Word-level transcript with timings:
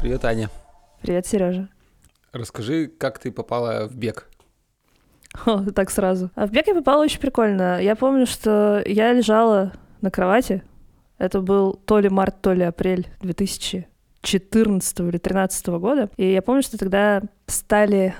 Привет, 0.00 0.24
Аня. 0.24 0.48
Привет, 1.02 1.26
Сережа. 1.26 1.68
Расскажи, 2.32 2.86
как 2.86 3.18
ты 3.18 3.32
попала 3.32 3.88
в 3.88 3.96
бег? 3.96 4.28
О, 5.44 5.64
так 5.72 5.90
сразу. 5.90 6.30
А 6.36 6.46
в 6.46 6.52
бег 6.52 6.68
я 6.68 6.74
попала 6.76 7.02
очень 7.02 7.18
прикольно. 7.18 7.82
Я 7.82 7.96
помню, 7.96 8.26
что 8.26 8.84
я 8.86 9.12
лежала 9.12 9.72
на 10.00 10.12
кровати. 10.12 10.62
Это 11.20 11.42
был 11.42 11.74
то 11.74 11.98
ли 11.98 12.08
март, 12.08 12.40
то 12.40 12.54
ли 12.54 12.62
апрель 12.62 13.06
2014 13.20 15.00
или 15.00 15.10
2013 15.10 15.66
года. 15.66 16.08
И 16.16 16.32
я 16.32 16.40
помню, 16.40 16.62
что 16.62 16.78
тогда 16.78 17.20
стали 17.46 18.14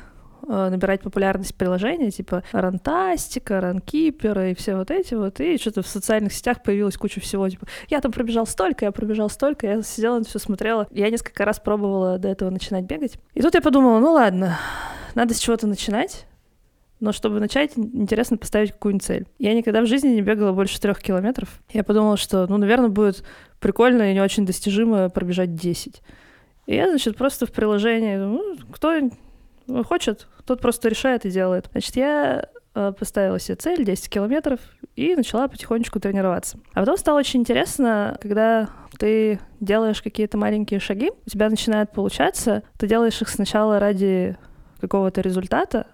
э, 0.46 0.68
набирать 0.68 1.00
популярность 1.00 1.54
приложения, 1.54 2.10
типа 2.10 2.44
Рантастика, 2.52 3.62
Ранкипера 3.62 4.50
и 4.50 4.54
все 4.54 4.76
вот 4.76 4.90
эти 4.90 5.14
вот, 5.14 5.40
и 5.40 5.56
что-то 5.56 5.80
в 5.80 5.86
социальных 5.86 6.34
сетях 6.34 6.62
появилась 6.62 6.98
куча 6.98 7.20
всего, 7.20 7.48
типа, 7.48 7.66
я 7.88 8.02
там 8.02 8.12
пробежал 8.12 8.46
столько, 8.46 8.84
я 8.84 8.92
пробежал 8.92 9.30
столько, 9.30 9.66
я 9.66 9.82
сидела 9.82 10.18
на 10.18 10.24
все 10.24 10.38
смотрела. 10.38 10.86
Я 10.90 11.08
несколько 11.08 11.46
раз 11.46 11.58
пробовала 11.58 12.18
до 12.18 12.28
этого 12.28 12.50
начинать 12.50 12.84
бегать. 12.84 13.18
И 13.32 13.40
тут 13.40 13.54
я 13.54 13.62
подумала, 13.62 13.98
ну 13.98 14.12
ладно, 14.12 14.58
надо 15.14 15.32
с 15.32 15.38
чего-то 15.38 15.66
начинать, 15.66 16.26
но 17.00 17.12
чтобы 17.12 17.40
начать, 17.40 17.72
интересно 17.76 18.36
поставить 18.36 18.72
какую-нибудь 18.72 19.04
цель. 19.04 19.26
Я 19.38 19.54
никогда 19.54 19.80
в 19.82 19.86
жизни 19.86 20.08
не 20.08 20.22
бегала 20.22 20.52
больше 20.52 20.80
трех 20.80 21.00
километров. 21.00 21.60
Я 21.70 21.82
подумала, 21.82 22.16
что, 22.16 22.46
ну, 22.46 22.58
наверное, 22.58 22.90
будет 22.90 23.24
прикольно 23.58 24.10
и 24.10 24.14
не 24.14 24.20
очень 24.20 24.46
достижимо 24.46 25.08
пробежать 25.08 25.54
10. 25.54 26.02
И 26.66 26.74
я, 26.74 26.88
значит, 26.88 27.16
просто 27.16 27.46
в 27.46 27.52
приложении, 27.52 28.16
ну, 28.16 28.56
кто 28.72 29.00
хочет, 29.84 30.28
тот 30.44 30.60
просто 30.60 30.88
решает 30.88 31.24
и 31.24 31.30
делает. 31.30 31.68
Значит, 31.72 31.96
я 31.96 32.48
э, 32.74 32.92
поставила 32.98 33.38
себе 33.38 33.56
цель 33.56 33.84
10 33.84 34.08
километров 34.10 34.60
и 34.94 35.16
начала 35.16 35.48
потихонечку 35.48 36.00
тренироваться. 36.00 36.58
А 36.74 36.80
потом 36.80 36.96
стало 36.96 37.18
очень 37.18 37.40
интересно, 37.40 38.18
когда 38.20 38.68
ты 38.98 39.40
делаешь 39.60 40.02
какие-то 40.02 40.36
маленькие 40.36 40.80
шаги, 40.80 41.10
у 41.26 41.30
тебя 41.30 41.48
начинает 41.48 41.92
получаться, 41.92 42.62
ты 42.78 42.86
делаешь 42.86 43.20
их 43.22 43.28
сначала 43.28 43.78
ради 43.78 44.36
какого-то 44.80 45.20
результата, 45.20 45.86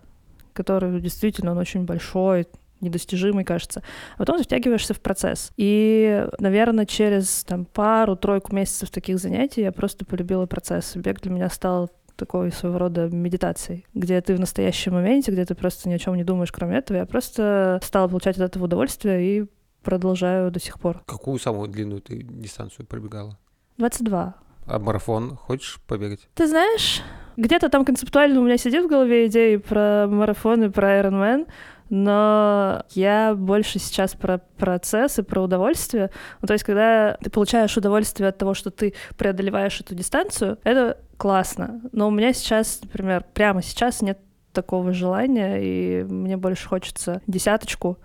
который 0.56 1.00
действительно 1.00 1.52
он 1.52 1.58
очень 1.58 1.84
большой, 1.84 2.46
недостижимый, 2.80 3.44
кажется. 3.44 3.82
А 4.14 4.18
потом 4.18 4.38
ты 4.38 4.44
втягиваешься 4.44 4.94
в 4.94 5.00
процесс. 5.00 5.52
И, 5.56 6.26
наверное, 6.38 6.86
через 6.86 7.44
там, 7.44 7.64
пару-тройку 7.64 8.54
месяцев 8.54 8.90
таких 8.90 9.18
занятий 9.18 9.62
я 9.62 9.72
просто 9.72 10.04
полюбила 10.04 10.46
процесс. 10.46 10.96
Бег 10.96 11.20
для 11.20 11.30
меня 11.30 11.48
стал 11.48 11.90
такой 12.16 12.50
своего 12.50 12.78
рода 12.78 13.08
медитацией, 13.08 13.86
где 13.94 14.20
ты 14.20 14.34
в 14.34 14.40
настоящем 14.40 14.94
моменте, 14.94 15.32
где 15.32 15.44
ты 15.44 15.54
просто 15.54 15.88
ни 15.88 15.94
о 15.94 15.98
чем 15.98 16.16
не 16.16 16.24
думаешь, 16.24 16.52
кроме 16.52 16.78
этого. 16.78 16.98
Я 16.98 17.06
просто 17.06 17.78
стала 17.82 18.08
получать 18.08 18.36
от 18.38 18.50
этого 18.50 18.64
удовольствие 18.64 19.22
и 19.22 19.46
продолжаю 19.82 20.50
до 20.50 20.58
сих 20.58 20.80
пор. 20.80 21.02
Какую 21.06 21.38
самую 21.38 21.68
длинную 21.68 22.00
ты 22.00 22.22
дистанцию 22.22 22.86
пробегала? 22.86 23.38
22. 23.76 24.34
А 24.66 24.78
марафон 24.78 25.36
хочешь 25.36 25.80
побегать? 25.86 26.28
Ты 26.34 26.46
знаешь, 26.46 27.02
где-то 27.36 27.68
там 27.68 27.84
концептуально 27.84 28.40
у 28.40 28.44
меня 28.44 28.56
сидит 28.56 28.84
в 28.84 28.88
голове 28.88 29.26
идеи 29.26 29.56
про 29.56 30.06
марафон 30.08 30.64
и 30.64 30.68
про 30.68 31.00
Iron 31.00 31.12
Man, 31.12 31.46
но 31.88 32.84
я 32.90 33.34
больше 33.36 33.78
сейчас 33.78 34.14
про 34.14 34.38
процесс 34.58 35.18
и 35.18 35.22
про 35.22 35.42
удовольствие. 35.42 36.10
Ну, 36.40 36.48
то 36.48 36.54
есть, 36.54 36.64
когда 36.64 37.16
ты 37.22 37.30
получаешь 37.30 37.76
удовольствие 37.76 38.28
от 38.28 38.38
того, 38.38 38.54
что 38.54 38.70
ты 38.70 38.94
преодолеваешь 39.16 39.80
эту 39.80 39.94
дистанцию, 39.94 40.58
это 40.64 40.98
классно. 41.16 41.80
Но 41.92 42.08
у 42.08 42.10
меня 42.10 42.32
сейчас, 42.32 42.80
например, 42.82 43.24
прямо 43.34 43.62
сейчас 43.62 44.02
нет 44.02 44.18
такого 44.52 44.92
желания, 44.92 45.58
и 45.60 46.02
мне 46.02 46.36
больше 46.36 46.66
хочется 46.66 47.20
десяточку, 47.26 47.98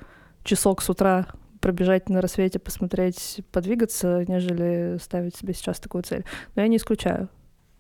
часок 0.44 0.82
с 0.82 0.90
утра 0.90 1.28
пробежать 1.62 2.10
на 2.10 2.22
рассвете, 2.22 2.60
посмотреть, 2.60 3.42
подвигаться, 3.52 4.26
нежели 4.28 4.98
ставить 5.02 5.36
себе 5.36 5.54
сейчас 5.54 5.80
такую 5.80 6.04
цель. 6.04 6.26
Но 6.56 6.64
я 6.64 6.68
не 6.68 6.78
исключаю 6.78 7.30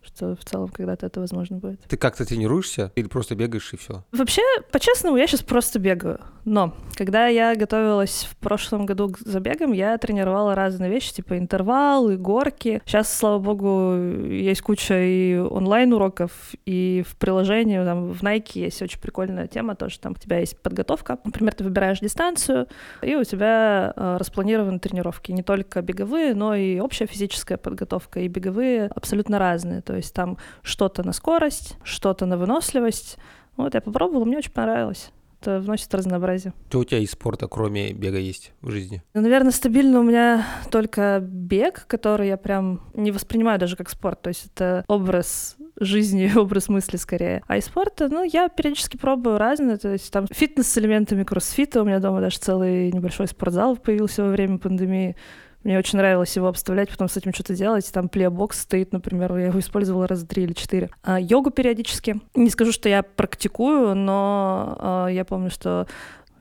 что 0.03 0.35
в 0.35 0.43
целом 0.43 0.69
когда-то 0.69 1.05
это 1.05 1.19
возможно 1.19 1.57
будет. 1.57 1.81
Ты 1.87 1.97
как-то 1.97 2.25
тренируешься 2.25 2.91
или 2.95 3.07
просто 3.07 3.35
бегаешь 3.35 3.73
и 3.73 3.77
все? 3.77 4.03
Вообще, 4.11 4.41
по-честному, 4.71 5.17
я 5.17 5.27
сейчас 5.27 5.41
просто 5.41 5.79
бегаю. 5.79 6.19
Но 6.45 6.73
когда 6.95 7.27
я 7.27 7.55
готовилась 7.55 8.27
в 8.29 8.35
прошлом 8.37 8.85
году 8.85 9.09
к 9.09 9.19
забегам, 9.19 9.73
я 9.73 9.97
тренировала 9.97 10.55
разные 10.55 10.89
вещи, 10.89 11.13
типа 11.13 11.37
интервалы, 11.37 12.17
горки. 12.17 12.81
Сейчас, 12.85 13.15
слава 13.15 13.39
богу, 13.39 13.95
есть 14.27 14.61
куча 14.61 14.99
и 14.99 15.37
онлайн-уроков, 15.37 16.31
и 16.65 17.03
в 17.07 17.15
приложении, 17.17 17.83
там, 17.83 18.11
в 18.11 18.23
Nike 18.23 18.59
есть 18.59 18.81
очень 18.81 18.99
прикольная 18.99 19.47
тема, 19.47 19.75
тоже 19.75 19.99
там 19.99 20.13
у 20.13 20.15
тебя 20.15 20.39
есть 20.39 20.59
подготовка. 20.61 21.19
Например, 21.23 21.53
ты 21.53 21.63
выбираешь 21.63 21.99
дистанцию, 21.99 22.67
и 23.01 23.15
у 23.15 23.23
тебя 23.23 23.93
э, 23.95 24.17
распланированы 24.17 24.79
тренировки. 24.79 25.31
Не 25.31 25.43
только 25.43 25.81
беговые, 25.81 26.33
но 26.33 26.55
и 26.55 26.79
общая 26.79 27.05
физическая 27.05 27.57
подготовка, 27.57 28.19
и 28.19 28.27
беговые 28.27 28.87
абсолютно 28.87 29.37
разные. 29.39 29.81
То 29.91 29.97
есть 29.97 30.13
там 30.13 30.37
что-то 30.61 31.03
на 31.03 31.11
скорость, 31.11 31.75
что-то 31.83 32.25
на 32.25 32.37
выносливость. 32.37 33.17
Вот 33.57 33.73
я 33.73 33.81
попробовала, 33.81 34.23
мне 34.23 34.37
очень 34.37 34.53
понравилось 34.53 35.11
это 35.41 35.59
вносит 35.59 35.93
разнообразие. 35.93 36.53
Что 36.69 36.79
у 36.79 36.83
тебя 36.85 36.99
из 36.99 37.11
спорта, 37.11 37.47
кроме 37.47 37.93
бега, 37.93 38.19
есть 38.19 38.53
в 38.61 38.69
жизни? 38.69 39.01
Ну, 39.13 39.21
наверное, 39.21 39.51
стабильно 39.51 39.99
у 39.99 40.03
меня 40.03 40.45
только 40.69 41.19
бег, 41.21 41.85
который 41.87 42.27
я 42.27 42.37
прям 42.37 42.81
не 42.93 43.11
воспринимаю 43.11 43.59
даже 43.59 43.75
как 43.75 43.89
спорт. 43.89 44.21
То 44.21 44.29
есть 44.29 44.51
это 44.53 44.85
образ 44.87 45.57
жизни, 45.79 46.31
образ 46.37 46.69
мысли 46.69 46.97
скорее. 46.97 47.41
А 47.47 47.57
из 47.57 47.65
спорта, 47.65 48.07
ну, 48.07 48.23
я 48.23 48.49
периодически 48.49 48.97
пробую 48.97 49.37
разные. 49.37 49.77
То 49.77 49.89
есть 49.89 50.11
там 50.11 50.27
фитнес 50.31 50.67
с 50.67 50.77
элементами 50.77 51.23
кроссфита. 51.23 51.81
У 51.81 51.85
меня 51.85 51.99
дома 51.99 52.21
даже 52.21 52.37
целый 52.37 52.91
небольшой 52.91 53.27
спортзал 53.27 53.77
появился 53.77 54.23
во 54.23 54.29
время 54.29 54.59
пандемии. 54.59 55.15
Мне 55.63 55.77
очень 55.77 55.97
нравилось 55.97 56.35
его 56.35 56.47
обставлять, 56.47 56.89
потом 56.89 57.07
с 57.07 57.17
этим 57.17 57.33
что-то 57.33 57.55
делать. 57.55 57.89
Там 57.93 58.09
плеобокс 58.09 58.61
стоит, 58.61 58.91
например, 58.91 59.35
я 59.37 59.47
его 59.47 59.59
использовала 59.59 60.07
раза 60.07 60.25
три 60.25 60.43
или 60.43 60.53
четыре. 60.53 60.89
А, 61.03 61.19
йогу 61.19 61.51
периодически. 61.51 62.19
Не 62.33 62.49
скажу, 62.49 62.71
что 62.71 62.89
я 62.89 63.03
практикую, 63.03 63.95
но 63.95 64.77
а, 64.79 65.07
я 65.07 65.23
помню, 65.23 65.51
что 65.51 65.87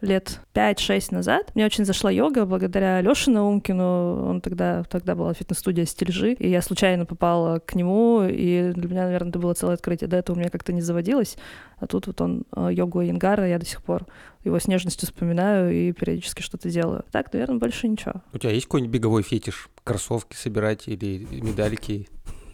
лет 0.00 0.40
5-6 0.54 1.14
назад. 1.14 1.52
Мне 1.54 1.66
очень 1.66 1.84
зашла 1.84 2.10
йога 2.10 2.46
благодаря 2.46 3.00
Лёше 3.00 3.30
Наумкину. 3.30 4.26
Он 4.26 4.40
тогда, 4.40 4.84
тогда 4.84 5.14
была 5.14 5.34
фитнес-студия 5.34 5.84
«Стильжи», 5.84 6.32
и 6.32 6.48
я 6.48 6.62
случайно 6.62 7.06
попала 7.06 7.58
к 7.58 7.74
нему, 7.74 8.22
и 8.22 8.72
для 8.74 8.88
меня, 8.88 9.04
наверное, 9.04 9.30
это 9.30 9.38
было 9.38 9.54
целое 9.54 9.74
открытие. 9.74 10.08
До 10.08 10.16
этого 10.16 10.36
у 10.36 10.38
меня 10.38 10.50
как-то 10.50 10.72
не 10.72 10.80
заводилось, 10.80 11.36
а 11.78 11.86
тут 11.86 12.06
вот 12.06 12.20
он, 12.20 12.44
э, 12.56 12.70
йогу 12.72 13.02
Ингара, 13.02 13.46
я 13.48 13.58
до 13.58 13.66
сих 13.66 13.82
пор 13.82 14.06
его 14.44 14.58
с 14.58 14.66
нежностью 14.66 15.06
вспоминаю 15.06 15.72
и 15.72 15.92
периодически 15.92 16.42
что-то 16.42 16.70
делаю. 16.70 17.04
Так, 17.10 17.32
наверное, 17.32 17.58
больше 17.58 17.88
ничего. 17.88 18.22
У 18.32 18.38
тебя 18.38 18.52
есть 18.52 18.66
какой-нибудь 18.66 18.94
беговой 18.94 19.22
фетиш? 19.22 19.68
Кроссовки 19.84 20.34
собирать 20.34 20.88
или 20.88 21.26
медальки? 21.30 22.08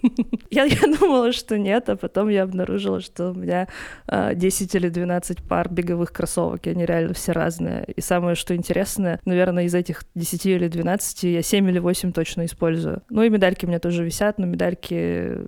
Я, 0.51 0.65
я 0.65 0.99
думала, 0.99 1.33
что 1.33 1.59
нет, 1.59 1.89
а 1.89 1.97
потом 1.97 2.29
я 2.29 2.45
обнаружила, 2.45 3.01
что 3.01 3.31
у 3.31 3.35
меня 3.35 3.69
э, 4.09 4.35
10 4.35 4.75
или 4.75 4.89
12 4.89 5.43
пар 5.43 5.69
беговых 5.69 6.13
кроссовок, 6.13 6.67
и 6.67 6.71
они 6.71 6.87
реально 6.87 7.15
все 7.15 7.33
разные. 7.33 7.85
И 7.95 8.01
самое, 8.01 8.37
что 8.37 8.55
интересное, 8.55 9.21
наверное, 9.25 9.65
из 9.65 9.75
этих 9.75 10.05
10 10.15 10.47
или 10.47 10.69
12 10.69 11.23
я 11.25 11.43
7 11.43 11.69
или 11.69 11.79
8 11.79 12.13
точно 12.13 12.45
использую. 12.45 13.03
Ну 13.11 13.23
и 13.23 13.29
медальки 13.29 13.65
у 13.65 13.69
меня 13.69 13.81
тоже 13.81 14.05
висят, 14.05 14.39
но 14.39 14.47
медальки 14.47 15.39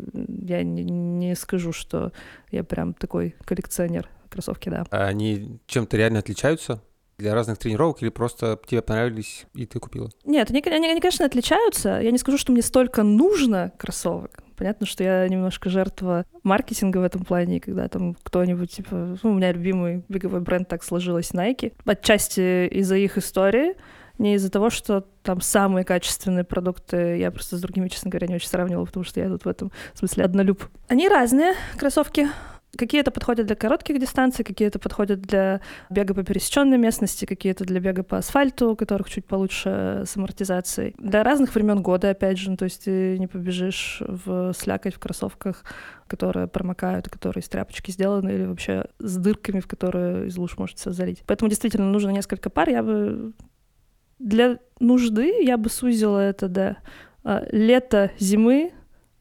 я 0.47 0.63
не, 0.63 0.83
не 0.83 1.35
скажу, 1.35 1.73
что 1.73 2.13
я 2.51 2.65
прям 2.65 2.95
такой 2.95 3.35
коллекционер 3.45 4.09
кроссовки, 4.29 4.69
да. 4.69 4.85
А 4.91 5.07
они 5.07 5.59
чем-то 5.67 5.97
реально 5.97 6.19
отличаются? 6.19 6.83
для 7.19 7.35
разных 7.35 7.59
тренировок 7.59 8.01
или 8.01 8.11
просто 8.11 8.59
тебе 8.67 8.81
понравились 8.81 9.47
и 9.55 9.67
ты 9.67 9.81
купила? 9.81 10.09
Нет, 10.25 10.51
они, 10.51 10.63
они, 10.65 10.89
они, 10.89 11.01
конечно, 11.01 11.27
отличаются. 11.27 12.01
Я 12.01 12.13
не 12.13 12.19
скажу, 12.19 12.39
что 12.39 12.53
мне 12.53 12.63
столько 12.63 13.03
нужно 13.03 13.73
кроссовок. 13.77 14.45
Понятно, 14.59 14.87
что 14.87 15.05
я 15.05 15.29
немножко 15.29 15.71
жертва 15.71 16.27
маркетинга 16.43 16.99
в 16.99 17.05
этом 17.05 17.25
плане, 17.25 17.61
когда 17.61 17.89
там 17.89 18.17
кто-нибудь, 18.23 18.73
типа, 18.73 19.17
ну, 19.23 19.31
у 19.31 19.35
меня 19.35 19.53
любимый 19.53 20.03
беговой 20.09 20.41
бренд 20.41 20.67
так 20.67 20.83
сложилось 20.83 21.31
Nike. 21.31 21.73
Отчасти 21.85 22.67
из-за 22.67 22.97
их 22.97 23.17
истории, 23.19 23.77
не 24.19 24.35
из-за 24.35 24.51
того, 24.51 24.69
что 24.71 25.07
там 25.23 25.41
самые 25.41 25.85
качественные 25.85 26.43
продукты, 26.43 27.19
я 27.19 27.31
просто 27.31 27.57
с 27.57 27.61
другими, 27.61 27.87
честно 27.87 28.11
говоря, 28.11 28.27
не 28.27 28.35
очень 28.35 28.49
сравнивала, 28.49 28.85
потому 28.85 29.05
что 29.05 29.21
я 29.21 29.29
тут 29.29 29.45
в 29.45 29.49
этом 29.49 29.71
смысле 29.95 30.25
однолюб. 30.25 30.65
Они 30.89 31.09
разные, 31.09 31.55
кроссовки. 31.77 32.29
Какие-то 32.77 33.11
подходят 33.11 33.47
для 33.47 33.57
коротких 33.57 33.99
дистанций, 33.99 34.45
какие-то 34.45 34.79
подходят 34.79 35.23
для 35.23 35.61
бега 35.89 36.13
по 36.15 36.23
пересеченной 36.23 36.77
местности, 36.77 37.25
какие-то 37.25 37.65
для 37.65 37.81
бега 37.81 38.03
по 38.03 38.19
асфальту, 38.19 38.73
у 38.73 38.77
которых 38.77 39.09
чуть 39.09 39.25
получше 39.25 40.05
с 40.07 40.17
амортизацией. 40.17 40.95
Для 40.99 41.23
разных 41.23 41.55
времен 41.55 41.83
года, 41.83 42.11
опять 42.11 42.39
же, 42.39 42.51
ну, 42.51 42.57
то 42.57 42.65
есть 42.65 42.85
ты 42.85 43.19
не 43.19 43.27
побежишь 43.27 44.03
в 44.07 44.53
слякоть 44.53 44.95
в 44.95 44.99
кроссовках, 44.99 45.65
которые 46.07 46.47
промокают, 46.47 47.09
которые 47.09 47.43
из 47.43 47.49
тряпочки 47.49 47.91
сделаны, 47.91 48.31
или 48.31 48.45
вообще 48.45 48.85
с 48.99 49.17
дырками, 49.17 49.61
в 49.61 49.67
которые 49.67 50.27
из 50.27 50.37
луж 50.37 50.59
может 50.59 50.79
все 50.79 50.93
залить. 50.93 51.23
Поэтому 51.27 51.49
действительно 51.49 51.91
нужно 51.91 52.11
несколько 52.11 52.51
пар. 52.51 52.69
Я 52.69 52.83
бы 52.83 53.33
для 54.19 54.59
нужды 54.81 55.43
я 55.43 55.57
бы 55.57 55.71
сузила 55.71 56.19
это 56.19 56.49
до 56.49 56.77
а, 57.25 57.47
лета, 57.51 58.11
зимы, 58.19 58.73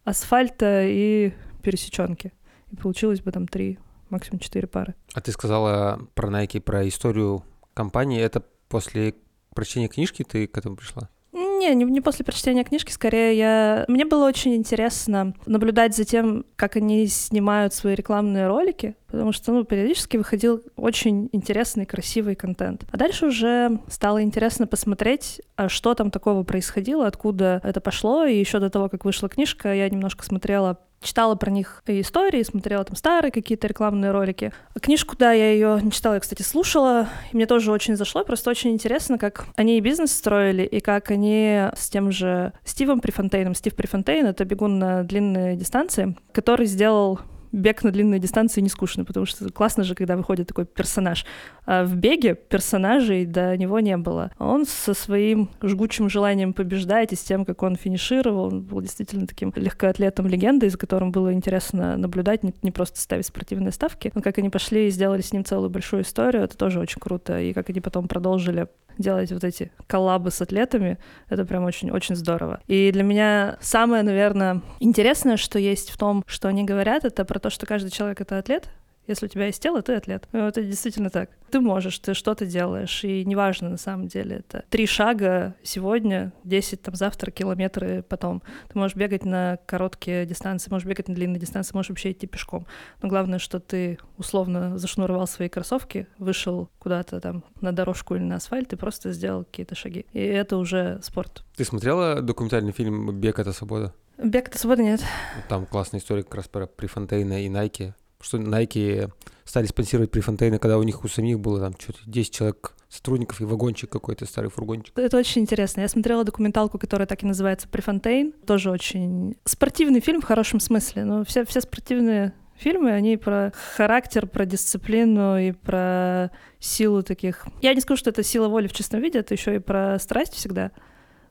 асфальта 0.04 0.84
и 0.86 1.34
пересеченки. 1.62 2.34
И 2.72 2.76
получилось 2.76 3.22
бы 3.22 3.32
там 3.32 3.48
три, 3.48 3.80
максимум 4.10 4.40
четыре 4.40 4.68
пары. 4.68 4.96
А 5.14 5.22
ты 5.22 5.32
сказала 5.32 6.00
про 6.14 6.30
Nike, 6.30 6.62
про 6.62 6.88
историю 6.88 7.44
компании. 7.74 8.22
Это 8.22 8.44
после 8.70 9.16
прочтения 9.54 9.88
книжки 9.88 10.24
ты 10.24 10.48
к 10.48 10.58
этому 10.58 10.76
пришла? 10.76 11.10
Не, 11.34 11.76
не, 11.76 11.86
не 11.86 12.02
после 12.02 12.24
прочтения 12.24 12.64
книжки, 12.64 12.92
скорее 12.92 13.38
я... 13.38 13.86
Мне 13.88 14.06
было 14.06 14.28
очень 14.28 14.56
интересно 14.56 15.34
наблюдать 15.46 15.96
за 15.96 16.04
тем, 16.04 16.46
как 16.56 16.76
они 16.76 17.06
снимают 17.08 17.74
свои 17.74 17.96
рекламные 17.96 18.48
ролики, 18.48 18.96
потому 19.08 19.32
что, 19.32 19.52
ну, 19.52 19.64
периодически 19.64 20.18
выходил 20.18 20.64
очень 20.76 21.30
интересный, 21.32 21.86
красивый 21.86 22.36
контент. 22.36 22.86
А 22.92 22.98
дальше 22.98 23.28
уже 23.28 23.80
стало 23.88 24.24
интересно 24.24 24.68
посмотреть, 24.68 25.42
а 25.56 25.70
что 25.70 25.94
там 25.94 26.12
такого 26.12 26.44
происходило, 26.44 27.06
откуда 27.08 27.60
это 27.64 27.82
пошло, 27.82 28.26
и 28.26 28.38
еще 28.38 28.60
до 28.60 28.70
того, 28.70 28.90
как 28.90 29.06
вышла 29.06 29.30
книжка, 29.30 29.74
я 29.74 29.90
немножко 29.90 30.24
смотрела 30.24 30.80
читала 31.02 31.36
про 31.36 31.52
них 31.52 31.84
истории, 31.88 32.44
смотрела 32.44 32.84
там 32.84 32.96
старые 32.96 33.32
какие-то 33.32 33.68
рекламные 33.68 34.12
ролики. 34.12 34.52
Книжку, 34.82 35.16
да, 35.18 35.32
я 35.32 35.52
ее 35.52 35.80
не 35.82 35.92
читала, 35.92 36.16
я, 36.16 36.20
кстати, 36.20 36.42
слушала, 36.42 37.08
и 37.32 37.36
мне 37.36 37.46
тоже 37.46 37.72
очень 37.72 37.96
зашло, 37.96 38.24
просто 38.24 38.50
очень 38.50 38.72
интересно, 38.72 39.18
как 39.18 39.46
они 39.56 39.78
и 39.78 39.82
бизнес 39.82 40.12
строили, 40.12 40.64
и 40.64 40.80
как 40.80 41.12
они 41.12 41.70
с 41.76 41.90
тем 41.90 42.12
же 42.12 42.54
Стивом 42.64 43.00
Префонтейном, 43.00 43.56
Стив 43.56 43.76
Префонтейн— 43.76 44.26
это 44.28 44.46
бегун 44.46 44.80
на 44.80 45.04
длинные 45.04 45.56
дистанции, 45.56 46.16
который 46.32 46.66
сделал 46.66 47.20
бег 47.52 47.84
на 47.84 47.92
длинные 47.92 48.20
дистанции 48.20 48.62
не 48.62 48.70
скучно, 48.70 49.06
потому 49.06 49.26
что 49.26 49.50
классно 49.52 49.84
же, 49.84 49.96
когда 49.96 50.16
выходит 50.16 50.48
такой 50.48 50.66
персонаж. 50.66 51.26
А 51.66 51.84
в 51.84 51.96
беге 51.96 52.36
персонажей 52.36 53.26
до 53.26 53.56
него 53.58 53.80
не 53.80 53.98
было. 53.98 54.32
Он 54.40 54.66
со 54.66 54.94
своим 54.94 55.50
жгучим 55.62 56.10
желанием 56.10 56.54
побеждать 56.54 57.14
и 57.14 57.16
с 57.16 57.24
тем, 57.24 57.46
как 57.46 57.64
он 57.64 57.76
финишировал, 57.76 58.46
он 58.46 58.62
был 58.62 58.82
действительно 58.82 59.28
таким 59.28 59.54
легкоатлетом 59.56 60.28
легендой, 60.28 60.70
за 60.70 60.78
которым 60.78 61.12
было 61.12 61.34
интересно 61.34 61.98
наблюдать, 61.98 62.44
не, 62.44 62.54
не 62.62 62.72
просто 62.72 63.00
ставить 63.00 63.26
спортивные 63.26 63.72
ставки, 63.72 64.12
но 64.14 64.22
как 64.22 64.38
они 64.38 64.50
пошли 64.50 64.88
и 64.88 64.92
сделали 64.92 65.22
с 65.22 65.34
ним 65.34 65.46
целую 65.46 65.70
большую 65.70 66.04
историю, 66.04 66.44
это 66.44 66.58
тоже 66.58 66.80
очень 66.80 67.00
круто. 67.00 67.40
И 67.40 67.54
как 67.54 67.70
они 67.70 67.82
потом 67.82 68.08
продолжили 68.08 68.68
делать 68.98 69.32
вот 69.32 69.44
эти 69.44 69.72
коллабы 69.88 70.32
с 70.32 70.42
атлетами, 70.42 70.98
это 71.30 71.46
прям 71.46 71.64
очень-очень 71.66 72.16
здорово. 72.16 72.60
И 72.68 72.92
для 72.92 73.04
меня 73.04 73.58
самое, 73.62 74.04
наверное, 74.04 74.62
интересное, 74.80 75.38
что 75.38 75.60
есть 75.60 75.90
в 75.90 75.98
том, 75.98 76.24
что 76.28 76.48
они 76.48 76.64
говорят, 76.64 77.06
это 77.06 77.26
про 77.26 77.37
то, 77.40 77.50
что 77.50 77.66
каждый 77.66 77.92
человек— 77.92 78.22
это 78.22 78.38
атлет, 78.38 78.70
если 79.08 79.26
у 79.26 79.30
тебя 79.30 79.46
есть 79.46 79.64
тело, 79.64 79.82
ты 79.82 79.96
атлет. 79.96 80.28
Ну, 80.34 80.48
это 80.48 80.62
действительно 80.62 81.10
так. 81.10 81.30
Ты 81.50 81.62
можешь, 81.62 81.98
ты 82.00 82.14
что-то 82.14 82.46
делаешь, 82.46 83.06
и 83.06 83.24
неважно 83.24 83.70
на 83.70 83.78
самом 83.78 84.08
деле. 84.08 84.38
Это 84.40 84.66
три 84.70 84.86
шага 84.86 85.56
сегодня, 85.64 86.34
десять 86.44 86.82
там 86.82 86.94
завтра, 86.94 87.32
километры 87.32 88.04
потом. 88.04 88.44
Ты 88.68 88.78
можешь 88.78 88.98
бегать 88.98 89.24
на 89.24 89.60
короткие 89.66 90.26
дистанции, 90.26 90.70
можешь 90.70 90.86
бегать 90.86 91.08
на 91.08 91.16
длинные 91.16 91.40
дистанции, 91.40 91.74
можешь 91.74 91.90
вообще 91.90 92.12
идти 92.12 92.28
пешком. 92.28 92.68
Но 93.02 93.08
главное, 93.08 93.40
что 93.40 93.62
ты 93.62 93.98
условно 94.18 94.78
зашнуровал 94.78 95.26
свои 95.26 95.48
кроссовки, 95.48 96.08
вышел 96.18 96.70
куда-то 96.78 97.22
там 97.22 97.46
на 97.62 97.72
дорожку 97.72 98.16
или 98.16 98.24
на 98.24 98.36
асфальт 98.36 98.74
и 98.74 98.76
просто 98.76 99.14
сделал 99.14 99.46
какие-то 99.46 99.76
шаги. 99.76 100.06
И 100.12 100.20
это 100.20 100.58
уже 100.58 101.00
спорт. 101.02 101.46
Ты 101.56 101.64
смотрела 101.64 102.22
документальный 102.22 102.74
фильм 102.74 103.18
«Бег— 103.18 103.40
это 103.40 103.54
свобода»? 103.54 103.94
«Бег— 104.18 104.48
это 104.50 104.58
свобода» 104.58 104.84
нет. 104.84 105.02
Там 105.50 105.66
классная 105.66 106.00
история 106.00 106.24
как 106.24 106.36
раз 106.36 106.48
про 106.48 106.66
Префонтейна 106.68 107.46
и 107.46 107.50
Nike 107.50 107.94
что 108.22 108.38
Nike 108.38 109.12
стали 109.46 109.66
спонсировать 109.66 110.12
Префонтейна, 110.12 110.60
когда 110.60 110.78
у 110.78 110.84
них 110.84 111.04
у 111.04 111.08
самих 111.08 111.40
было 111.40 111.60
там 111.60 111.74
что-то 111.80 112.00
10 112.06 112.34
человек 112.34 112.74
сотрудников 112.90 113.42
и 113.42 113.46
вагончик 113.46 113.90
какой-то, 113.90 114.26
старый 114.26 114.50
фургончик. 114.50 114.98
Это 114.98 115.18
очень 115.18 115.42
интересно. 115.42 115.82
Я 115.82 115.88
смотрела 115.88 116.24
документалку, 116.24 116.80
которая 116.80 117.06
так 117.06 117.24
и 117.24 117.26
называется 117.26 117.68
«Префонтейн». 117.68 118.32
Тоже 118.46 118.72
очень 118.72 119.38
спортивный 119.46 120.00
фильм 120.00 120.22
в 120.22 120.26
хорошем 120.26 120.60
смысле. 120.60 121.04
Но 121.04 121.24
все, 121.26 121.46
все 121.46 121.62
спортивные 121.62 122.34
фильмы, 122.56 122.92
они 122.92 123.18
про 123.18 123.52
характер, 123.76 124.26
про 124.26 124.46
дисциплину 124.46 125.38
и 125.38 125.52
про 125.52 126.32
силу 126.60 127.04
таких... 127.04 127.46
Я 127.62 127.74
не 127.74 127.82
скажу, 127.82 128.00
что 128.00 128.10
это 128.10 128.24
сила 128.24 128.48
воли 128.48 128.68
в 128.68 128.74
чистом 128.74 129.02
виде, 129.02 129.20
это 129.20 129.34
еще 129.34 129.56
и 129.56 129.60
про 129.60 130.00
страсть 130.00 130.34
всегда. 130.34 130.72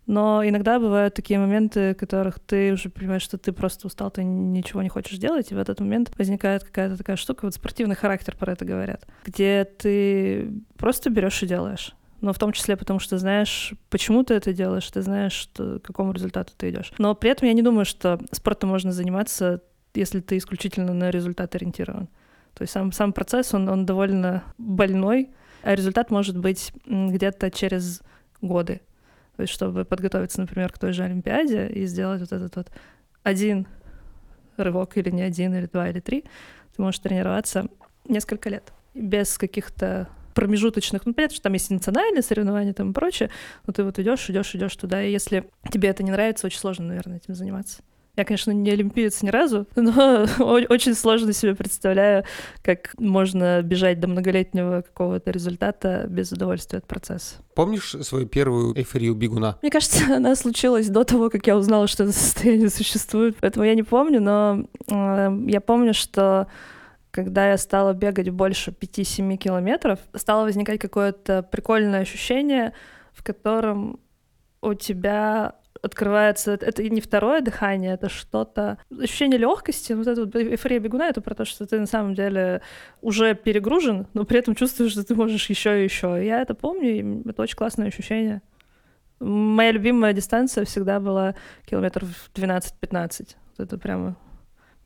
Но 0.06 0.47
иногда 0.47 0.79
бывают 0.79 1.14
такие 1.14 1.38
моменты, 1.38 1.93
в 1.93 1.97
которых 1.97 2.38
ты 2.38 2.73
уже 2.73 2.91
понимаешь, 2.91 3.23
что 3.23 3.38
ты 3.38 3.53
просто 3.53 3.88
устал, 3.88 4.11
ты 4.11 4.23
ничего 4.23 4.82
не 4.82 4.88
хочешь 4.88 5.19
делать, 5.19 5.50
и 5.50 5.55
в 5.55 5.58
этот 5.58 5.81
момент 5.81 6.12
возникает 6.17 6.62
какая-то 6.62 6.97
такая 6.97 7.17
штука, 7.17 7.44
вот 7.44 7.55
спортивный 7.55 7.97
характер 7.97 8.37
про 8.38 8.53
это 8.53 8.64
говорят, 8.64 9.06
где 9.25 9.64
ты 9.64 10.53
просто 10.76 11.11
берешь 11.11 11.43
и 11.43 11.47
делаешь 11.47 11.94
но 12.20 12.32
в 12.32 12.38
том 12.38 12.53
числе 12.53 12.76
потому, 12.76 12.99
что 12.99 13.19
знаешь, 13.19 13.75
почему 13.91 14.25
ты 14.25 14.35
это 14.35 14.53
делаешь, 14.53 14.91
ты 14.91 15.03
знаешь, 15.03 15.32
что, 15.32 15.79
к 15.79 15.82
какому 15.82 16.12
результату 16.12 16.53
ты 16.56 16.70
идешь. 16.70 16.93
Но 16.99 17.14
при 17.14 17.31
этом 17.31 17.47
я 17.47 17.55
не 17.55 17.62
думаю, 17.62 17.85
что 17.85 18.19
спортом 18.32 18.70
можно 18.70 18.93
заниматься, 18.93 19.62
если 19.94 20.20
ты 20.20 20.38
исключительно 20.38 20.94
на 20.94 21.11
результат 21.11 21.55
ориентирован. 21.55 22.08
То 22.55 22.62
есть 22.62 22.73
сам, 22.73 22.91
сам 22.93 23.12
процесс, 23.12 23.53
он, 23.55 23.69
он 23.69 23.85
довольно 23.85 24.44
больной, 24.56 25.31
а 25.62 25.75
результат 25.75 26.11
может 26.11 26.38
быть 26.38 26.73
где-то 26.87 27.50
через 27.50 28.03
годы. 28.41 28.81
Чтобы 29.44 29.84
подготовиться, 29.84 30.40
например, 30.40 30.72
к 30.72 30.78
той 30.78 30.92
же 30.92 31.04
Олимпиаде 31.04 31.68
и 31.68 31.86
сделать 31.86 32.20
вот 32.20 32.32
этот 32.32 32.56
вот 32.56 32.70
один 33.22 33.66
рывок 34.56 34.96
или 34.96 35.10
не 35.10 35.22
один, 35.22 35.54
или 35.54 35.66
два, 35.66 35.88
или 35.88 36.00
три, 36.00 36.24
ты 36.74 36.82
можешь 36.82 37.00
тренироваться 37.00 37.66
несколько 38.08 38.48
лет 38.48 38.72
без 38.94 39.36
каких-то 39.36 40.08
промежуточных, 40.34 41.06
ну, 41.06 41.14
понятно, 41.14 41.34
что 41.34 41.44
там 41.44 41.54
есть 41.54 41.70
национальные 41.70 42.22
соревнования 42.22 42.74
там 42.74 42.90
и 42.90 42.94
прочее, 42.94 43.30
но 43.66 43.72
ты 43.72 43.84
вот 43.84 43.98
идешь, 43.98 44.28
идешь, 44.28 44.54
идешь 44.54 44.76
туда, 44.76 45.02
и 45.02 45.10
если 45.10 45.48
тебе 45.70 45.88
это 45.88 46.02
не 46.02 46.10
нравится, 46.10 46.46
очень 46.46 46.58
сложно, 46.58 46.86
наверное, 46.86 47.16
этим 47.16 47.34
заниматься. 47.34 47.82
Я, 48.16 48.24
конечно, 48.24 48.50
не 48.50 48.70
олимпиец 48.70 49.22
ни 49.22 49.28
разу, 49.28 49.66
но 49.76 50.26
очень 50.68 50.94
сложно 50.94 51.32
себе 51.32 51.54
представляю, 51.54 52.24
как 52.62 52.94
можно 52.98 53.60
бежать 53.62 54.00
до 54.00 54.08
многолетнего 54.08 54.82
какого-то 54.82 55.30
результата 55.30 56.06
без 56.08 56.32
удовольствия 56.32 56.78
от 56.78 56.86
процесса. 56.86 57.36
Помнишь 57.54 57.94
свою 58.00 58.26
первую 58.26 58.76
эйфорию 58.76 59.14
бегуна? 59.14 59.58
Мне 59.60 59.70
кажется, 59.70 60.04
она 60.16 60.34
случилась 60.34 60.88
до 60.88 61.04
того, 61.04 61.28
как 61.28 61.46
я 61.46 61.56
узнала, 61.56 61.86
что 61.86 62.04
это 62.04 62.12
состояние 62.12 62.70
существует. 62.70 63.36
Поэтому 63.40 63.66
я 63.66 63.74
не 63.74 63.82
помню, 63.82 64.20
но 64.20 64.66
э, 64.90 65.38
я 65.46 65.60
помню, 65.60 65.92
что 65.92 66.46
когда 67.10 67.50
я 67.50 67.58
стала 67.58 67.92
бегать 67.94 68.30
больше 68.30 68.70
5-7 68.70 69.36
километров, 69.36 69.98
стало 70.14 70.44
возникать 70.44 70.80
какое-то 70.80 71.42
прикольное 71.42 72.00
ощущение, 72.00 72.72
в 73.12 73.22
котором 73.22 74.00
у 74.60 74.74
тебя 74.74 75.54
открывается, 75.82 76.52
это 76.52 76.82
не 76.82 77.00
второе 77.00 77.40
дыхание, 77.40 77.94
это 77.94 78.08
что-то, 78.08 78.79
ощущение 78.91 79.39
легкости, 79.39 79.93
вот 79.93 80.06
это 80.06 80.24
вот 80.24 80.36
эйфория 80.36 80.79
бегуна, 80.79 81.08
это 81.08 81.20
про 81.20 81.34
то, 81.34 81.44
что 81.44 81.67
ты 81.67 81.79
на 81.79 81.86
самом 81.86 82.15
деле 82.15 82.62
уже 83.03 83.34
перегружен, 83.34 84.06
но 84.15 84.24
при 84.24 84.39
этом 84.39 84.55
чувствуешь, 84.55 84.93
что 84.93 85.05
ты 85.05 85.15
можешь 85.15 85.48
еще 85.48 85.81
и 85.81 85.84
еще. 85.84 86.20
Я 86.24 86.43
это 86.43 86.55
помню, 86.55 86.91
и 86.91 87.29
это 87.29 87.43
очень 87.43 87.56
классное 87.56 87.89
ощущение. 87.89 88.43
Моя 89.19 89.72
любимая 89.72 90.12
дистанция 90.12 90.65
всегда 90.65 91.00
была 91.00 91.34
километров 91.65 92.08
12-15. 92.34 93.36
Вот 93.56 93.67
это 93.67 93.79
прямо 93.79 94.17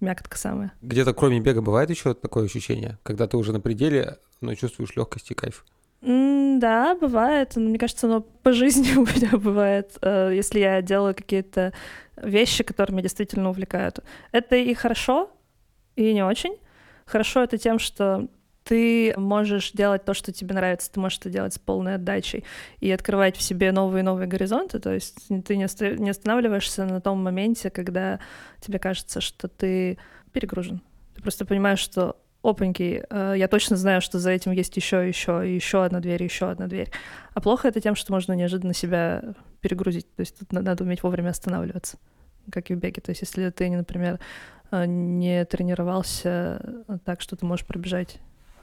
мякотка 0.01 0.39
самая. 0.39 0.73
Где-то 0.83 1.15
кроме 1.15 1.41
бега 1.41 1.63
бывает 1.63 1.91
еще 1.91 2.15
такое 2.15 2.45
ощущение, 2.45 2.99
когда 3.03 3.27
ты 3.27 3.37
уже 3.37 3.53
на 3.53 3.61
пределе, 3.61 4.19
но 4.41 4.55
чувствуешь 4.55 4.95
легкость 4.97 5.31
и 5.31 5.35
кайф? 5.35 5.65
Да, 6.03 6.95
бывает. 6.95 7.57
Мне 7.57 7.79
кажется, 7.79 8.07
оно 8.07 8.21
по 8.21 8.53
жизни 8.53 8.93
у 8.97 9.03
меня 9.03 9.37
бывает, 9.37 9.99
э, 10.03 10.33
если 10.35 10.61
я 10.61 10.83
делаю 10.83 11.15
какие-то 11.15 11.73
вещи, 12.17 12.65
которые 12.65 12.95
меня 12.95 13.03
действительно 13.03 13.51
увлекают. 13.51 14.01
Это 14.33 14.57
и 14.57 14.73
хорошо, 14.75 15.31
и 15.97 16.13
не 16.15 16.25
очень. 16.25 16.57
Хорошо 17.05 17.43
это 17.43 17.59
тем, 17.59 17.79
что 17.79 18.29
ты 18.65 19.15
можешь 19.17 19.73
делать 19.73 20.05
то, 20.05 20.15
что 20.15 20.33
тебе 20.33 20.55
нравится, 20.55 20.93
ты 20.93 21.01
можешь 21.01 21.19
это 21.19 21.31
делать 21.31 21.55
с 21.55 21.59
полной 21.59 21.97
отдачей 21.97 22.45
и 22.79 22.91
открывать 22.91 23.37
в 23.37 23.43
себе 23.43 23.73
новые 23.73 24.03
и 24.03 24.05
новые 24.05 24.29
горизонты, 24.29 24.79
то 24.79 24.93
есть 24.93 25.17
ты 25.45 25.57
не 25.57 25.65
останавливаешься 25.65 26.85
на 26.85 27.01
том 27.01 27.23
моменте, 27.23 27.71
когда 27.71 28.21
тебе 28.61 28.79
кажется, 28.79 29.21
что 29.21 29.49
ты 29.49 29.99
перегружен. 30.33 30.83
Ты 31.17 31.23
просто 31.23 31.45
понимаешь, 31.45 31.81
что 31.81 32.17
опаньки, 32.43 33.05
э, 33.09 33.35
я 33.37 33.49
точно 33.49 33.77
знаю, 33.77 34.01
что 34.01 34.19
за 34.19 34.31
этим 34.31 34.53
есть 34.53 34.77
еще, 34.77 35.07
еще, 35.07 35.43
еще 35.45 35.85
одна 35.85 36.01
дверь, 36.01 36.23
еще 36.23 36.51
одна 36.51 36.67
дверь. 36.67 36.91
А 37.35 37.41
плохо 37.41 37.69
это 37.69 37.81
тем, 37.81 37.95
что 37.95 38.13
можно 38.13 38.33
неожиданно 38.33 38.75
себя 38.75 39.35
перегрузить. 39.61 40.07
То 40.15 40.21
есть 40.21 40.39
тут 40.39 40.53
надо 40.53 40.85
уметь 40.85 41.03
вовремя 41.03 41.31
останавливаться, 41.31 41.99
как 42.51 42.71
и 42.71 42.75
в 42.75 42.79
беге. 42.79 43.01
То 43.01 43.11
есть 43.11 43.21
если 43.23 43.51
ты, 43.51 43.71
например, 43.71 44.19
э, 44.71 44.87
не 44.87 45.45
тренировался 45.45 46.85
так, 47.05 47.21
что 47.21 47.37
ты 47.37 47.45
можешь 47.45 47.67
пробежать 47.67 48.19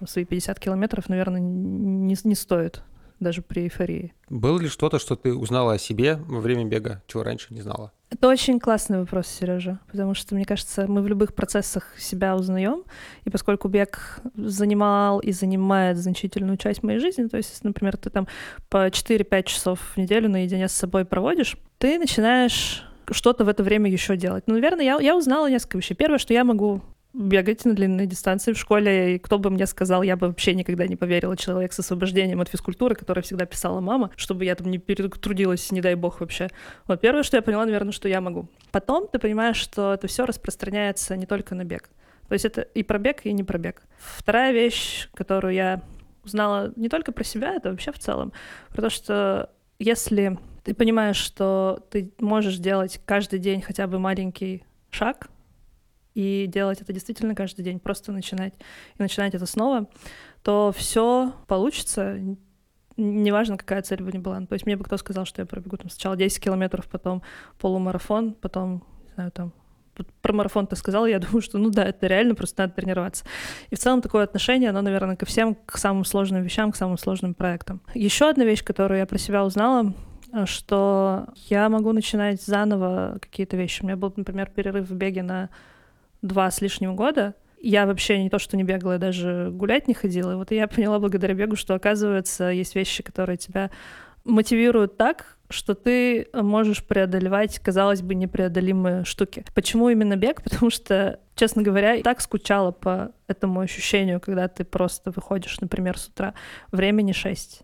свои 0.06 0.26
50 0.26 0.60
километров, 0.60 1.10
наверное, 1.10 1.40
не, 1.40 2.16
не 2.24 2.36
стоит 2.36 2.84
даже 3.20 3.42
при 3.42 3.64
эйфории. 3.64 4.14
Было 4.30 4.60
ли 4.60 4.68
что-то, 4.68 5.00
что 5.00 5.16
ты 5.16 5.34
узнала 5.34 5.74
о 5.74 5.78
себе 5.78 6.16
во 6.16 6.40
время 6.40 6.66
бега, 6.66 7.02
чего 7.08 7.24
раньше 7.24 7.54
не 7.54 7.62
знала? 7.62 7.92
Это 8.10 8.30
очень 8.30 8.60
классный 8.60 9.00
вопрос, 9.00 9.28
Сережа, 9.28 9.80
потому 9.92 10.14
что, 10.14 10.34
мне 10.34 10.46
кажется, 10.46 10.88
мы 10.88 11.02
в 11.02 11.08
любых 11.08 11.36
процессах 11.36 11.84
себя 11.98 12.38
узнаем, 12.38 12.84
и 13.26 13.30
поскольку 13.30 13.68
бег 13.68 14.22
занимал 14.36 15.20
и 15.20 15.34
занимает 15.34 15.98
значительную 15.98 16.58
часть 16.58 16.84
моей 16.84 17.00
жизни, 17.00 17.28
то 17.28 17.36
есть, 17.36 17.64
например, 17.66 17.98
ты 17.98 18.10
там 18.10 18.28
по 18.70 18.88
4-5 18.88 19.44
часов 19.44 19.80
в 19.94 19.98
неделю 19.98 20.30
наедине 20.30 20.70
с 20.70 20.74
собой 20.74 21.04
проводишь, 21.04 21.58
ты 21.80 22.00
начинаешь 22.00 22.86
что-то 23.12 23.44
в 23.44 23.50
это 23.50 23.62
время 23.62 23.92
еще 23.92 24.16
делать. 24.16 24.46
Ну, 24.48 24.54
наверное, 24.54 24.86
я, 24.86 25.00
я 25.00 25.16
узнала 25.16 25.50
несколько 25.50 25.78
вещей. 25.78 25.96
Первое, 25.96 26.18
что 26.18 26.34
я 26.34 26.44
могу 26.44 26.82
бегать 27.18 27.66
на 27.66 27.74
длинные 27.74 28.06
дистанции 28.06 28.54
в 28.54 28.58
школе, 28.58 29.16
и 29.16 29.20
кто 29.20 29.40
бы 29.40 29.50
мне 29.50 29.66
сказал, 29.66 30.04
я 30.04 30.16
бы 30.16 30.28
вообще 30.28 30.54
никогда 30.54 30.86
не 30.86 30.96
поверила 30.96 31.36
человек 31.36 31.74
с 31.74 31.80
освобождением 31.80 32.42
от 32.42 32.50
физкультуры, 32.50 32.96
которая 32.96 33.24
всегда 33.24 33.46
писала 33.46 33.80
мама, 33.82 34.12
чтобы 34.16 34.46
я 34.46 34.56
там 34.56 34.70
не 34.70 34.78
перетрудилась, 34.78 35.72
не 35.72 35.82
дай 35.82 35.96
бог 35.96 36.20
вообще. 36.22 36.50
Вот 36.86 37.02
первое, 37.02 37.24
что 37.24 37.38
я 37.38 37.42
поняла, 37.42 37.66
наверное, 37.66 37.92
что 37.92 38.08
я 38.08 38.22
могу. 38.22 38.48
Потом 38.72 39.08
ты 39.08 39.18
понимаешь, 39.18 39.58
что 39.58 39.94
это 39.94 40.08
все 40.08 40.26
распространяется 40.26 41.18
не 41.18 41.26
только 41.26 41.56
на 41.56 41.64
бег. 41.64 41.90
То 42.28 42.34
есть 42.34 42.46
это 42.46 42.62
и 42.62 42.84
пробег, 42.84 43.26
и 43.26 43.34
не 43.34 43.44
пробег. 43.44 43.82
Вторая 43.98 44.52
вещь, 44.52 45.10
которую 45.14 45.54
я 45.54 45.82
узнала 46.24 46.72
не 46.76 46.90
только 46.90 47.12
про 47.12 47.24
себя, 47.24 47.56
это 47.56 47.72
вообще 47.72 47.92
в 47.92 48.00
целом, 48.00 48.32
про 48.70 48.84
то, 48.84 48.90
что 48.90 49.50
если 49.80 50.38
ты 50.64 50.74
понимаешь, 50.74 51.18
что 51.18 51.80
ты 51.90 52.12
можешь 52.20 52.58
делать 52.58 53.00
каждый 53.06 53.40
день 53.40 53.62
хотя 53.62 53.88
бы 53.88 53.98
маленький 53.98 54.64
шаг, 54.92 55.30
и 56.18 56.48
делать 56.48 56.82
это 56.82 56.92
действительно 56.94 57.36
каждый 57.36 57.64
день, 57.64 57.80
просто 57.80 58.12
начинать 58.12 58.56
и 58.98 59.02
начинать 59.04 59.36
это 59.36 59.46
снова, 59.46 59.88
то 60.42 60.74
все 60.76 61.32
получится, 61.46 62.20
неважно, 62.98 63.56
какая 63.56 63.84
цель 63.84 64.02
бы 64.02 64.12
ни 64.12 64.18
была. 64.18 64.40
То 64.42 64.54
есть 64.54 64.66
мне 64.66 64.76
бы 64.76 64.84
кто 64.84 64.98
сказал, 64.98 65.26
что 65.26 65.44
я 65.44 65.46
пробегу 65.46 65.78
там 65.78 65.92
сначала 65.92 66.18
10 66.18 66.44
километров, 66.44 66.88
потом 66.88 67.22
полумарафон, 67.60 68.34
потом, 68.34 68.84
не 69.06 69.14
знаю, 69.14 69.32
там 69.32 69.54
про 70.22 70.34
марафон 70.34 70.66
ты 70.66 70.76
сказал, 70.76 71.06
я 71.06 71.20
думаю, 71.26 71.42
что 71.42 71.60
ну 71.60 71.70
да, 71.70 71.84
это 71.84 72.08
реально, 72.08 72.34
просто 72.34 72.64
надо 72.64 72.74
тренироваться. 72.74 73.24
И 73.70 73.76
в 73.76 73.80
целом 73.80 74.02
такое 74.02 74.24
отношение, 74.24 74.72
оно, 74.72 74.82
наверное, 74.82 75.18
ко 75.18 75.28
всем, 75.28 75.54
к 75.54 75.78
самым 75.78 76.04
сложным 76.04 76.42
вещам, 76.42 76.72
к 76.72 76.76
самым 76.76 76.98
сложным 76.98 77.36
проектам. 77.36 77.80
Еще 77.94 78.28
одна 78.28 78.44
вещь, 78.44 78.64
которую 78.64 78.98
я 78.98 79.06
про 79.06 79.20
себя 79.20 79.46
узнала, 79.46 79.94
что 80.46 81.28
я 81.48 81.70
могу 81.70 81.92
начинать 81.92 82.42
заново 82.42 83.20
какие-то 83.22 83.56
вещи. 83.56 83.84
У 83.84 83.86
меня 83.86 83.98
был, 83.98 84.12
например, 84.16 84.50
перерыв 84.50 84.90
в 84.90 84.96
беге 84.96 85.22
на 85.22 85.50
два 86.22 86.50
с 86.52 86.62
лишним 86.62 86.96
года, 86.96 87.36
я 87.60 87.86
вообще 87.86 88.22
не 88.22 88.30
то, 88.30 88.40
что 88.40 88.56
не 88.56 88.64
бегала, 88.64 88.94
я 88.94 88.98
даже 88.98 89.50
гулять 89.52 89.88
не 89.88 89.94
ходила. 89.94 90.32
И 90.32 90.36
вот 90.36 90.52
я 90.52 90.68
поняла 90.68 91.00
благодаря 91.00 91.34
бегу, 91.34 91.56
что, 91.56 91.74
оказывается, 91.74 92.46
есть 92.46 92.76
вещи, 92.76 93.04
которые 93.04 93.38
тебя 93.38 93.72
мотивируют 94.24 94.98
так, 94.98 95.38
что 95.50 95.74
ты 95.74 96.28
можешь 96.34 96.84
преодолевать, 96.84 97.60
казалось 97.60 98.02
бы, 98.02 98.14
непреодолимые 98.14 99.06
штуки. 99.06 99.46
Почему 99.56 99.90
именно 99.90 100.16
бег? 100.18 100.42
Потому 100.44 100.70
что, 100.70 101.20
честно 101.36 101.62
говоря, 101.62 101.94
я 101.94 102.04
так 102.04 102.22
скучала 102.22 102.72
по 102.72 103.12
этому 103.28 103.62
ощущению, 103.62 104.20
когда 104.20 104.48
ты 104.48 104.64
просто 104.66 105.12
выходишь, 105.12 105.60
например, 105.60 105.98
с 105.98 106.08
утра. 106.08 106.34
Времени 106.72 107.14
6. 107.14 107.62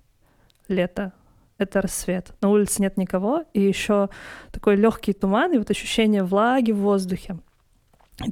Лето. 0.69 1.11
Это 1.57 1.81
рассвет. 1.81 2.33
На 2.41 2.49
улице 2.49 2.81
нет 2.81 2.97
никого, 2.97 3.43
и 3.53 3.61
еще 3.61 4.09
такой 4.51 4.75
легкий 4.75 5.13
туман, 5.13 5.53
и 5.53 5.57
вот 5.57 5.69
ощущение 5.69 6.23
влаги 6.23 6.71
в 6.71 6.77
воздухе. 6.77 7.37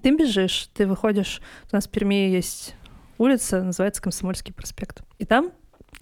Ты 0.02 0.16
бежишь, 0.16 0.70
ты 0.74 0.86
выходишь, 0.86 1.42
у 1.72 1.76
нас 1.76 1.88
в 1.88 1.90
Перми 1.90 2.30
есть 2.30 2.76
улица, 3.18 3.64
называется 3.64 4.02
Комсомольский 4.02 4.54
проспект. 4.54 5.02
И 5.18 5.26
там, 5.26 5.52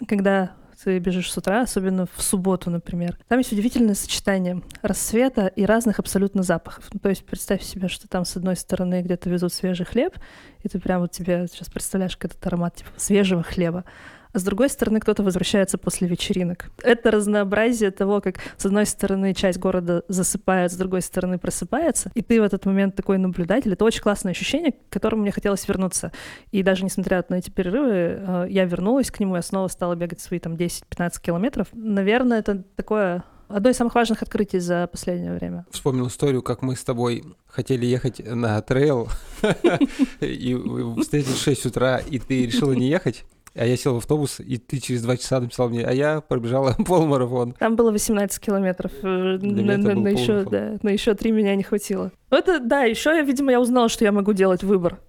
когда 0.06 0.54
ты 0.82 0.98
бежишь 0.98 1.30
с 1.30 1.36
утра, 1.36 1.62
особенно 1.62 2.06
в 2.06 2.22
субботу, 2.22 2.70
например. 2.70 3.18
Там 3.28 3.38
есть 3.38 3.52
удивительное 3.52 3.94
сочетание 3.94 4.62
рассвета 4.80 5.46
и 5.48 5.64
разных 5.64 5.98
абсолютно 5.98 6.42
запахов. 6.42 6.88
Ну, 6.92 7.00
то 7.00 7.10
есть 7.10 7.24
представь 7.26 7.62
себе, 7.62 7.88
что 7.88 8.08
там 8.08 8.24
с 8.24 8.36
одной 8.36 8.56
стороны 8.56 9.02
где-то 9.02 9.28
везут 9.28 9.52
свежий 9.52 9.84
хлеб, 9.84 10.14
и 10.62 10.68
ты 10.68 10.78
прямо 10.80 11.02
вот 11.02 11.12
тебе 11.12 11.46
сейчас 11.50 11.68
представляешь 11.68 12.16
этот 12.18 12.44
аромат 12.46 12.76
типа 12.76 12.90
свежего 12.96 13.42
хлеба 13.42 13.84
а 14.32 14.38
с 14.38 14.42
другой 14.42 14.68
стороны 14.68 15.00
кто-то 15.00 15.22
возвращается 15.22 15.78
после 15.78 16.08
вечеринок. 16.08 16.70
Это 16.82 17.10
разнообразие 17.10 17.90
того, 17.90 18.20
как 18.20 18.36
с 18.56 18.66
одной 18.66 18.86
стороны 18.86 19.34
часть 19.34 19.58
города 19.58 20.02
засыпает, 20.08 20.72
с 20.72 20.76
другой 20.76 21.02
стороны 21.02 21.38
просыпается, 21.38 22.10
и 22.14 22.22
ты 22.22 22.40
в 22.40 22.44
этот 22.44 22.66
момент 22.66 22.96
такой 22.96 23.18
наблюдатель. 23.18 23.72
Это 23.72 23.84
очень 23.84 24.02
классное 24.02 24.32
ощущение, 24.32 24.72
к 24.72 24.76
которому 24.90 25.22
мне 25.22 25.32
хотелось 25.32 25.66
вернуться. 25.66 26.12
И 26.50 26.62
даже 26.62 26.84
несмотря 26.84 27.24
на 27.28 27.36
эти 27.36 27.50
перерывы, 27.50 27.90
э, 27.92 28.46
я 28.50 28.64
вернулась 28.64 29.10
к 29.10 29.20
нему, 29.20 29.36
я 29.36 29.42
снова 29.42 29.68
стала 29.68 29.94
бегать 29.94 30.20
свои 30.20 30.38
там 30.38 30.54
10-15 30.54 31.20
километров. 31.20 31.68
Наверное, 31.72 32.38
это 32.38 32.62
такое 32.76 33.24
одно 33.48 33.70
из 33.70 33.76
самых 33.76 33.94
важных 33.94 34.22
открытий 34.22 34.58
за 34.58 34.86
последнее 34.86 35.34
время. 35.34 35.66
Вспомнил 35.70 36.06
историю, 36.06 36.42
как 36.42 36.62
мы 36.62 36.76
с 36.76 36.84
тобой 36.84 37.24
хотели 37.46 37.84
ехать 37.84 38.24
на 38.24 38.60
трейл, 38.62 39.08
и 40.20 40.54
встретились 41.00 41.34
в 41.34 41.42
6 41.42 41.66
утра, 41.66 41.98
и 41.98 42.18
ты 42.18 42.46
решила 42.46 42.72
не 42.72 42.88
ехать. 42.88 43.24
А 43.54 43.66
я 43.66 43.76
сел 43.76 43.94
в 43.94 43.98
автобус, 43.98 44.40
и 44.40 44.58
ты 44.58 44.78
через 44.78 45.02
два 45.02 45.16
часа 45.16 45.40
написал 45.40 45.68
мне, 45.68 45.84
а 45.84 45.92
я 45.92 46.20
пробежала 46.20 46.74
полумарафон. 46.86 47.52
Там 47.58 47.76
было 47.76 47.90
18 47.90 48.40
километров. 48.40 48.92
Э, 49.02 49.38
на, 49.40 49.76
на, 49.76 49.94
на, 49.94 50.08
еще, 50.08 50.44
да, 50.44 50.78
на 50.82 50.90
еще 50.90 51.14
три 51.14 51.32
меня 51.32 51.54
не 51.56 51.62
хватило. 51.62 52.12
Это, 52.30 52.60
да, 52.60 52.82
еще 52.82 53.10
я, 53.10 53.22
видимо, 53.22 53.50
я 53.50 53.60
узнала, 53.60 53.88
что 53.88 54.04
я 54.04 54.12
могу 54.12 54.32
делать 54.32 54.62
выбор. 54.62 55.00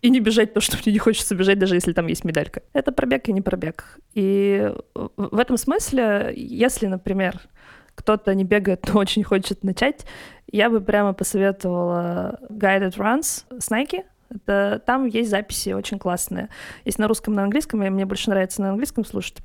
И 0.00 0.08
не 0.08 0.20
бежать 0.20 0.54
то, 0.54 0.60
что 0.60 0.78
мне 0.82 0.94
не 0.94 0.98
хочется 0.98 1.34
бежать, 1.34 1.58
даже 1.58 1.74
если 1.74 1.92
там 1.92 2.06
есть 2.06 2.24
медалька. 2.24 2.62
Это 2.72 2.90
пробег 2.90 3.28
и 3.28 3.32
не 3.34 3.42
пробег. 3.42 3.98
И 4.14 4.72
в 4.94 5.38
этом 5.38 5.58
смысле, 5.58 6.32
если, 6.34 6.86
например, 6.86 7.38
кто-то 7.94 8.34
не 8.34 8.44
бегает, 8.44 8.88
но 8.92 9.00
очень 9.00 9.22
хочет 9.22 9.62
начать, 9.62 10.06
я 10.50 10.70
бы 10.70 10.80
прямо 10.80 11.12
посоветовала 11.12 12.40
Guided 12.48 12.96
Runs 12.96 13.44
с 13.58 13.70
Nike. 13.70 14.04
Это, 14.30 14.80
там 14.86 15.06
есть 15.06 15.30
записи 15.30 15.70
очень 15.70 15.98
классные. 15.98 16.48
Есть 16.84 16.98
на 16.98 17.08
русском, 17.08 17.34
на 17.34 17.42
английском, 17.42 17.82
и 17.82 17.90
мне 17.90 18.06
больше 18.06 18.30
нравится 18.30 18.62
на 18.62 18.70
английском 18.70 19.04
слушать. 19.04 19.38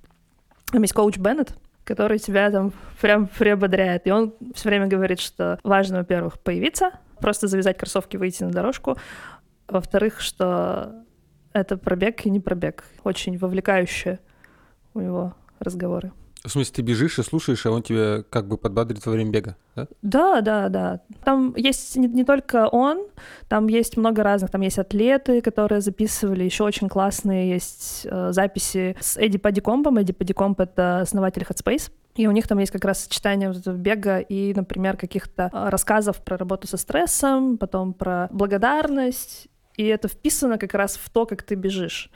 Там 0.71 0.81
есть 0.81 0.93
коуч 0.93 1.17
Беннет, 1.17 1.55
который 1.83 2.19
тебя 2.19 2.51
там 2.51 2.71
прям 3.01 3.27
приободряет. 3.27 4.05
И 4.05 4.11
он 4.11 4.33
все 4.53 4.69
время 4.69 4.87
говорит, 4.87 5.19
что 5.19 5.59
важно, 5.63 5.99
во-первых, 5.99 6.39
появиться, 6.39 6.91
просто 7.19 7.47
завязать 7.47 7.77
кроссовки, 7.77 8.17
выйти 8.17 8.43
на 8.43 8.51
дорожку. 8.51 8.97
Во-вторых, 9.67 10.21
что 10.21 11.03
это 11.53 11.77
пробег 11.77 12.25
и 12.25 12.29
не 12.29 12.39
пробег. 12.39 12.83
Очень 13.03 13.37
вовлекающие 13.37 14.19
у 14.93 15.01
него 15.01 15.33
разговоры. 15.59 16.11
В 16.45 16.51
смысле, 16.51 16.73
ты 16.75 16.81
бежишь 16.83 17.17
и 17.17 17.23
слушаешь, 17.23 17.65
а 17.65 17.71
он 17.71 17.81
тебя 17.81 18.23
как 18.29 18.47
бы 18.47 18.57
подбадрит 18.57 19.05
во 19.05 19.11
время 19.11 19.31
бега, 19.31 19.55
да? 19.75 19.87
Да, 20.01 20.41
да, 20.41 20.69
да. 20.69 20.99
Там 21.23 21.53
есть 21.57 21.95
не, 21.95 22.07
не 22.07 22.23
только 22.23 22.67
он, 22.67 23.07
там 23.49 23.67
есть 23.67 23.97
много 23.97 24.21
разных. 24.23 24.51
Там 24.51 24.61
есть 24.61 24.77
атлеты, 24.77 25.41
которые 25.41 25.81
записывали, 25.81 26.43
еще 26.43 26.63
очень 26.63 26.87
классные 26.87 27.49
есть 27.49 28.05
э, 28.09 28.31
записи 28.31 28.95
с 28.99 29.17
Эдди 29.17 29.39
Падикомбом. 29.39 29.97
Эдди 29.97 30.13
Падикомб— 30.13 30.59
это 30.61 31.01
основатель 31.01 31.43
Headspace. 31.43 31.91
И 32.15 32.27
у 32.27 32.31
них 32.31 32.47
там 32.47 32.59
есть 32.59 32.71
как 32.71 32.85
раз 32.85 33.03
сочетание 33.03 33.53
бега 33.73 34.19
и, 34.19 34.53
например, 34.53 34.97
каких-то 34.97 35.49
э, 35.51 35.69
рассказов 35.69 36.23
про 36.23 36.37
работу 36.37 36.67
со 36.67 36.77
стрессом, 36.77 37.57
потом 37.57 37.93
про 37.93 38.29
благодарность. 38.31 39.47
И 39.77 39.85
это 39.85 40.07
вписано 40.07 40.57
как 40.57 40.73
раз 40.73 40.95
в 40.95 41.09
то, 41.09 41.25
как 41.25 41.43
ты 41.43 41.55
бежишь 41.55 42.09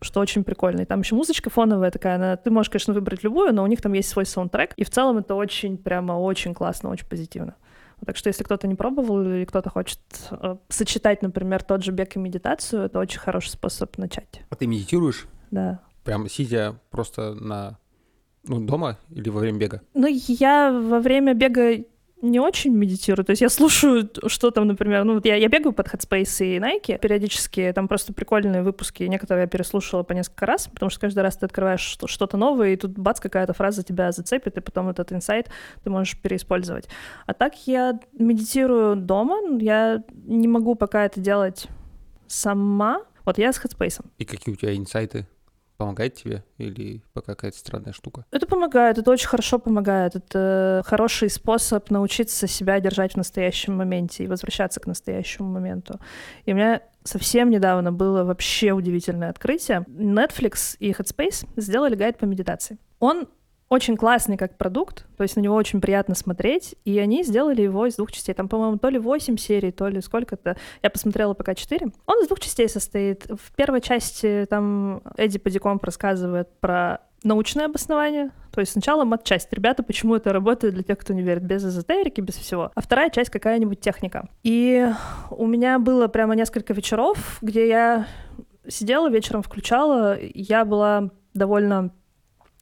что 0.00 0.20
очень 0.20 0.44
прикольно. 0.44 0.82
И 0.82 0.84
там 0.84 1.00
еще 1.00 1.14
музычка 1.14 1.50
фоновая 1.50 1.90
такая, 1.90 2.16
она, 2.16 2.36
ты 2.36 2.50
можешь, 2.50 2.70
конечно, 2.70 2.92
выбрать 2.92 3.24
любую, 3.24 3.54
но 3.54 3.62
у 3.62 3.66
них 3.66 3.80
там 3.80 3.92
есть 3.92 4.08
свой 4.08 4.26
саундтрек, 4.26 4.74
и 4.76 4.84
в 4.84 4.90
целом 4.90 5.18
это 5.18 5.34
очень, 5.34 5.78
прямо 5.78 6.12
очень 6.12 6.54
классно, 6.54 6.90
очень 6.90 7.06
позитивно. 7.06 7.56
Так 8.04 8.16
что 8.16 8.28
если 8.28 8.44
кто-то 8.44 8.66
не 8.66 8.74
пробовал 8.74 9.22
или 9.22 9.44
кто-то 9.46 9.70
хочет 9.70 10.00
э, 10.30 10.56
сочетать, 10.68 11.22
например, 11.22 11.62
тот 11.62 11.82
же 11.82 11.92
бег 11.92 12.14
и 12.16 12.18
медитацию, 12.18 12.82
это 12.82 12.98
очень 12.98 13.18
хороший 13.18 13.48
способ 13.48 13.96
начать. 13.96 14.42
А 14.50 14.54
ты 14.56 14.66
медитируешь? 14.66 15.26
Да. 15.50 15.80
Прям 16.04 16.28
сидя 16.28 16.78
просто 16.90 17.34
на 17.34 17.78
ну, 18.44 18.60
дома 18.60 18.98
или 19.10 19.30
во 19.30 19.40
время 19.40 19.58
бега? 19.58 19.80
Ну, 19.94 20.06
я 20.06 20.70
во 20.70 21.00
время 21.00 21.32
бега 21.32 21.84
не 22.30 22.40
очень 22.40 22.72
медитирую. 22.72 23.24
То 23.24 23.30
есть 23.30 23.42
я 23.42 23.48
слушаю, 23.48 24.10
что 24.26 24.50
там, 24.50 24.66
например, 24.66 25.04
ну, 25.04 25.20
я, 25.24 25.36
я 25.36 25.48
бегаю 25.48 25.72
под 25.72 25.88
Headspace 25.88 26.44
и 26.44 26.58
Nike 26.58 26.98
периодически, 26.98 27.72
там 27.74 27.88
просто 27.88 28.12
прикольные 28.12 28.62
выпуски, 28.62 29.04
некоторые 29.04 29.42
я 29.42 29.48
переслушала 29.48 30.02
по 30.02 30.12
несколько 30.12 30.46
раз, 30.46 30.68
потому 30.68 30.90
что 30.90 31.00
каждый 31.00 31.20
раз 31.20 31.36
ты 31.36 31.46
открываешь 31.46 31.98
что-то 32.06 32.36
новое, 32.36 32.70
и 32.70 32.76
тут 32.76 32.98
бац, 32.98 33.20
какая-то 33.20 33.52
фраза 33.52 33.82
тебя 33.82 34.12
зацепит, 34.12 34.56
и 34.56 34.60
потом 34.60 34.88
этот 34.88 35.12
инсайт 35.12 35.50
ты 35.84 35.90
можешь 35.90 36.18
переиспользовать. 36.20 36.88
А 37.26 37.34
так 37.34 37.54
я 37.66 37.98
медитирую 38.12 38.96
дома, 38.96 39.38
я 39.60 40.02
не 40.24 40.48
могу 40.48 40.74
пока 40.74 41.04
это 41.04 41.20
делать 41.20 41.68
сама. 42.26 43.02
Вот 43.24 43.38
я 43.38 43.52
с 43.52 43.58
Headspace. 43.58 44.04
И 44.18 44.24
какие 44.24 44.54
у 44.54 44.56
тебя 44.56 44.76
инсайты? 44.76 45.26
Помогает 45.76 46.14
тебе 46.14 46.42
или 46.58 47.02
пока 47.12 47.34
какая-то 47.34 47.58
странная 47.58 47.92
штука? 47.92 48.24
Это 48.30 48.46
помогает, 48.46 48.98
это 48.98 49.10
очень 49.10 49.28
хорошо 49.28 49.58
помогает. 49.58 50.16
Это 50.16 50.82
хороший 50.86 51.28
способ 51.28 51.90
научиться 51.90 52.46
себя 52.46 52.80
держать 52.80 53.12
в 53.12 53.16
настоящем 53.16 53.76
моменте 53.76 54.24
и 54.24 54.26
возвращаться 54.26 54.80
к 54.80 54.86
настоящему 54.86 55.48
моменту. 55.48 56.00
И 56.46 56.52
у 56.52 56.56
меня 56.56 56.80
совсем 57.04 57.50
недавно 57.50 57.92
было 57.92 58.24
вообще 58.24 58.72
удивительное 58.72 59.30
открытие. 59.30 59.84
Netflix 59.88 60.76
и 60.78 60.92
Headspace 60.92 61.46
сделали 61.56 61.94
гайд 61.94 62.18
по 62.18 62.24
медитации. 62.24 62.78
Он 62.98 63.28
очень 63.68 63.96
классный 63.96 64.36
как 64.36 64.56
продукт, 64.56 65.06
то 65.16 65.22
есть 65.22 65.36
на 65.36 65.40
него 65.40 65.56
очень 65.56 65.80
приятно 65.80 66.14
смотреть, 66.14 66.76
и 66.84 66.98
они 66.98 67.24
сделали 67.24 67.62
его 67.62 67.86
из 67.86 67.96
двух 67.96 68.12
частей. 68.12 68.32
Там, 68.32 68.48
по-моему, 68.48 68.78
то 68.78 68.88
ли 68.88 68.98
8 68.98 69.36
серий, 69.36 69.72
то 69.72 69.88
ли 69.88 70.00
сколько-то. 70.00 70.56
Я 70.82 70.90
посмотрела 70.90 71.34
пока 71.34 71.54
4. 71.54 71.86
Он 72.06 72.22
из 72.22 72.28
двух 72.28 72.40
частей 72.40 72.68
состоит. 72.68 73.26
В 73.26 73.54
первой 73.56 73.80
части 73.80 74.46
там 74.48 75.02
Эдди 75.16 75.38
Падиком 75.38 75.80
рассказывает 75.82 76.48
про 76.60 77.00
научное 77.24 77.66
обоснование, 77.66 78.30
то 78.52 78.60
есть 78.60 78.72
сначала 78.72 79.04
матчасть. 79.04 79.52
Ребята, 79.52 79.82
почему 79.82 80.14
это 80.14 80.32
работает 80.32 80.74
для 80.74 80.84
тех, 80.84 80.98
кто 80.98 81.12
не 81.12 81.22
верит, 81.22 81.42
без 81.42 81.64
эзотерики, 81.64 82.20
без 82.20 82.36
всего. 82.36 82.70
А 82.74 82.80
вторая 82.80 83.10
часть 83.10 83.30
какая-нибудь 83.30 83.80
техника. 83.80 84.28
И 84.44 84.88
у 85.30 85.46
меня 85.46 85.78
было 85.78 86.06
прямо 86.06 86.36
несколько 86.36 86.72
вечеров, 86.72 87.38
где 87.42 87.68
я 87.68 88.06
сидела 88.68 89.10
вечером, 89.10 89.42
включала, 89.42 90.16
я 90.20 90.64
была 90.64 91.10
довольно 91.34 91.90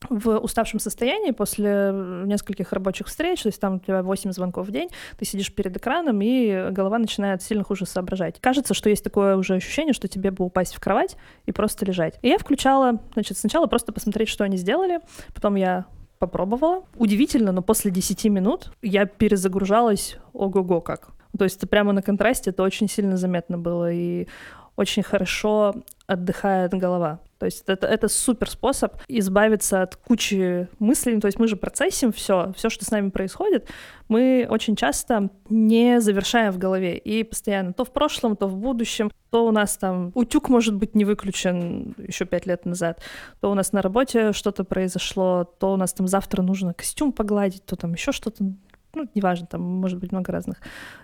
в 0.09 0.39
уставшем 0.39 0.81
состоянии 0.81 1.31
после 1.31 1.93
нескольких 2.25 2.73
рабочих 2.73 3.07
встреч, 3.07 3.43
то 3.43 3.49
есть 3.49 3.61
там 3.61 3.77
у 3.77 3.79
тебя 3.79 4.03
8 4.03 4.33
звонков 4.33 4.69
в 4.69 4.71
день, 4.71 4.89
ты 5.19 5.25
сидишь 5.25 5.53
перед 5.55 5.77
экраном, 5.77 6.21
и 6.23 6.71
голова 6.71 6.99
начинает 6.99 7.43
сильно 7.43 7.65
хуже 7.65 7.87
соображать. 7.87 8.41
Кажется, 8.41 8.75
что 8.75 8.89
есть 8.89 9.05
такое 9.05 9.37
уже 9.37 9.55
ощущение, 9.55 9.93
что 9.93 10.09
тебе 10.09 10.31
бы 10.31 10.45
упасть 10.45 10.75
в 10.75 10.81
кровать 10.81 11.17
и 11.47 11.53
просто 11.53 11.85
лежать. 11.85 12.19
И 12.23 12.29
я 12.29 12.39
включала, 12.39 13.01
значит, 13.15 13.39
сначала 13.39 13.67
просто 13.67 13.93
посмотреть, 13.93 14.29
что 14.29 14.45
они 14.45 14.57
сделали, 14.57 15.01
потом 15.35 15.55
я 15.57 15.87
попробовала. 16.19 16.85
Удивительно, 16.97 17.53
но 17.53 17.63
после 17.63 17.91
10 17.91 18.25
минут 18.27 18.73
я 18.83 19.07
перезагружалась 19.07 20.17
ого-го 20.33 20.81
как. 20.81 21.11
То 21.37 21.45
есть 21.45 21.69
прямо 21.69 21.93
на 21.93 22.01
контрасте 22.01 22.51
это 22.51 22.63
очень 22.63 22.89
сильно 22.89 23.17
заметно 23.17 23.59
было, 23.59 23.93
и 23.93 24.29
очень 24.77 25.03
хорошо 25.03 25.75
отдыхает 26.07 26.73
голова. 26.75 27.21
То 27.39 27.47
есть 27.47 27.65
это, 27.67 27.87
это 27.87 28.09
супер 28.09 28.49
способ 28.49 28.95
избавиться 29.09 29.83
от 29.83 29.97
кучи 29.97 30.69
мыслей. 30.79 31.21
То 31.21 31.27
есть 31.27 31.39
мы 31.39 31.47
же 31.47 31.57
процессим 31.57 32.13
все, 32.13 32.53
все, 32.57 32.71
что 32.71 32.85
с 32.85 32.91
нами 32.91 33.11
происходит, 33.11 33.69
мы 34.09 34.47
очень 34.49 34.77
часто 34.77 35.29
не 35.49 36.01
завершаем 36.01 36.53
в 36.53 36.59
голове. 36.59 36.97
И 36.97 37.23
постоянно 37.23 37.73
то 37.73 37.85
в 37.85 37.93
прошлом, 37.93 38.37
то 38.37 38.47
в 38.47 38.57
будущем, 38.57 39.11
то 39.31 39.47
у 39.47 39.51
нас 39.51 39.77
там 39.77 40.11
утюг 40.15 40.49
может 40.49 40.75
быть 40.75 40.95
не 40.95 41.05
выключен 41.05 41.95
еще 41.99 42.25
пять 42.25 42.47
лет 42.47 42.65
назад, 42.65 43.03
то 43.41 43.51
у 43.51 43.55
нас 43.55 43.73
на 43.73 43.83
работе 43.83 44.33
что-то 44.33 44.65
произошло, 44.65 45.45
то 45.45 45.73
у 45.73 45.77
нас 45.77 45.93
там 45.93 46.07
завтра 46.07 46.43
нужно 46.43 46.73
костюм 46.73 47.13
погладить, 47.13 47.65
то 47.65 47.77
там 47.77 47.93
еще 47.93 48.13
что-то 48.13 48.45
ну, 48.95 49.09
неважно, 49.15 49.47
там 49.47 49.63
может 49.63 49.99
быть 49.99 50.13
много 50.13 50.33
разных 50.33 50.59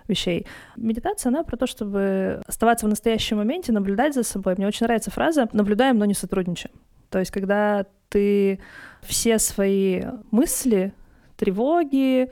вещей. 0.08 0.46
Медитация, 0.76 1.30
она 1.30 1.42
про 1.42 1.56
то, 1.56 1.66
чтобы 1.66 2.42
оставаться 2.46 2.86
в 2.86 2.88
настоящем 2.88 3.38
моменте, 3.38 3.72
наблюдать 3.72 4.14
за 4.14 4.22
собой. 4.22 4.54
Мне 4.56 4.66
очень 4.66 4.86
нравится 4.86 5.10
фраза 5.10 5.48
«наблюдаем, 5.52 5.98
но 5.98 6.04
не 6.04 6.14
сотрудничаем». 6.14 6.74
То 7.10 7.18
есть, 7.18 7.30
когда 7.30 7.86
ты 8.08 8.60
все 9.02 9.38
свои 9.38 10.02
мысли, 10.30 10.92
тревоги, 11.36 12.28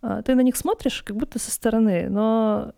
а, 0.00 0.22
ты 0.22 0.34
на 0.34 0.40
них 0.40 0.56
смотришь 0.56 1.02
как 1.02 1.16
будто 1.16 1.38
со 1.38 1.50
стороны, 1.50 2.08
но 2.08 2.72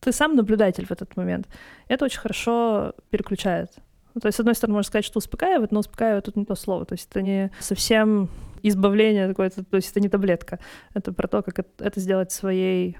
ты 0.00 0.12
сам 0.12 0.36
наблюдатель 0.36 0.86
в 0.86 0.90
этот 0.90 1.16
момент. 1.16 1.48
Это 1.88 2.04
очень 2.04 2.20
хорошо 2.20 2.94
переключает. 3.10 3.72
То 4.20 4.28
есть, 4.28 4.36
с 4.36 4.40
одной 4.40 4.54
стороны, 4.54 4.74
можно 4.74 4.88
сказать, 4.88 5.04
что 5.04 5.18
успокаивает, 5.18 5.72
но 5.72 5.80
успокаивает 5.80 6.24
тут 6.24 6.36
не 6.36 6.44
то 6.44 6.54
слово. 6.54 6.84
То 6.84 6.92
есть 6.94 7.08
это 7.10 7.22
не 7.22 7.50
совсем 7.58 8.28
избавление 8.68 9.28
какое-то, 9.28 9.62
то 9.64 9.76
есть 9.76 9.90
это 9.90 10.00
не 10.00 10.08
таблетка. 10.08 10.58
Это 10.94 11.12
про 11.12 11.28
то, 11.28 11.42
как 11.42 11.58
это 11.78 12.00
сделать 12.00 12.32
своей 12.32 12.96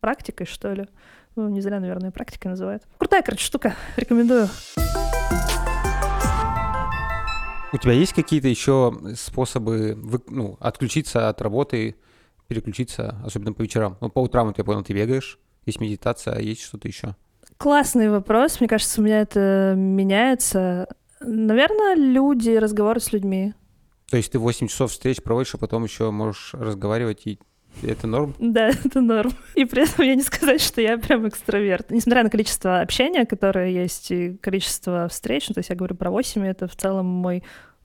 практикой, 0.00 0.46
что 0.46 0.72
ли. 0.72 0.86
Ну, 1.34 1.48
не 1.48 1.60
зря, 1.60 1.80
наверное, 1.80 2.10
практикой 2.10 2.48
называют. 2.48 2.82
Крутая, 2.98 3.22
короче, 3.22 3.44
штука. 3.44 3.74
Рекомендую. 3.96 4.48
У 7.72 7.78
тебя 7.78 7.92
есть 7.92 8.12
какие-то 8.12 8.48
еще 8.48 8.94
способы 9.16 9.94
вы, 9.96 10.20
ну, 10.28 10.58
отключиться 10.60 11.30
от 11.30 11.40
работы, 11.40 11.96
переключиться, 12.46 13.16
особенно 13.24 13.54
по 13.54 13.62
вечерам? 13.62 13.96
Ну, 14.00 14.10
по 14.10 14.20
утрам, 14.20 14.46
вот 14.48 14.58
я 14.58 14.64
понял, 14.64 14.82
ты 14.82 14.92
бегаешь, 14.92 15.38
есть 15.64 15.80
медитация, 15.80 16.34
а 16.34 16.40
есть 16.40 16.62
что-то 16.62 16.86
еще? 16.86 17.16
Классный 17.56 18.10
вопрос. 18.10 18.60
Мне 18.60 18.68
кажется, 18.68 19.00
у 19.00 19.04
меня 19.04 19.20
это 19.20 19.74
меняется. 19.74 20.86
Наверное, 21.20 21.94
люди, 21.94 22.50
разговоры 22.50 23.00
с 23.00 23.12
людьми. 23.12 23.54
То 24.12 24.18
есть 24.18 24.30
ты 24.30 24.38
8 24.38 24.68
часов 24.68 24.90
встреч 24.90 25.22
проводишь, 25.22 25.54
а 25.54 25.58
потом 25.58 25.84
еще 25.84 26.10
можешь 26.10 26.52
разговаривать 26.52 27.26
и 27.26 27.38
это 27.82 28.06
норм? 28.06 28.34
Да, 28.38 28.68
это 28.68 29.00
норм. 29.00 29.32
И 29.54 29.64
при 29.64 29.84
этом 29.84 30.04
я 30.04 30.14
не 30.14 30.20
сказать, 30.20 30.60
что 30.60 30.82
я 30.82 30.98
прям 30.98 31.26
экстраверт. 31.26 31.90
Несмотря 31.90 32.22
на 32.22 32.28
количество 32.28 32.82
общения, 32.82 33.24
которое 33.24 33.70
есть, 33.70 34.10
и 34.10 34.36
количество 34.36 35.08
встреч, 35.08 35.48
ну, 35.48 35.54
то 35.54 35.60
есть 35.60 35.70
я 35.70 35.76
говорю 35.76 35.94
про 35.94 36.10
8, 36.10 36.44
это 36.44 36.68
в 36.68 36.76
целом 36.76 37.06
мой 37.06 37.42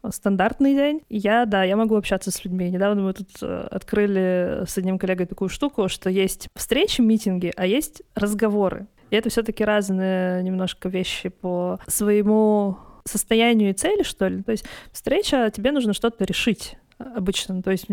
стандартный 0.10 0.76
день. 0.76 1.02
Я, 1.08 1.46
да, 1.46 1.64
я 1.64 1.78
могу 1.78 1.96
общаться 1.96 2.30
с 2.30 2.44
людьми. 2.44 2.70
Недавно 2.70 3.04
мы 3.04 3.14
тут 3.14 3.30
э, 3.42 3.68
открыли 3.72 4.66
с 4.68 4.78
одним 4.78 5.00
коллегой 5.00 5.28
такую 5.28 5.48
штуку, 5.48 5.88
что 5.88 6.10
есть 6.10 6.50
встречи, 6.58 7.00
митинги, 7.00 7.54
а 7.56 7.66
есть 7.66 8.04
разговоры. 8.16 8.88
И 9.12 9.16
это 9.16 9.30
все-таки 9.30 9.64
разные 9.64 10.44
немножко 10.44 10.90
вещи 10.90 11.30
по 11.30 11.80
своему 11.88 12.80
состоянию 13.08 13.72
и 13.72 13.74
цели, 13.74 14.04
что 14.04 14.28
ли. 14.28 14.44
То 14.44 14.52
есть 14.52 14.66
встреча, 14.92 15.52
тебе 15.54 15.72
нужно 15.72 15.94
что-то 15.94 16.24
решить 16.26 16.78
обычно. 16.98 17.62
То 17.62 17.72
есть 17.72 17.88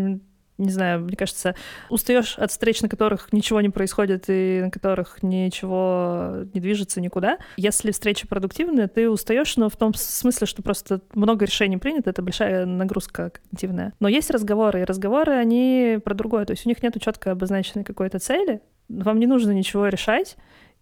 не 0.57 0.71
знаю, 0.71 1.01
мне 1.01 1.17
кажется, 1.17 1.55
устаешь 1.89 2.37
от 2.37 2.51
встреч, 2.51 2.81
на 2.81 2.89
которых 2.89 3.33
ничего 3.33 3.59
не 3.61 3.69
происходит 3.69 4.25
и 4.27 4.61
на 4.63 4.71
которых 4.71 5.21
ничего 5.21 6.45
не 6.53 6.61
движется 6.61 7.01
никуда. 7.01 7.37
Если 7.57 7.91
встреча 7.91 8.27
продуктивная, 8.27 8.87
ты 8.87 9.09
устаешь, 9.09 9.57
но 9.57 9.69
в 9.69 9.75
том 9.75 9.93
смысле, 9.93 10.47
что 10.47 10.63
просто 10.63 11.01
много 11.13 11.45
решений 11.45 11.77
принято, 11.77 12.09
это 12.09 12.21
большая 12.21 12.65
нагрузка 12.65 13.31
когнитивная. 13.31 13.93
Но 13.99 14.07
есть 14.07 14.31
разговоры, 14.31 14.81
и 14.81 14.85
разговоры, 14.85 15.33
они 15.33 15.99
про 16.03 16.13
другое. 16.13 16.45
То 16.45 16.51
есть 16.51 16.65
у 16.65 16.69
них 16.69 16.81
нет 16.81 16.95
четко 17.01 17.31
обозначенной 17.31 17.83
какой-то 17.83 18.19
цели, 18.19 18.61
вам 18.87 19.19
не 19.19 19.27
нужно 19.27 19.51
ничего 19.51 19.87
решать, 19.87 20.37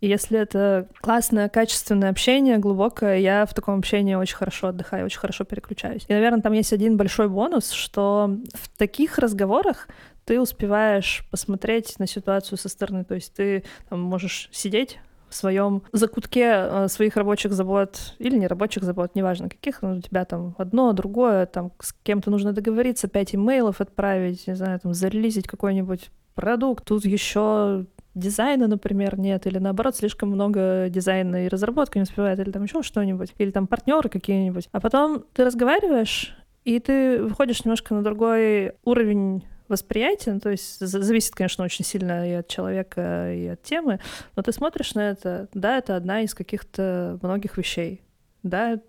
если 0.08 0.40
это 0.40 0.88
классное, 1.02 1.50
качественное 1.50 2.10
общение, 2.10 2.58
глубокое, 2.58 3.18
я 3.18 3.46
в 3.46 3.54
таком 3.54 3.80
общении 3.80 4.16
очень 4.16 4.36
хорошо 4.36 4.68
отдыхаю, 4.68 5.06
очень 5.06 5.20
хорошо 5.20 5.44
переключаюсь. 5.44 6.06
И, 6.08 6.14
наверное, 6.14 6.42
там 6.42 6.54
есть 6.54 6.74
один 6.74 6.98
большой 6.98 7.30
бонус, 7.30 7.72
что 7.72 8.38
в 8.54 8.70
таких 8.78 9.18
разговорах 9.18 9.88
ты 10.26 10.40
успеваешь 10.40 11.26
посмотреть 11.32 12.00
на 12.00 12.08
ситуацию 12.08 12.58
со 12.58 12.70
стороны. 12.70 13.04
То 13.04 13.16
есть 13.16 13.34
ты 13.34 13.64
там, 13.90 14.02
можешь 14.02 14.50
сидеть 14.52 15.00
в 15.30 15.36
своем 15.36 15.82
закутке 15.92 16.52
э, 16.54 16.88
своих 16.90 17.18
рабочих 17.18 17.54
забот 17.54 18.14
или 18.20 18.38
не 18.38 18.48
рабочих 18.48 18.84
забот, 18.84 19.16
неважно 19.16 19.50
каких, 19.50 19.82
ну, 19.82 19.96
у 19.96 20.02
тебя 20.02 20.26
там 20.26 20.56
одно, 20.60 20.94
другое, 20.94 21.48
там 21.48 21.72
с 21.80 21.94
кем-то 22.04 22.30
нужно 22.30 22.54
договориться, 22.54 23.08
пять 23.08 23.34
имейлов 23.34 23.82
отправить, 23.82 24.46
не 24.48 24.56
знаю, 24.56 24.80
там 24.80 24.94
зарелизить 24.94 25.48
какой-нибудь 25.48 26.12
продукт, 26.36 26.86
тут 26.86 27.06
еще 27.06 27.86
дизайна, 28.16 28.68
например, 28.68 29.20
нет, 29.20 29.48
или 29.48 29.58
наоборот, 29.58 29.96
слишком 29.96 30.30
много 30.30 30.88
дизайна 30.90 31.46
и 31.46 31.50
разработка 31.50 32.00
не 32.00 32.04
успевает, 32.04 32.40
или 32.40 32.52
там 32.52 32.64
еще 32.64 32.82
что-нибудь, 32.84 33.34
или 33.38 33.52
там 33.52 33.68
партнеры 33.68 34.10
какие-нибудь. 34.10 34.70
А 34.72 34.80
потом 34.80 35.26
ты 35.34 35.44
разговариваешь, 35.44 36.36
и 36.64 36.80
ты 36.80 37.22
выходишь 37.22 37.66
немножко 37.66 37.94
на 37.94 38.04
другой 38.04 38.74
уровень 38.84 39.44
восприятия, 39.68 40.40
то 40.40 40.50
есть 40.50 40.80
зависит, 40.80 41.34
конечно, 41.34 41.64
очень 41.64 41.86
сильно 41.86 42.30
и 42.30 42.34
от 42.34 42.48
человека, 42.48 43.34
и 43.34 43.48
от 43.48 43.64
темы, 43.64 44.00
но 44.36 44.44
ты 44.44 44.52
смотришь 44.52 44.94
на 44.94 45.10
это, 45.10 45.48
да, 45.54 45.78
это 45.78 45.96
одна 45.96 46.22
из 46.22 46.34
каких-то 46.34 47.18
многих 47.22 47.58
вещей, 47.58 48.02
да, 48.44 48.80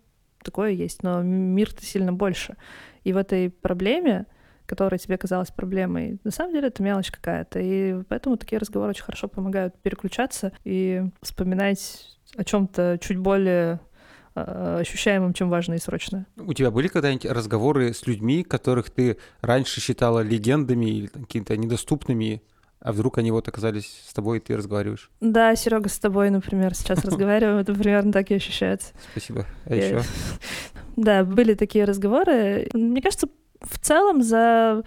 такое 0.43 0.71
есть, 0.71 1.03
но 1.03 1.23
мир-то 1.23 1.85
сильно 1.85 2.13
больше. 2.13 2.57
И 3.03 3.13
в 3.13 3.17
этой 3.17 3.51
проблеме 3.51 4.27
которая 4.67 4.99
тебе 4.99 5.19
казалась 5.19 5.51
проблемой. 5.51 6.19
На 6.25 6.31
самом 6.31 6.53
деле 6.53 6.69
это 6.69 6.83
мелочь 6.83 7.11
какая-то. 7.11 7.59
И 7.61 8.03
поэтому 8.09 8.37
такие 8.37 8.59
разговоры 8.59 8.91
очень 8.91 9.05
хорошо 9.05 9.29
помогают 9.29 9.77
переключаться 9.79 10.53
и 10.65 11.05
вспоминать 11.23 12.19
о 12.37 12.45
чем-то 12.45 12.99
чуть 13.01 13.19
более 13.19 13.81
а, 14.35 14.79
ощущаемым, 14.81 15.33
чем 15.33 15.49
важное 15.49 15.77
и 15.77 15.81
срочное. 15.81 16.27
У 16.37 16.53
тебя 16.53 16.71
были 16.71 16.89
когда-нибудь 16.89 17.27
разговоры 17.27 17.95
с 17.95 18.07
людьми, 18.07 18.43
которых 18.43 18.91
ты 18.91 19.19
раньше 19.41 19.81
считала 19.81 20.21
легендами 20.21 20.87
или 20.87 21.07
какими-то 21.07 21.57
недоступными, 21.57 22.43
а 22.81 22.93
вдруг 22.93 23.19
они 23.19 23.31
вот 23.31 23.49
оказались 23.49 24.03
с 24.07 24.13
тобой, 24.13 24.39
и 24.39 24.41
ты 24.41 24.57
разговариваешь? 24.57 25.11
Да, 25.21 25.55
Серега, 25.55 25.89
с 25.89 25.99
тобой, 25.99 26.31
например, 26.31 26.75
сейчас 26.75 26.99
разговариваем, 27.05 27.59
это 27.59 27.73
примерно 27.75 28.13
так 28.13 28.31
и 28.31 28.35
ощущается. 28.35 28.93
Спасибо. 29.13 29.47
А 29.67 29.75
еще? 29.75 30.03
Да, 30.97 31.25
были 31.25 31.55
такие 31.55 31.87
разговоры. 31.87 32.69
Мне 32.73 33.03
кажется, 33.03 33.27
в 33.69 33.79
целом 33.79 34.23
за 34.23 34.83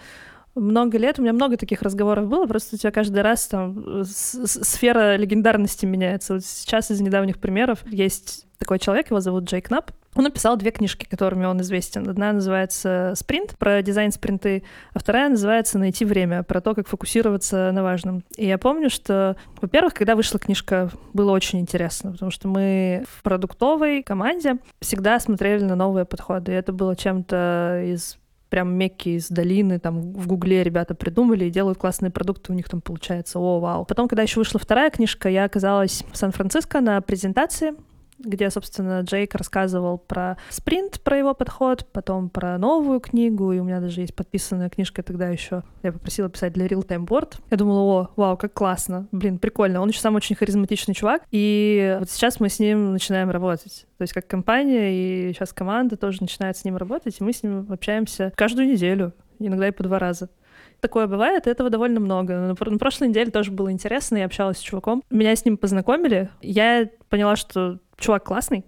много 0.56 0.98
лет, 0.98 1.20
у 1.20 1.22
меня 1.22 1.34
много 1.34 1.58
таких 1.58 1.82
разговоров 1.82 2.28
было, 2.28 2.46
просто 2.46 2.76
у 2.76 2.80
тебя 2.80 2.92
каждый 2.92 3.22
раз 3.22 3.48
там 3.48 4.04
сфера 4.06 5.16
легендарности 5.16 5.86
меняется. 5.86 6.36
Вот 6.36 6.46
сейчас 6.46 6.92
из 6.92 7.00
недавних 7.00 7.40
примеров 7.40 7.86
есть 7.86 8.48
такой 8.58 8.80
человек, 8.80 9.12
его 9.12 9.20
зовут 9.20 9.46
Джейк 9.46 9.68
Кнап. 9.68 9.92
Он 10.16 10.24
написал 10.24 10.58
две 10.58 10.72
книжки, 10.72 11.06
которыми 11.06 11.46
он 11.46 11.62
известен. 11.62 12.10
Одна 12.10 12.34
называется 12.34 13.14
«Спринт», 13.16 13.56
про 13.60 13.84
дизайн 13.84 14.12
спринты, 14.12 14.64
а 14.94 15.00
вторая 15.00 15.30
называется 15.30 15.78
«Найти 15.78 16.06
время», 16.06 16.42
про 16.42 16.60
то, 16.60 16.74
как 16.74 16.88
фокусироваться 16.88 17.72
на 17.72 17.84
важном. 17.84 18.24
И 18.36 18.48
я 18.48 18.58
помню, 18.58 18.90
что, 18.90 19.36
во-первых, 19.62 19.94
когда 19.94 20.16
вышла 20.16 20.40
книжка, 20.40 20.90
было 21.14 21.32
очень 21.34 21.60
интересно, 21.60 22.14
потому 22.14 22.32
что 22.32 22.48
мы 22.48 23.06
в 23.08 23.22
продуктовой 23.22 24.02
команде 24.02 24.58
всегда 24.82 25.20
смотрели 25.20 25.64
на 25.64 25.76
новые 25.76 26.06
подходы, 26.06 26.52
и 26.52 26.56
это 26.56 26.74
было 26.74 26.96
чем-то 26.96 27.84
из 27.86 28.18
прям 28.50 28.74
мекки 28.74 29.10
из 29.10 29.30
долины, 29.30 29.80
там 29.80 30.14
в 30.14 30.28
Гугле 30.28 30.64
ребята 30.64 30.96
придумали 30.96 31.46
и 31.46 31.50
делают 31.50 31.78
классные 31.78 32.12
продукты, 32.12 32.52
у 32.52 32.56
них 32.56 32.70
там 32.70 32.82
получается, 32.82 33.40
о, 33.40 33.60
вау. 33.60 33.86
Потом, 33.86 34.08
когда 34.08 34.24
еще 34.24 34.40
вышла 34.40 34.60
вторая 34.60 34.90
книжка, 34.90 35.30
я 35.30 35.46
оказалась 35.46 36.04
в 36.12 36.18
Сан-Франциско 36.18 36.82
на 36.82 37.02
презентации, 37.02 37.74
где, 38.20 38.50
собственно, 38.50 39.02
Джейк 39.02 39.36
рассказывал 39.36 39.98
про 39.98 40.38
спринт, 40.50 41.02
про 41.02 41.18
его 41.18 41.34
подход, 41.34 41.88
потом 41.92 42.30
про 42.30 42.58
новую 42.58 43.00
книгу, 43.00 43.52
и 43.52 43.60
у 43.60 43.64
меня 43.64 43.80
даже 43.80 44.02
есть 44.02 44.16
подписанная 44.16 44.70
книжка 44.70 45.04
тогда 45.04 45.30
еще. 45.30 45.64
Я 45.84 45.92
попросила 45.92 46.30
писать 46.30 46.54
для 46.54 46.68
Real 46.68 46.86
Time 46.86 47.06
Board. 47.06 47.36
Я 47.50 47.58
думала, 47.58 47.80
о, 47.80 48.10
вау, 48.16 48.38
как 48.38 48.54
классно, 48.54 49.08
блин, 49.12 49.40
прикольно. 49.40 49.82
Он 49.82 49.90
еще 49.90 50.00
сам 50.00 50.16
очень 50.16 50.36
харизматичный 50.36 50.94
чувак, 50.94 51.24
и 51.32 51.98
вот 52.00 52.10
сейчас 52.10 52.40
мы 52.40 52.50
с 52.50 52.60
ним 52.60 52.94
начинаем 52.94 53.30
работать. 53.30 53.86
То 53.98 54.04
есть 54.04 54.14
как 54.14 54.28
компания, 54.28 54.94
и 55.30 55.34
сейчас 55.34 55.54
команда 55.54 55.98
тоже 55.98 56.20
начинает 56.22 56.58
с 56.58 56.66
ним 56.66 56.78
работать, 56.78 57.18
и 57.20 57.24
мы 57.24 57.34
с 57.34 57.44
ним 57.44 57.66
общаемся 57.70 58.32
каждую 58.36 58.68
неделю, 58.68 59.14
иногда 59.40 59.68
и 59.68 59.72
по 59.72 59.84
два 59.84 60.00
раза 60.00 60.30
такое 60.80 61.08
бывает, 61.08 61.48
этого 61.48 61.70
довольно 61.70 62.00
много. 62.00 62.38
На 62.38 62.56
прошлой 62.56 63.10
неделе 63.10 63.32
тоже 63.32 63.52
было 63.52 63.72
интересно, 63.72 64.18
я 64.18 64.26
общалась 64.26 64.58
с 64.58 64.62
чуваком. 64.62 65.04
Меня 65.10 65.36
с 65.36 65.46
ним 65.46 65.58
познакомили, 65.58 66.30
я 66.42 66.90
поняла, 67.10 67.36
что 67.36 67.80
чувак 67.98 68.24
классный. 68.26 68.66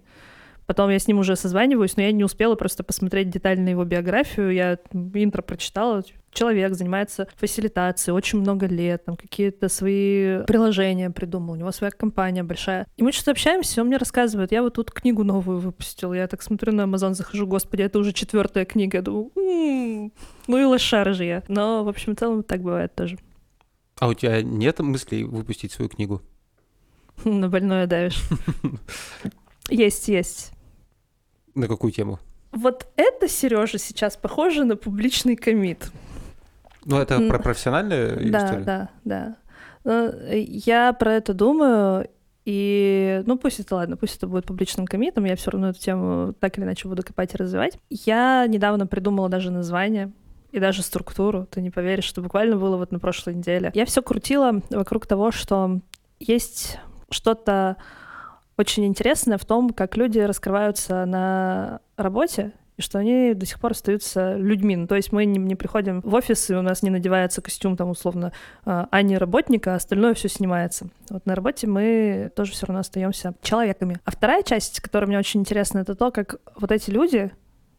Потом 0.66 0.88
я 0.90 1.00
с 1.00 1.08
ним 1.08 1.18
уже 1.18 1.34
созваниваюсь, 1.34 1.96
но 1.96 2.04
я 2.04 2.12
не 2.12 2.22
успела 2.22 2.54
просто 2.54 2.84
посмотреть 2.84 3.28
детально 3.28 3.70
его 3.70 3.84
биографию. 3.84 4.52
Я 4.52 4.78
интро 4.92 5.42
прочитала. 5.42 6.04
Человек 6.32 6.74
занимается 6.74 7.28
фасилитацией 7.36 8.14
очень 8.14 8.40
много 8.40 8.66
лет, 8.66 9.04
там 9.04 9.16
какие-то 9.16 9.68
свои 9.68 10.42
приложения 10.44 11.10
придумал, 11.10 11.54
у 11.54 11.56
него 11.56 11.72
своя 11.72 11.90
компания 11.90 12.44
большая. 12.44 12.86
И 12.96 13.02
мы 13.02 13.10
что-то 13.12 13.32
общаемся, 13.32 13.80
он 13.80 13.88
мне 13.88 13.96
рассказывает, 13.96 14.52
я 14.52 14.62
вот 14.62 14.74
тут 14.74 14.92
книгу 14.92 15.24
новую 15.24 15.58
выпустил. 15.58 16.12
Я 16.12 16.28
так 16.28 16.42
смотрю 16.42 16.72
на 16.72 16.82
Amazon, 16.82 17.14
захожу, 17.14 17.46
господи, 17.46 17.82
это 17.82 17.98
уже 17.98 18.12
четвертая 18.12 18.64
книга. 18.64 18.98
Я 18.98 19.02
думаю, 19.02 19.30
м-м, 19.36 20.12
ну 20.46 20.58
и 20.58 20.64
лошара 20.64 21.12
же 21.14 21.24
я. 21.24 21.42
Но, 21.48 21.82
в 21.84 21.88
общем, 21.88 22.14
в 22.14 22.18
целом 22.18 22.42
так 22.44 22.62
бывает 22.62 22.94
тоже. 22.94 23.18
А 23.98 24.08
у 24.08 24.14
тебя 24.14 24.40
нет 24.42 24.78
мыслей 24.78 25.24
выпустить 25.24 25.72
свою 25.72 25.88
книгу? 25.88 26.22
На 27.24 27.48
больное 27.48 27.86
давишь. 27.86 28.22
Есть, 29.68 30.08
есть. 30.08 30.52
На 31.54 31.68
какую 31.68 31.92
тему? 31.92 32.18
Вот 32.52 32.86
это, 32.96 33.28
Сережа, 33.28 33.78
сейчас 33.78 34.16
похоже 34.16 34.64
на 34.64 34.76
публичный 34.76 35.36
комит. 35.36 35.90
Ну, 36.90 37.00
это 37.00 37.20
про 37.28 37.38
профессиональную 37.38 38.30
да, 38.30 38.44
историю? 38.44 38.64
Да, 38.64 38.88
да, 39.04 39.36
да. 39.84 40.16
Я 40.34 40.92
про 40.92 41.14
это 41.14 41.32
думаю, 41.32 42.08
и, 42.44 43.22
ну, 43.26 43.38
пусть 43.38 43.60
это 43.60 43.76
ладно, 43.76 43.96
пусть 43.96 44.16
это 44.16 44.26
будет 44.26 44.46
публичным 44.46 44.86
комитом, 44.86 45.24
я 45.24 45.36
все 45.36 45.50
равно 45.50 45.70
эту 45.70 45.78
тему 45.78 46.34
так 46.38 46.58
или 46.58 46.64
иначе 46.64 46.88
буду 46.88 47.02
копать 47.02 47.34
и 47.34 47.36
развивать. 47.36 47.78
Я 47.90 48.46
недавно 48.48 48.86
придумала 48.86 49.28
даже 49.28 49.50
название 49.50 50.12
и 50.50 50.58
даже 50.58 50.82
структуру. 50.82 51.46
Ты 51.50 51.60
не 51.60 51.70
поверишь, 51.70 52.04
что 52.04 52.22
буквально 52.22 52.56
было 52.56 52.76
вот 52.76 52.92
на 52.92 52.98
прошлой 52.98 53.34
неделе. 53.34 53.70
Я 53.74 53.84
все 53.84 54.02
крутила 54.02 54.60
вокруг 54.70 55.06
того, 55.06 55.30
что 55.30 55.80
есть 56.18 56.78
что-то 57.10 57.76
очень 58.56 58.84
интересное 58.84 59.38
в 59.38 59.44
том, 59.44 59.70
как 59.70 59.96
люди 59.96 60.18
раскрываются 60.18 61.04
на 61.06 61.80
работе, 61.96 62.52
и 62.80 62.82
что 62.82 62.98
они 62.98 63.34
до 63.34 63.46
сих 63.46 63.60
пор 63.60 63.72
остаются 63.72 64.36
людьми. 64.36 64.74
Ну, 64.74 64.86
то 64.86 64.96
есть 64.96 65.12
мы 65.12 65.24
не, 65.26 65.38
не 65.38 65.54
приходим 65.54 66.00
в 66.00 66.14
офис, 66.14 66.50
и 66.50 66.54
у 66.54 66.62
нас 66.62 66.82
не 66.82 66.90
надевается 66.90 67.42
костюм, 67.42 67.76
там, 67.76 67.90
условно, 67.90 68.32
а, 68.64 68.88
а 68.90 69.02
не 69.02 69.18
работника, 69.18 69.74
а 69.74 69.76
остальное 69.76 70.14
все 70.14 70.28
снимается. 70.28 70.88
Вот 71.10 71.26
на 71.26 71.34
работе 71.34 71.66
мы 71.66 72.32
тоже 72.34 72.52
все 72.52 72.66
равно 72.66 72.80
остаемся 72.80 73.34
человеками. 73.42 73.98
А 74.04 74.10
вторая 74.10 74.42
часть, 74.42 74.80
которая 74.80 75.08
мне 75.08 75.18
очень 75.18 75.40
интересна, 75.40 75.80
это 75.80 75.94
то, 75.94 76.10
как 76.10 76.36
вот 76.56 76.72
эти 76.72 76.90
люди 76.90 77.30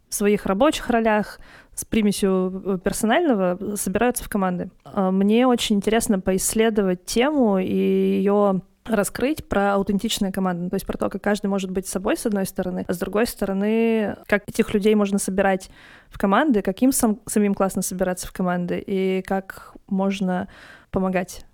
в 0.09 0.15
своих 0.15 0.45
рабочих 0.45 0.89
ролях, 0.89 1.39
с 1.73 1.85
примесью 1.85 2.63
э, 2.65 2.77
персонального 2.83 3.75
собираются 3.75 4.23
в 4.23 4.29
команды. 4.29 4.69
А, 4.83 5.09
мне 5.09 5.47
очень 5.47 5.77
интересно 5.77 6.19
поисследовать 6.19 7.05
тему 7.05 7.57
и 7.57 7.73
ее 7.73 8.61
раскрыть 8.85 9.47
про 9.47 9.75
аутентичные 9.75 10.31
команды, 10.31 10.69
то 10.69 10.75
есть 10.75 10.85
про 10.85 10.97
то, 10.97 11.09
как 11.09 11.21
каждый 11.21 11.47
может 11.47 11.71
быть 11.71 11.87
собой, 11.87 12.17
с 12.17 12.25
одной 12.25 12.45
стороны, 12.45 12.85
а 12.87 12.93
с 12.93 12.97
другой 12.97 13.27
стороны, 13.27 14.15
как 14.27 14.47
этих 14.47 14.73
людей 14.73 14.95
можно 14.95 15.19
собирать 15.19 15.69
в 16.09 16.17
команды, 16.17 16.61
как 16.61 16.81
им 16.81 16.91
сам, 16.91 17.19
самим 17.27 17.53
классно 17.53 17.81
собираться 17.81 18.27
в 18.27 18.31
команды, 18.31 18.83
и 18.85 19.21
как 19.21 19.73
можно 19.87 20.47
помогать 20.89 21.45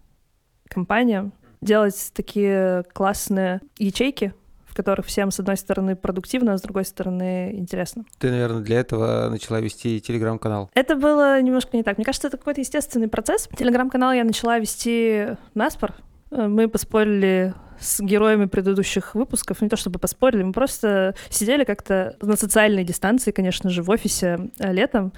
компаниям 0.69 1.33
делать 1.61 2.11
такие 2.13 2.83
классные 2.93 3.61
ячейки, 3.77 4.33
в 4.65 4.75
которых 4.75 5.07
всем, 5.07 5.31
с 5.31 5.39
одной 5.39 5.57
стороны, 5.57 5.95
продуктивно, 5.95 6.53
а 6.53 6.57
с 6.57 6.61
другой 6.61 6.85
стороны, 6.85 7.51
интересно. 7.55 8.05
Ты, 8.19 8.29
наверное, 8.29 8.61
для 8.61 8.79
этого 8.79 9.27
начала 9.29 9.59
вести 9.59 9.99
телеграм-канал. 9.99 10.69
Это 10.75 10.95
было 10.95 11.41
немножко 11.41 11.75
не 11.75 11.83
так. 11.83 11.97
Мне 11.97 12.05
кажется, 12.05 12.27
это 12.27 12.37
какой-то 12.37 12.61
естественный 12.61 13.07
процесс. 13.07 13.49
Телеграм-канал 13.57 14.13
я 14.13 14.23
начала 14.23 14.59
вести 14.59 15.29
наспор, 15.55 15.95
мы 16.31 16.67
поспорили 16.67 17.53
с 17.79 17.99
героями 17.99 18.45
предыдущих 18.45 19.15
выпусков, 19.15 19.61
не 19.61 19.69
то 19.69 19.75
чтобы 19.75 19.99
поспорили, 19.99 20.43
мы 20.43 20.53
просто 20.53 21.15
сидели 21.29 21.63
как-то 21.63 22.15
на 22.21 22.35
социальной 22.35 22.83
дистанции, 22.83 23.31
конечно 23.31 23.69
же, 23.69 23.83
в 23.83 23.89
офисе 23.89 24.49
э, 24.57 24.73
летом, 24.73 25.13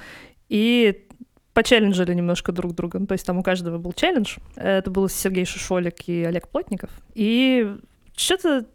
и 0.50 1.06
почелленджили 1.54 2.14
немножко 2.14 2.52
друг 2.52 2.74
друга. 2.74 3.00
Ну, 3.00 3.08
то 3.08 3.14
есть 3.14 3.26
там 3.26 3.38
у 3.38 3.44
каждого 3.44 3.78
был 3.78 3.94
челлендж. 3.94 4.38
Это 4.56 4.90
был 4.90 5.10
Сергей 5.10 5.46
Шишолик 5.46 6.08
и 6.08 6.24
Олег 6.24 6.48
Плотников. 6.48 6.90
И 7.16 7.76
что-то 8.16 8.66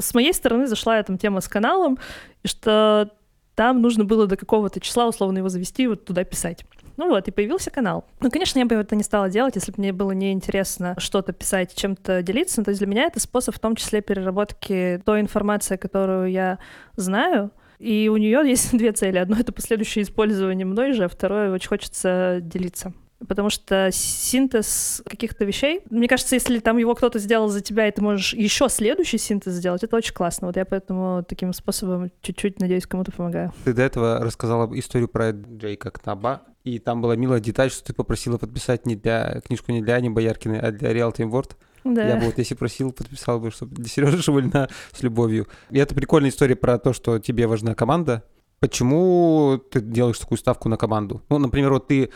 с 0.00 0.14
моей 0.14 0.32
стороны 0.32 0.66
зашла 0.66 0.98
эта 0.98 1.16
тема 1.18 1.40
с 1.40 1.48
каналом, 1.48 1.98
что 2.44 3.10
там 3.54 3.80
нужно 3.82 4.04
было 4.04 4.26
до 4.26 4.36
какого-то 4.36 4.80
числа 4.80 5.06
условно 5.06 5.38
его 5.38 5.48
завести 5.48 5.84
и 5.84 5.86
вот 5.86 6.04
туда 6.04 6.24
писать. 6.24 6.64
Ну 6.96 7.08
вот, 7.08 7.26
и 7.28 7.30
появился 7.30 7.70
канал. 7.70 8.04
Ну, 8.20 8.30
конечно, 8.30 8.58
я 8.58 8.66
бы 8.66 8.74
это 8.76 8.96
не 8.96 9.02
стала 9.02 9.28
делать, 9.28 9.56
если 9.56 9.72
бы 9.72 9.76
мне 9.78 9.92
было 9.92 10.12
неинтересно 10.12 10.94
что-то 10.98 11.32
писать, 11.32 11.74
чем-то 11.74 12.22
делиться. 12.22 12.62
То 12.62 12.70
есть 12.70 12.80
для 12.80 12.88
меня 12.88 13.04
это 13.04 13.20
способ 13.20 13.54
в 13.54 13.58
том 13.58 13.76
числе 13.76 14.00
переработки 14.00 15.02
той 15.04 15.20
информации, 15.20 15.76
которую 15.76 16.30
я 16.30 16.58
знаю, 16.96 17.50
и 17.78 18.08
у 18.08 18.16
нее 18.16 18.42
есть 18.44 18.70
две 18.76 18.92
цели. 18.92 19.18
Одно— 19.18 19.36
это 19.38 19.52
последующее 19.52 20.04
использование 20.04 20.66
мной 20.66 20.92
же, 20.92 21.04
а 21.04 21.08
второе— 21.08 21.50
очень 21.52 21.68
хочется 21.68 22.38
делиться 22.40 22.92
потому 23.26 23.50
что 23.50 23.90
синтез 23.92 25.02
каких-то 25.06 25.44
вещей, 25.44 25.82
мне 25.90 26.08
кажется, 26.08 26.34
если 26.34 26.58
там 26.58 26.78
его 26.78 26.94
кто-то 26.94 27.18
сделал 27.18 27.48
за 27.48 27.60
тебя, 27.60 27.88
и 27.88 27.90
ты 27.90 28.02
можешь 28.02 28.34
еще 28.34 28.68
следующий 28.68 29.18
синтез 29.18 29.54
сделать, 29.54 29.82
это 29.82 29.96
очень 29.96 30.14
классно. 30.14 30.46
Вот 30.46 30.56
я 30.56 30.64
поэтому 30.64 31.24
таким 31.26 31.52
способом 31.52 32.10
чуть-чуть, 32.22 32.60
надеюсь, 32.60 32.86
кому-то 32.86 33.12
помогаю. 33.12 33.52
Ты 33.64 33.72
до 33.72 33.82
этого 33.82 34.20
рассказала 34.20 34.68
историю 34.78 35.08
про 35.08 35.30
Джейка 35.30 35.90
Кнаба, 35.90 36.42
и 36.64 36.78
там 36.78 37.02
была 37.02 37.14
милая 37.16 37.40
деталь, 37.40 37.70
что 37.70 37.84
ты 37.84 37.92
попросила 37.92 38.38
подписать 38.38 38.86
не 38.86 38.96
для 38.96 39.40
книжку 39.46 39.72
не 39.72 39.82
для 39.82 39.96
Ани 39.96 40.08
Бояркиной, 40.08 40.60
а 40.60 40.72
для 40.72 40.92
Real 40.92 41.14
Time 41.14 41.30
Word. 41.30 41.52
Да. 41.84 42.08
Я 42.08 42.16
бы 42.16 42.26
вот 42.26 42.38
если 42.38 42.54
просил, 42.54 42.92
подписал 42.92 43.38
бы, 43.38 43.50
чтобы 43.50 43.74
для 43.74 43.86
Сережи 43.86 44.22
Шевальна 44.22 44.70
с 44.92 45.02
любовью. 45.02 45.46
И 45.70 45.78
это 45.78 45.94
прикольная 45.94 46.30
история 46.30 46.56
про 46.56 46.78
то, 46.78 46.94
что 46.94 47.18
тебе 47.18 47.46
важна 47.46 47.74
команда. 47.74 48.24
Почему 48.64 49.60
ты 49.70 49.82
делаешь 49.82 50.18
такую 50.18 50.38
ставку 50.38 50.70
на 50.70 50.78
команду? 50.78 51.20
Ну, 51.28 51.36
например, 51.36 51.70
вот 51.70 51.88
ты 51.88 52.08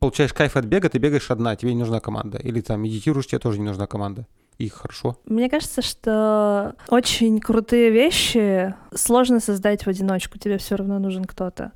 получаешь 0.00 0.32
кайф 0.32 0.56
от 0.56 0.64
бега, 0.64 0.88
ты 0.88 0.98
бегаешь 0.98 1.30
одна, 1.30 1.54
тебе 1.54 1.74
не 1.74 1.78
нужна 1.78 2.00
команда. 2.00 2.38
Или 2.38 2.60
там 2.60 2.82
медитируешь, 2.82 3.28
тебе 3.28 3.38
тоже 3.38 3.60
не 3.60 3.66
нужна 3.66 3.86
команда. 3.86 4.26
И 4.58 4.68
хорошо. 4.68 5.16
Мне 5.26 5.48
кажется, 5.48 5.80
что 5.80 6.74
очень 6.88 7.38
крутые 7.38 7.92
вещи 7.92 8.74
сложно 8.92 9.38
создать 9.38 9.86
в 9.86 9.88
одиночку. 9.88 10.40
Тебе 10.40 10.58
все 10.58 10.74
равно 10.74 10.98
нужен 10.98 11.24
кто-то. 11.24 11.70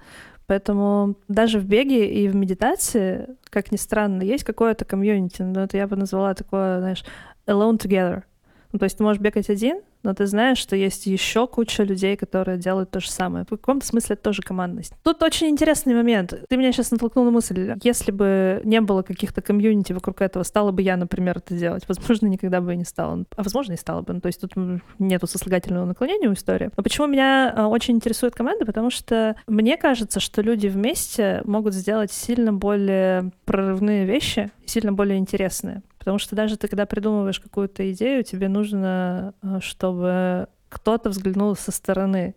Поэтому 0.49 1.15
даже 1.29 1.61
в 1.61 1.65
беге 1.65 2.13
и 2.13 2.27
в 2.27 2.35
медитации, 2.35 3.29
как 3.49 3.71
ни 3.71 3.77
странно, 3.77 4.23
есть 4.23 4.43
какое-то 4.43 4.85
комьюнити. 4.85 5.43
Но 5.43 5.63
это 5.63 5.77
я 5.77 5.87
бы 5.87 5.95
назвала 5.95 6.35
такое, 6.35 6.81
знаешь, 6.81 7.05
alone 7.47 7.79
together. 7.79 8.25
Ну, 8.73 8.81
то 8.81 8.87
есть 8.87 8.99
ты 8.99 9.05
можешь 9.05 9.23
бегать 9.23 9.49
один, 9.51 9.83
но 10.07 10.15
ты 10.15 10.27
знаешь, 10.27 10.59
что 10.59 10.77
есть 10.77 11.07
еще 11.07 11.49
куча 11.49 11.83
людей, 11.83 12.17
которые 12.17 12.59
делают 12.59 12.93
то 12.93 13.01
же 13.01 13.11
самое. 13.11 13.45
В 13.45 13.49
каком-то 13.49 13.85
смысле 13.85 14.15
это 14.15 14.23
тоже 14.23 14.41
командность. 14.41 14.93
Тут 15.03 15.21
очень 15.25 15.49
интересный 15.49 15.95
момент. 15.95 16.33
Ты 16.49 16.57
меня 16.57 16.71
сейчас 16.71 16.93
натолкнул 16.93 17.25
на 17.25 17.33
мысль, 17.33 17.75
если 17.83 18.13
бы 18.13 18.61
не 18.63 18.81
было 18.81 19.03
каких-то 19.03 19.43
комьюнити 19.43 19.93
вокруг 19.93 20.23
этого, 20.23 20.45
стала 20.45 20.71
бы 20.71 20.81
я, 20.83 20.97
например, 20.97 21.39
это 21.39 21.57
делать? 21.57 21.83
Возможно, 21.89 22.29
никогда 22.29 22.61
бы 22.61 22.73
и 22.73 22.77
не 22.77 22.85
стала. 22.85 23.25
А 23.37 23.43
возможно, 23.43 23.73
и 23.73 23.77
стала 23.77 24.03
бы. 24.03 24.15
Ну, 24.15 24.21
то 24.21 24.29
есть 24.29 24.41
тут 24.41 24.53
нету 25.01 25.27
сослагательного 25.27 25.87
наклонения 25.87 26.31
у 26.31 26.35
истории. 26.35 26.71
Но 26.77 26.85
почему 26.85 27.09
меня 27.09 27.53
а, 27.57 27.67
очень 27.67 27.97
интересует 27.97 28.37
команда? 28.37 28.65
Потому 28.65 28.91
что 28.91 29.35
мне 29.49 29.77
кажется, 29.77 30.21
что 30.21 30.41
люди 30.41 30.69
вместе 30.69 31.43
могут 31.45 31.75
сделать 31.75 32.13
сильно 32.13 32.53
более 32.53 33.33
прорывные 33.45 34.07
вещи, 34.07 34.53
сильно 34.67 34.93
более 34.93 35.19
интересные. 35.19 35.83
Потому 36.07 36.21
что 36.21 36.37
даже 36.37 36.57
ты, 36.57 36.69
когда 36.69 36.87
придумываешь 36.87 37.41
какую-то 37.41 37.91
идею, 37.91 38.23
тебе 38.23 38.47
нужно, 38.47 39.35
а, 39.43 39.61
чтобы 39.61 40.47
кто-то 40.69 41.11
взглянул 41.11 41.57
со 41.57 41.73
стороны, 41.73 42.37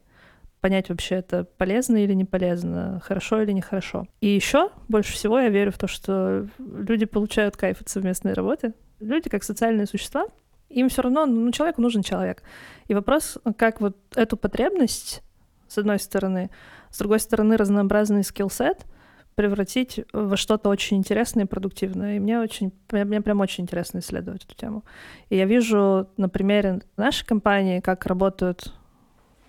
понять 0.60 0.90
вообще 0.90 1.18
это 1.18 1.44
полезно 1.44 2.04
или 2.04 2.14
не 2.16 2.26
полезно, 2.26 3.00
хорошо 3.06 3.44
или 3.44 3.52
нехорошо. 3.52 4.08
И 4.22 4.28
еще 4.28 4.72
больше 4.88 5.14
всего 5.14 5.40
я 5.40 5.50
верю 5.50 5.72
в 5.72 5.78
то, 5.78 5.86
что 5.88 6.48
люди 6.58 7.06
получают 7.06 7.58
кайф 7.58 7.80
от 7.80 7.90
совместной 7.90 8.34
работы. 8.34 8.74
Люди 9.00 9.30
как 9.30 9.44
социальные 9.44 9.86
существа, 9.86 10.26
им 10.70 10.90
все 10.90 11.04
равно, 11.04 11.28
ну, 11.28 11.52
человеку 11.52 11.84
нужен 11.84 12.02
человек. 12.02 12.42
И 12.88 12.96
вопрос, 12.96 13.38
как 13.56 13.82
вот 13.82 13.96
эту 14.16 14.36
потребность, 14.36 15.22
с 15.68 15.78
одной 15.78 16.00
стороны, 16.00 16.50
с 16.90 16.98
другой 16.98 17.20
стороны, 17.20 17.56
разнообразный 17.56 18.24
скилл-сет 18.24 18.88
превратить 19.40 20.02
во 20.12 20.36
что-то 20.36 20.68
очень 20.68 20.98
интересное 20.98 21.46
и 21.46 21.48
продуктивное. 21.48 22.18
И 22.18 22.20
мне 22.20 22.42
очень, 22.42 22.74
мне 22.92 23.22
прям 23.22 23.40
очень 23.40 23.64
интересно 23.64 24.00
исследовать 24.00 24.44
эту 24.44 24.54
тему. 24.54 24.84
И 25.30 25.38
я 25.38 25.46
вижу 25.46 26.10
на 26.18 26.28
примере 26.28 26.82
нашей 26.98 27.26
компании, 27.26 27.80
как 27.80 28.06
работают 28.06 28.74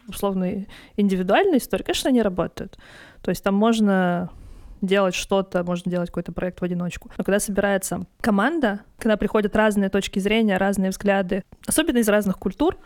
условно 0.06 0.64
индивидуальные 0.96 1.58
истории. 1.58 1.82
Конечно, 1.82 2.08
они 2.08 2.22
работают. 2.22 2.78
То 3.20 3.30
есть 3.30 3.42
там 3.42 3.56
можно 3.56 4.30
делать 4.80 5.16
что-то, 5.16 5.64
можно 5.64 5.90
делать 5.90 6.10
какой-то 6.10 6.30
проект 6.30 6.60
в 6.60 6.62
одиночку. 6.62 7.10
Но 7.18 7.24
когда 7.24 7.40
собирается 7.40 8.06
команда, 8.20 8.82
когда 8.96 9.16
приходят 9.16 9.56
разные 9.56 9.90
точки 9.90 10.20
зрения, 10.20 10.56
разные 10.56 10.90
взгляды, 10.90 11.42
особенно 11.66 11.98
из 11.98 12.08
разных 12.08 12.38
культур, 12.38 12.78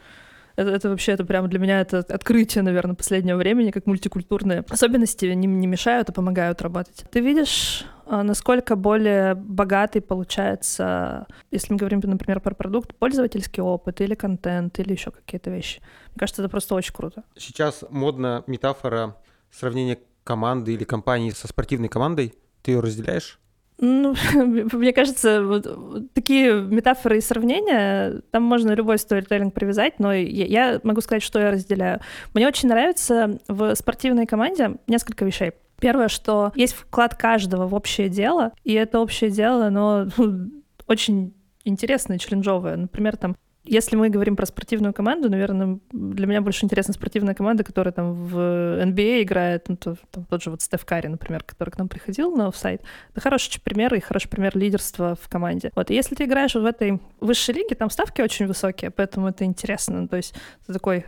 это, 0.56 0.70
это 0.70 0.88
вообще, 0.88 1.12
это 1.12 1.24
прямо 1.24 1.48
для 1.48 1.58
меня 1.58 1.80
это 1.80 1.98
открытие, 1.98 2.62
наверное, 2.62 2.94
последнего 2.94 3.36
времени, 3.36 3.70
как 3.70 3.86
мультикультурные 3.86 4.64
особенности 4.68 5.26
не, 5.26 5.46
не 5.46 5.66
мешают, 5.66 6.10
а 6.10 6.12
помогают 6.12 6.62
работать. 6.62 7.04
Ты 7.10 7.20
видишь, 7.20 7.84
а, 8.06 8.22
насколько 8.22 8.76
более 8.76 9.34
богатый 9.34 10.00
получается, 10.00 11.26
если 11.50 11.72
мы 11.72 11.78
говорим, 11.78 12.00
например, 12.02 12.40
про 12.40 12.54
продукт, 12.54 12.94
пользовательский 12.94 13.62
опыт 13.62 14.00
или 14.00 14.14
контент, 14.14 14.78
или 14.78 14.92
еще 14.92 15.10
какие-то 15.10 15.50
вещи. 15.50 15.80
Мне 16.10 16.18
кажется, 16.18 16.42
это 16.42 16.48
просто 16.48 16.74
очень 16.74 16.94
круто. 16.94 17.24
Сейчас 17.36 17.84
модна 17.90 18.44
метафора 18.46 19.16
сравнения 19.50 19.98
команды 20.24 20.74
или 20.74 20.84
компании 20.84 21.30
со 21.30 21.48
спортивной 21.48 21.88
командой. 21.88 22.34
Ты 22.62 22.72
ее 22.72 22.80
разделяешь? 22.80 23.38
Ну, 23.78 24.14
мне 24.34 24.92
кажется, 24.92 25.44
вот, 25.44 25.66
такие 26.14 26.62
метафоры 26.62 27.18
и 27.18 27.20
сравнения, 27.20 28.22
там 28.30 28.42
можно 28.42 28.72
любой 28.72 28.98
сторителлинг 28.98 29.52
привязать, 29.52 29.98
но 29.98 30.12
я, 30.12 30.44
я 30.46 30.80
могу 30.82 31.00
сказать, 31.00 31.22
что 31.22 31.40
я 31.40 31.50
разделяю. 31.50 32.00
Мне 32.34 32.46
очень 32.46 32.68
нравится 32.68 33.38
в 33.48 33.74
спортивной 33.74 34.26
команде 34.26 34.76
несколько 34.86 35.24
вещей. 35.24 35.52
Первое, 35.80 36.08
что 36.08 36.52
есть 36.54 36.74
вклад 36.74 37.14
каждого 37.16 37.66
в 37.66 37.74
общее 37.74 38.08
дело, 38.08 38.52
и 38.62 38.72
это 38.74 39.00
общее 39.00 39.30
дело, 39.30 39.66
оно 39.66 40.06
ну, 40.16 40.50
очень 40.86 41.34
интересное, 41.64 42.18
челленджовое. 42.18 42.76
Например, 42.76 43.16
там 43.16 43.36
если 43.64 43.96
мы 43.96 44.10
говорим 44.10 44.36
про 44.36 44.46
спортивную 44.46 44.92
команду, 44.92 45.30
наверное, 45.30 45.78
для 45.90 46.26
меня 46.26 46.42
больше 46.42 46.64
интересна 46.64 46.92
спортивная 46.92 47.34
команда, 47.34 47.64
которая 47.64 47.92
там 47.92 48.12
в 48.12 48.36
NBA 48.36 49.22
играет, 49.22 49.68
ну, 49.68 49.76
то, 49.76 49.96
там, 50.10 50.24
тот 50.26 50.42
же 50.42 50.50
вот 50.50 50.60
Стеф 50.60 50.84
Карри, 50.84 51.08
например, 51.08 51.42
который 51.42 51.70
к 51.70 51.78
нам 51.78 51.88
приходил 51.88 52.30
на 52.36 52.48
офсайт. 52.48 52.82
Это 53.12 53.20
хороший 53.20 53.60
пример 53.60 53.94
и 53.94 54.00
хороший 54.00 54.28
пример 54.28 54.56
лидерства 54.56 55.16
в 55.20 55.28
команде. 55.28 55.70
Вот, 55.74 55.90
и 55.90 55.94
если 55.94 56.14
ты 56.14 56.24
играешь 56.24 56.54
в 56.54 56.64
этой 56.64 57.00
высшей 57.20 57.54
лиге, 57.54 57.74
там 57.74 57.88
ставки 57.88 58.20
очень 58.20 58.46
высокие, 58.46 58.90
поэтому 58.90 59.28
это 59.28 59.44
интересно. 59.44 60.06
То 60.08 60.16
есть 60.16 60.34
это 60.64 60.74
такой 60.74 61.06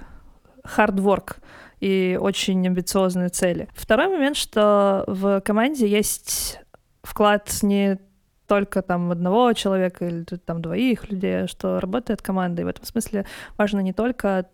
work 0.64 1.37
и 1.81 2.19
очень 2.21 2.66
амбициозные 2.66 3.29
цели. 3.29 3.69
Второй 3.75 4.09
момент, 4.09 4.37
что 4.37 5.05
в 5.07 5.40
команде 5.42 5.87
есть 5.87 6.61
вклад 7.03 7.51
не 7.62 7.99
только 8.46 8.82
там 8.82 9.11
одного 9.11 9.52
человека 9.52 10.06
или 10.06 10.24
там 10.24 10.62
двоих 10.62 11.11
людей, 11.11 11.46
что 11.46 11.80
работает 11.80 12.22
команда. 12.22 12.62
И 12.62 12.64
в 12.64 12.68
этом 12.68 12.85
смысле 12.85 13.26
важно 13.56 13.80
не 13.80 13.92
только 13.92 14.48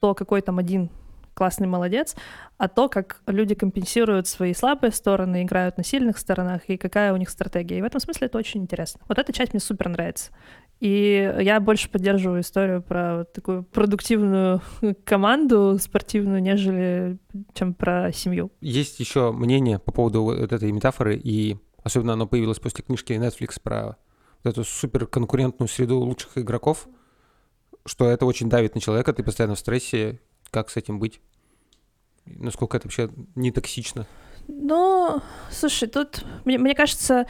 то, 0.00 0.14
какой 0.14 0.42
там 0.42 0.58
один 0.58 0.90
классный 1.38 1.68
молодец, 1.68 2.16
а 2.56 2.66
то, 2.66 2.88
как 2.88 3.22
люди 3.28 3.54
компенсируют 3.54 4.26
свои 4.26 4.52
слабые 4.54 4.90
стороны, 4.90 5.44
играют 5.44 5.76
на 5.76 5.84
сильных 5.84 6.18
сторонах, 6.18 6.62
и 6.66 6.76
какая 6.76 7.12
у 7.12 7.16
них 7.16 7.30
стратегия. 7.30 7.78
И 7.78 7.82
в 7.82 7.84
этом 7.84 8.00
смысле 8.00 8.26
это 8.26 8.38
очень 8.38 8.62
интересно. 8.62 9.00
Вот 9.06 9.18
эта 9.18 9.32
часть 9.32 9.52
мне 9.52 9.60
супер 9.60 9.88
нравится. 9.88 10.32
И 10.80 11.32
я 11.40 11.60
больше 11.60 11.88
поддерживаю 11.90 12.40
историю 12.40 12.82
про 12.82 13.18
вот 13.18 13.32
такую 13.32 13.62
продуктивную 13.62 14.60
команду 15.04 15.78
спортивную, 15.80 16.42
нежели 16.42 17.18
чем 17.54 17.72
про 17.72 18.10
семью. 18.12 18.50
Есть 18.60 18.98
еще 18.98 19.30
мнение 19.30 19.78
по 19.78 19.92
поводу 19.92 20.22
вот 20.24 20.52
этой 20.52 20.72
метафоры, 20.72 21.16
и 21.16 21.56
Особенно 21.88 22.12
оно 22.12 22.26
появилось 22.26 22.58
после 22.58 22.84
книжки 22.84 23.14
Netflix 23.14 23.58
про 23.62 23.96
вот 24.44 24.52
эту 24.52 24.62
суперконкурентную 24.62 25.68
среду 25.68 25.98
лучших 26.00 26.36
игроков, 26.36 26.86
что 27.86 28.10
это 28.10 28.26
очень 28.26 28.50
давит 28.50 28.74
на 28.74 28.80
человека, 28.82 29.14
ты 29.14 29.22
постоянно 29.22 29.54
в 29.54 29.58
стрессе, 29.58 30.20
как 30.50 30.68
с 30.68 30.76
этим 30.76 30.98
быть? 30.98 31.22
Насколько 32.26 32.76
это 32.76 32.88
вообще 32.88 33.08
не 33.36 33.52
токсично? 33.52 34.06
Ну, 34.48 35.22
слушай, 35.50 35.88
тут, 35.88 36.26
мне, 36.44 36.58
мне 36.58 36.74
кажется, 36.74 37.26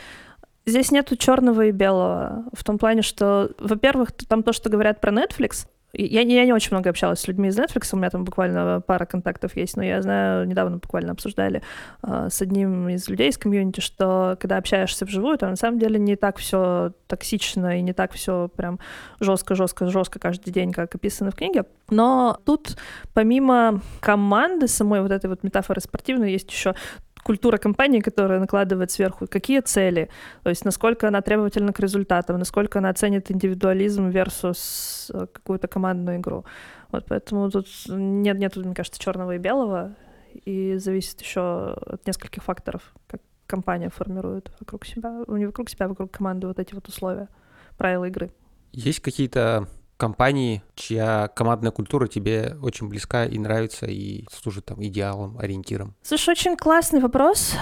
здесь 0.66 0.90
нету 0.90 1.14
черного 1.14 1.66
и 1.66 1.70
белого. 1.70 2.46
В 2.52 2.64
том 2.64 2.78
плане, 2.78 3.02
что, 3.02 3.52
во-первых, 3.60 4.10
там 4.10 4.42
то, 4.42 4.52
что 4.52 4.70
говорят 4.70 5.00
про 5.00 5.12
Netflix, 5.12 5.68
я, 5.92 6.20
я 6.20 6.44
не 6.44 6.52
очень 6.52 6.70
много 6.72 6.90
общалась 6.90 7.20
с 7.20 7.28
людьми 7.28 7.48
из 7.48 7.58
Netflix, 7.58 7.88
у 7.92 7.96
меня 7.96 8.10
там 8.10 8.24
буквально 8.24 8.80
пара 8.80 9.06
контактов 9.06 9.56
есть, 9.56 9.76
но 9.76 9.82
я 9.82 10.02
знаю, 10.02 10.46
недавно 10.46 10.76
буквально 10.76 11.12
обсуждали 11.12 11.62
э, 12.02 12.28
с 12.30 12.42
одним 12.42 12.88
из 12.88 13.08
людей 13.08 13.30
из 13.30 13.38
комьюнити, 13.38 13.80
что 13.80 14.36
когда 14.40 14.58
общаешься 14.58 15.06
вживую, 15.06 15.38
то 15.38 15.48
на 15.48 15.56
самом 15.56 15.78
деле 15.78 15.98
не 15.98 16.16
так 16.16 16.36
все 16.36 16.92
токсично 17.06 17.78
и 17.78 17.82
не 17.82 17.92
так 17.92 18.12
все 18.12 18.48
прям 18.54 18.78
жестко, 19.20 19.54
жестко, 19.54 19.88
жестко 19.88 20.18
каждый 20.18 20.50
день, 20.52 20.72
как 20.72 20.94
описано 20.94 21.30
в 21.30 21.36
книге. 21.36 21.64
Но 21.90 22.38
тут 22.44 22.76
помимо 23.14 23.80
команды 24.00 24.68
самой 24.68 25.00
вот 25.00 25.10
этой 25.10 25.30
вот 25.30 25.42
метафоры 25.42 25.80
спортивной 25.80 26.32
есть 26.32 26.50
еще 26.50 26.74
культура 27.22 27.58
компании, 27.58 28.00
которая 28.00 28.40
накладывает 28.40 28.90
сверху, 28.90 29.26
какие 29.26 29.60
цели, 29.60 30.08
то 30.42 30.50
есть 30.50 30.64
насколько 30.64 31.08
она 31.08 31.20
требовательна 31.20 31.72
к 31.72 31.80
результатам, 31.80 32.38
насколько 32.38 32.78
она 32.78 32.92
ценит 32.94 33.30
индивидуализм 33.30 34.08
versus 34.08 35.10
э, 35.12 35.26
какую-то 35.26 35.68
командную 35.68 36.18
игру. 36.18 36.44
Вот 36.90 37.04
поэтому 37.08 37.50
тут 37.50 37.66
нет, 37.88 38.38
нет, 38.38 38.56
мне 38.56 38.74
кажется, 38.74 39.00
черного 39.00 39.34
и 39.34 39.38
белого, 39.38 39.94
и 40.44 40.76
зависит 40.76 41.20
еще 41.20 41.74
от 41.74 42.06
нескольких 42.06 42.42
факторов, 42.42 42.94
как 43.06 43.20
компания 43.46 43.90
формирует 43.90 44.50
вокруг 44.60 44.86
себя, 44.86 45.24
не 45.28 45.46
вокруг 45.46 45.70
себя, 45.70 45.86
а 45.86 45.88
вокруг 45.88 46.10
команды 46.10 46.46
вот 46.46 46.58
эти 46.58 46.74
вот 46.74 46.88
условия, 46.88 47.28
правила 47.76 48.04
игры. 48.04 48.30
Есть 48.72 49.00
какие-то 49.00 49.66
компании, 49.98 50.62
чья 50.74 51.28
командная 51.34 51.72
культура 51.72 52.06
тебе 52.06 52.56
очень 52.62 52.88
близка 52.88 53.26
и 53.26 53.38
нравится, 53.38 53.84
и 53.86 54.24
служит 54.32 54.64
там 54.64 54.82
идеалом, 54.82 55.36
ориентиром? 55.38 55.94
Слушай, 56.02 56.30
очень 56.30 56.56
классный 56.56 57.00
вопрос. 57.00 57.54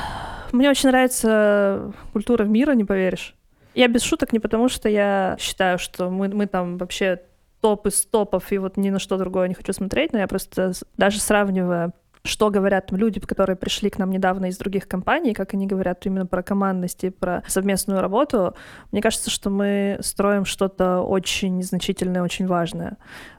Мне 0.53 0.70
очень 0.70 0.90
нравится 0.90 1.92
культура 2.12 2.44
мира, 2.44 2.72
не 2.72 2.85
поверишь. 2.85 3.35
Я 3.75 3.88
без 3.88 4.03
шуток 4.03 4.33
не 4.33 4.38
потому, 4.38 4.68
что 4.68 4.88
я 4.88 5.37
считаю, 5.40 5.79
что 5.79 6.09
мы, 6.09 6.29
мы 6.29 6.46
там 6.46 6.79
вообще 6.79 7.22
топ 7.61 7.87
из 7.87 8.07
топов, 8.07 8.53
и 8.53 8.59
вот 8.59 8.77
ни 8.77 8.90
на 8.90 8.99
что 8.99 9.18
другое 9.18 9.49
не 9.49 9.55
хочу 9.55 9.72
смотреть, 9.72 10.12
но 10.12 10.18
я 10.18 10.29
просто 10.29 10.72
даже 10.96 11.18
сравнивая 11.18 11.92
что 12.27 12.51
говорят 12.51 12.93
люди, 12.93 13.21
которые 13.21 13.57
пришли 13.57 13.91
к 13.91 13.99
нам 13.99 14.11
недавно 14.11 14.47
из 14.47 14.59
других 14.59 14.89
компаний, 14.89 15.35
как 15.35 15.55
они 15.55 15.67
говорят 15.67 16.05
именно 16.07 16.27
про 16.27 16.43
командность 16.43 17.05
и 17.05 17.11
про 17.11 17.43
совместную 17.47 18.01
работу, 18.01 18.55
мне 18.93 19.01
кажется, 19.01 19.31
что 19.31 19.51
мы 19.51 19.99
строим 20.01 20.45
что-то 20.45 21.01
очень 21.01 21.62
значительное, 21.62 22.23
очень 22.23 22.47
важное. 22.47 22.99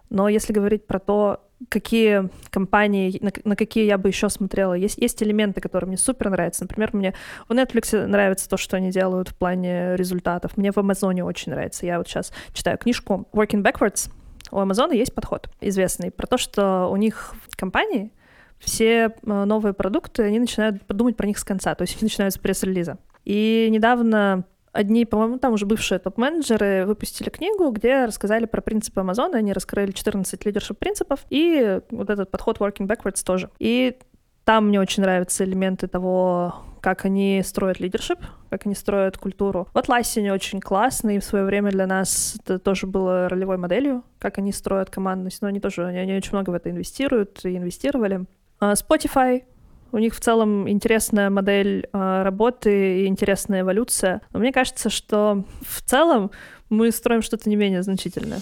Но 0.10 0.30
если 0.30 0.54
говорить 0.54 0.88
про 0.88 1.00
то, 1.00 1.44
какие 1.70 2.30
компании, 2.50 3.18
на, 3.22 3.32
на 3.44 3.56
какие 3.56 3.86
я 3.86 3.98
бы 3.98 4.10
еще 4.10 4.30
смотрела. 4.30 4.74
Есть, 4.74 4.98
есть 4.98 5.22
элементы, 5.24 5.60
которые 5.60 5.88
мне 5.88 5.98
супер 5.98 6.30
нравятся. 6.30 6.64
Например, 6.64 6.92
мне 6.94 7.14
в 7.48 7.54
Netflix 7.54 8.06
нравится 8.06 8.48
то, 8.48 8.58
что 8.58 8.78
они 8.78 8.92
делают 8.92 9.30
в 9.30 9.36
плане 9.36 9.96
результатов. 9.96 10.56
Мне 10.56 10.72
в 10.72 10.78
Амазоне 10.78 11.24
очень 11.24 11.52
нравится. 11.52 11.86
Я 11.86 11.98
вот 11.98 12.08
сейчас 12.08 12.32
читаю 12.54 12.78
книжку 12.78 13.28
Working 13.34 13.64
Backwards. 13.64 14.12
У 14.52 14.60
Амазона 14.60 14.94
есть 14.94 15.14
подход 15.14 15.50
известный 15.60 16.12
про 16.12 16.28
то, 16.28 16.38
что 16.38 16.88
у 16.90 16.96
них 16.96 17.34
компании 17.56 18.12
все 18.60 19.14
э, 19.24 19.44
новые 19.44 19.74
продукты, 19.74 20.24
они 20.24 20.40
начинают 20.40 20.86
подумать 20.86 21.16
про 21.16 21.28
них 21.28 21.38
с 21.38 21.44
конца, 21.44 21.76
то 21.76 21.84
есть 21.84 21.96
они 21.96 22.06
начинают 22.06 22.34
с 22.34 22.38
пресс-релиза. 22.38 22.98
И 23.26 23.68
недавно 23.72 24.46
одни, 24.72 25.06
по-моему, 25.06 25.38
там 25.38 25.54
уже 25.54 25.66
бывшие 25.66 26.00
топ-менеджеры 26.00 26.86
выпустили 26.86 27.30
книгу, 27.30 27.70
где 27.72 28.06
рассказали 28.06 28.46
про 28.46 28.62
принципы 28.62 29.02
Амазона, 29.02 29.38
они 29.40 29.54
раскрыли 29.54 29.92
14 29.92 30.46
лидершип 30.46 30.78
принципов, 30.78 31.26
и 31.30 31.82
вот 31.90 32.10
этот 32.10 32.32
подход 32.32 32.60
working 32.60 32.88
backwards 32.88 33.24
тоже. 33.24 33.50
И 33.60 33.98
там 34.44 34.68
мне 34.68 34.80
очень 34.80 35.04
нравятся 35.04 35.44
элементы 35.44 35.88
того, 35.88 36.56
как 36.80 37.06
они 37.06 37.42
строят 37.44 37.80
лидершип, 37.80 38.20
как 38.50 38.66
они 38.66 38.76
строят 38.76 39.18
культуру. 39.18 39.68
Вот 39.74 39.90
Лассини 39.90 40.30
очень 40.30 40.62
классный, 40.62 41.20
в 41.20 41.24
свое 41.24 41.44
время 41.44 41.72
для 41.72 41.86
нас 41.86 42.38
это 42.40 42.60
тоже 42.60 42.88
было 42.88 43.28
ролевой 43.28 43.58
моделью, 43.58 44.04
как 44.20 44.38
они 44.38 44.54
строят 44.54 44.90
командность, 44.90 45.42
но 45.42 45.50
они 45.50 45.60
тоже, 45.60 45.86
они, 45.86 45.98
они 45.98 46.16
очень 46.16 46.32
много 46.32 46.52
в 46.52 46.54
это 46.54 46.70
инвестируют 46.70 47.44
и 47.44 47.58
инвестировали. 47.58 48.26
А, 48.60 48.74
Spotify, 48.74 49.44
у 49.92 50.00
них 50.00 50.16
в 50.16 50.20
целом 50.20 50.68
интересная 50.70 51.30
модель 51.30 51.88
а, 51.94 52.24
работы 52.24 53.04
и 53.04 53.06
интересная 53.06 53.62
эволюция. 53.62 54.22
Но 54.34 54.40
мне 54.40 54.52
кажется, 54.52 54.90
что 54.90 55.44
в 55.62 55.82
целом 55.84 56.32
мы 56.70 56.92
строим 56.92 57.22
что-то 57.22 57.50
не 57.50 57.56
менее 57.56 57.84
значительное. 57.84 58.40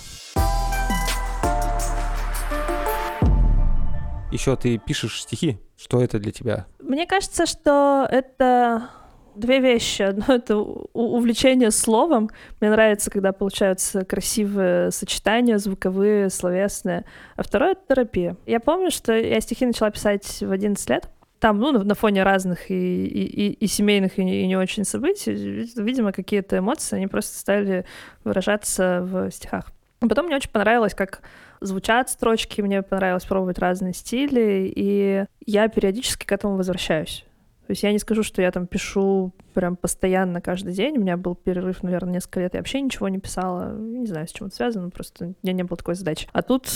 Еще 4.32 4.56
ты 4.56 4.78
пишешь 4.78 5.22
стихи. 5.22 5.60
Что 5.78 6.02
это 6.02 6.20
для 6.20 6.32
тебя? 6.32 6.66
Мне 6.80 7.06
кажется, 7.06 7.46
что 7.46 8.08
это 8.10 8.90
две 9.36 9.60
вещи. 9.60 10.02
Одно— 10.02 10.26
это 10.28 10.58
увлечение 10.58 11.72
словом. 11.72 12.30
Мне 12.62 12.70
нравится, 12.70 13.12
когда 13.12 13.32
получаются 13.32 14.06
красивые 14.06 14.92
сочетания, 14.92 15.58
звуковые, 15.58 16.30
словесные. 16.30 17.06
А 17.36 17.44
второе— 17.44 17.72
это 17.74 17.82
терапия. 17.90 18.38
Я 18.46 18.60
помню, 18.60 18.92
что 18.92 19.14
я 19.14 19.40
стихи 19.42 19.66
начала 19.66 19.92
писать 19.92 20.42
в 20.42 20.52
11 20.52 20.90
лет. 20.90 21.10
там, 21.40 21.60
ну, 21.60 21.72
на 21.72 21.96
фоне 21.96 22.24
разных 22.24 22.72
и, 22.72 23.06
и, 23.06 23.52
и 23.52 23.68
семейных, 23.68 24.18
и 24.18 24.24
не, 24.24 24.42
и 24.44 24.48
не 24.48 24.56
очень 24.58 24.84
событий, 24.84 25.34
видимо, 25.76 26.12
какие-то 26.12 26.58
эмоции, 26.58 26.96
они 26.96 27.08
просто 27.08 27.38
стали 27.38 27.86
выражаться 28.24 29.02
в 29.04 29.30
стихах. 29.32 29.72
Потом 30.00 30.26
мне 30.26 30.36
очень 30.36 30.50
понравилось, 30.50 30.94
как 30.94 31.22
звучат 31.62 32.10
строчки, 32.10 32.62
мне 32.62 32.82
понравилось 32.82 33.26
пробовать 33.26 33.60
разные 33.60 33.94
стили, 33.94 34.72
и 34.76 35.26
я 35.46 35.68
периодически 35.68 36.26
к 36.26 36.32
этому 36.32 36.58
возвращаюсь. 36.58 37.25
То 37.68 37.72
есть 37.72 37.84
я 37.84 37.92
не 37.92 38.00
скажу, 38.00 38.22
что 38.22 38.42
я 38.42 38.52
там 38.52 38.68
пишу 38.68 39.34
прям 39.54 39.76
постоянно 39.76 40.40
каждый 40.40 40.74
день. 40.74 40.98
У 40.98 41.02
меня 41.02 41.18
был 41.18 41.34
перерыв, 41.34 41.82
наверное, 41.82 42.14
несколько 42.14 42.42
лет. 42.42 42.54
Я 42.54 42.60
вообще 42.60 42.80
ничего 42.82 43.10
не 43.10 43.20
писала. 43.20 43.74
Не 43.74 44.06
знаю, 44.06 44.28
с 44.28 44.32
чем 44.32 44.48
это 44.48 44.56
связано, 44.56 44.90
просто 44.92 45.26
у 45.26 45.36
меня 45.42 45.54
не 45.54 45.64
было 45.64 45.78
такой 45.78 45.96
задачи. 45.96 46.28
А 46.32 46.44
тут 46.44 46.70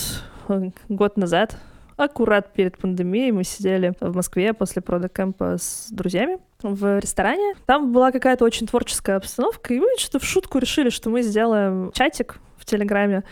э, 0.47 0.71
год 0.89 1.17
назад 1.17 1.58
аккурат 1.99 2.54
перед 2.54 2.78
пандемией 2.78 3.32
мы 3.32 3.43
сидели 3.43 3.93
в 3.99 4.15
Москве 4.15 4.54
после 4.54 4.82
продакэмпа 4.82 5.58
с 5.60 5.89
друзьями 5.91 6.39
в 6.63 6.99
ресторане. 6.99 7.56
Там 7.65 7.91
была 7.91 8.12
какая-то 8.12 8.45
очень 8.45 8.67
творческая 8.67 9.17
обстановка, 9.17 9.73
и 9.73 9.80
мы 9.80 9.88
что-то 9.97 10.19
в 10.19 10.23
шутку 10.23 10.60
решили, 10.60 10.89
что 10.89 11.10
мы 11.10 11.21
сделаем 11.21 11.91
чатик 11.93 12.39
в 12.58 12.65
Телеграме, 12.65 13.23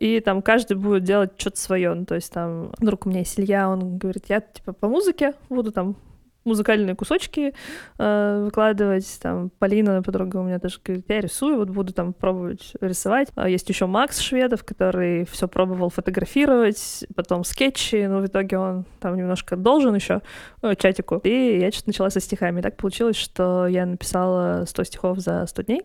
и 0.00 0.20
там 0.20 0.42
каждый 0.42 0.76
будет 0.76 1.02
делать 1.04 1.32
что-то 1.36 1.58
свое. 1.58 1.94
Ну, 1.94 2.04
то 2.04 2.14
есть 2.14 2.32
там 2.32 2.72
друг 2.78 3.06
у 3.06 3.08
меня 3.08 3.20
есть 3.20 3.38
Илья, 3.40 3.68
он 3.68 3.98
говорит, 3.98 4.26
я 4.28 4.40
типа 4.40 4.72
по 4.72 4.88
музыке 4.88 5.32
буду 5.48 5.72
там 5.72 5.96
музыкальные 6.44 6.94
кусочки 6.94 7.54
э, 7.98 8.42
выкладывать. 8.44 9.18
Там 9.20 9.50
Полина, 9.58 10.02
подруга 10.02 10.38
у 10.38 10.42
меня 10.42 10.58
тоже 10.58 10.78
говорит, 10.84 11.04
я 11.08 11.20
рисую, 11.20 11.56
вот 11.56 11.70
буду 11.70 11.92
там 11.92 12.12
пробовать 12.12 12.72
рисовать. 12.80 13.28
А 13.34 13.48
есть 13.48 13.68
еще 13.68 13.86
Макс 13.86 14.20
Шведов, 14.20 14.64
который 14.64 15.24
все 15.26 15.48
пробовал 15.48 15.90
фотографировать, 15.90 17.04
потом 17.14 17.44
скетчи, 17.44 18.06
но 18.06 18.20
в 18.20 18.26
итоге 18.26 18.58
он 18.58 18.84
там 19.00 19.16
немножко 19.16 19.56
должен 19.56 19.94
еще 19.94 20.22
э, 20.62 20.74
чатику. 20.76 21.20
И 21.24 21.58
я 21.58 21.70
что-то 21.70 21.88
начала 21.88 22.10
со 22.10 22.20
стихами. 22.20 22.60
И 22.60 22.62
так 22.62 22.76
получилось, 22.76 23.16
что 23.16 23.66
я 23.66 23.86
написала 23.86 24.64
100 24.66 24.84
стихов 24.84 25.18
за 25.18 25.46
100 25.46 25.62
дней. 25.62 25.82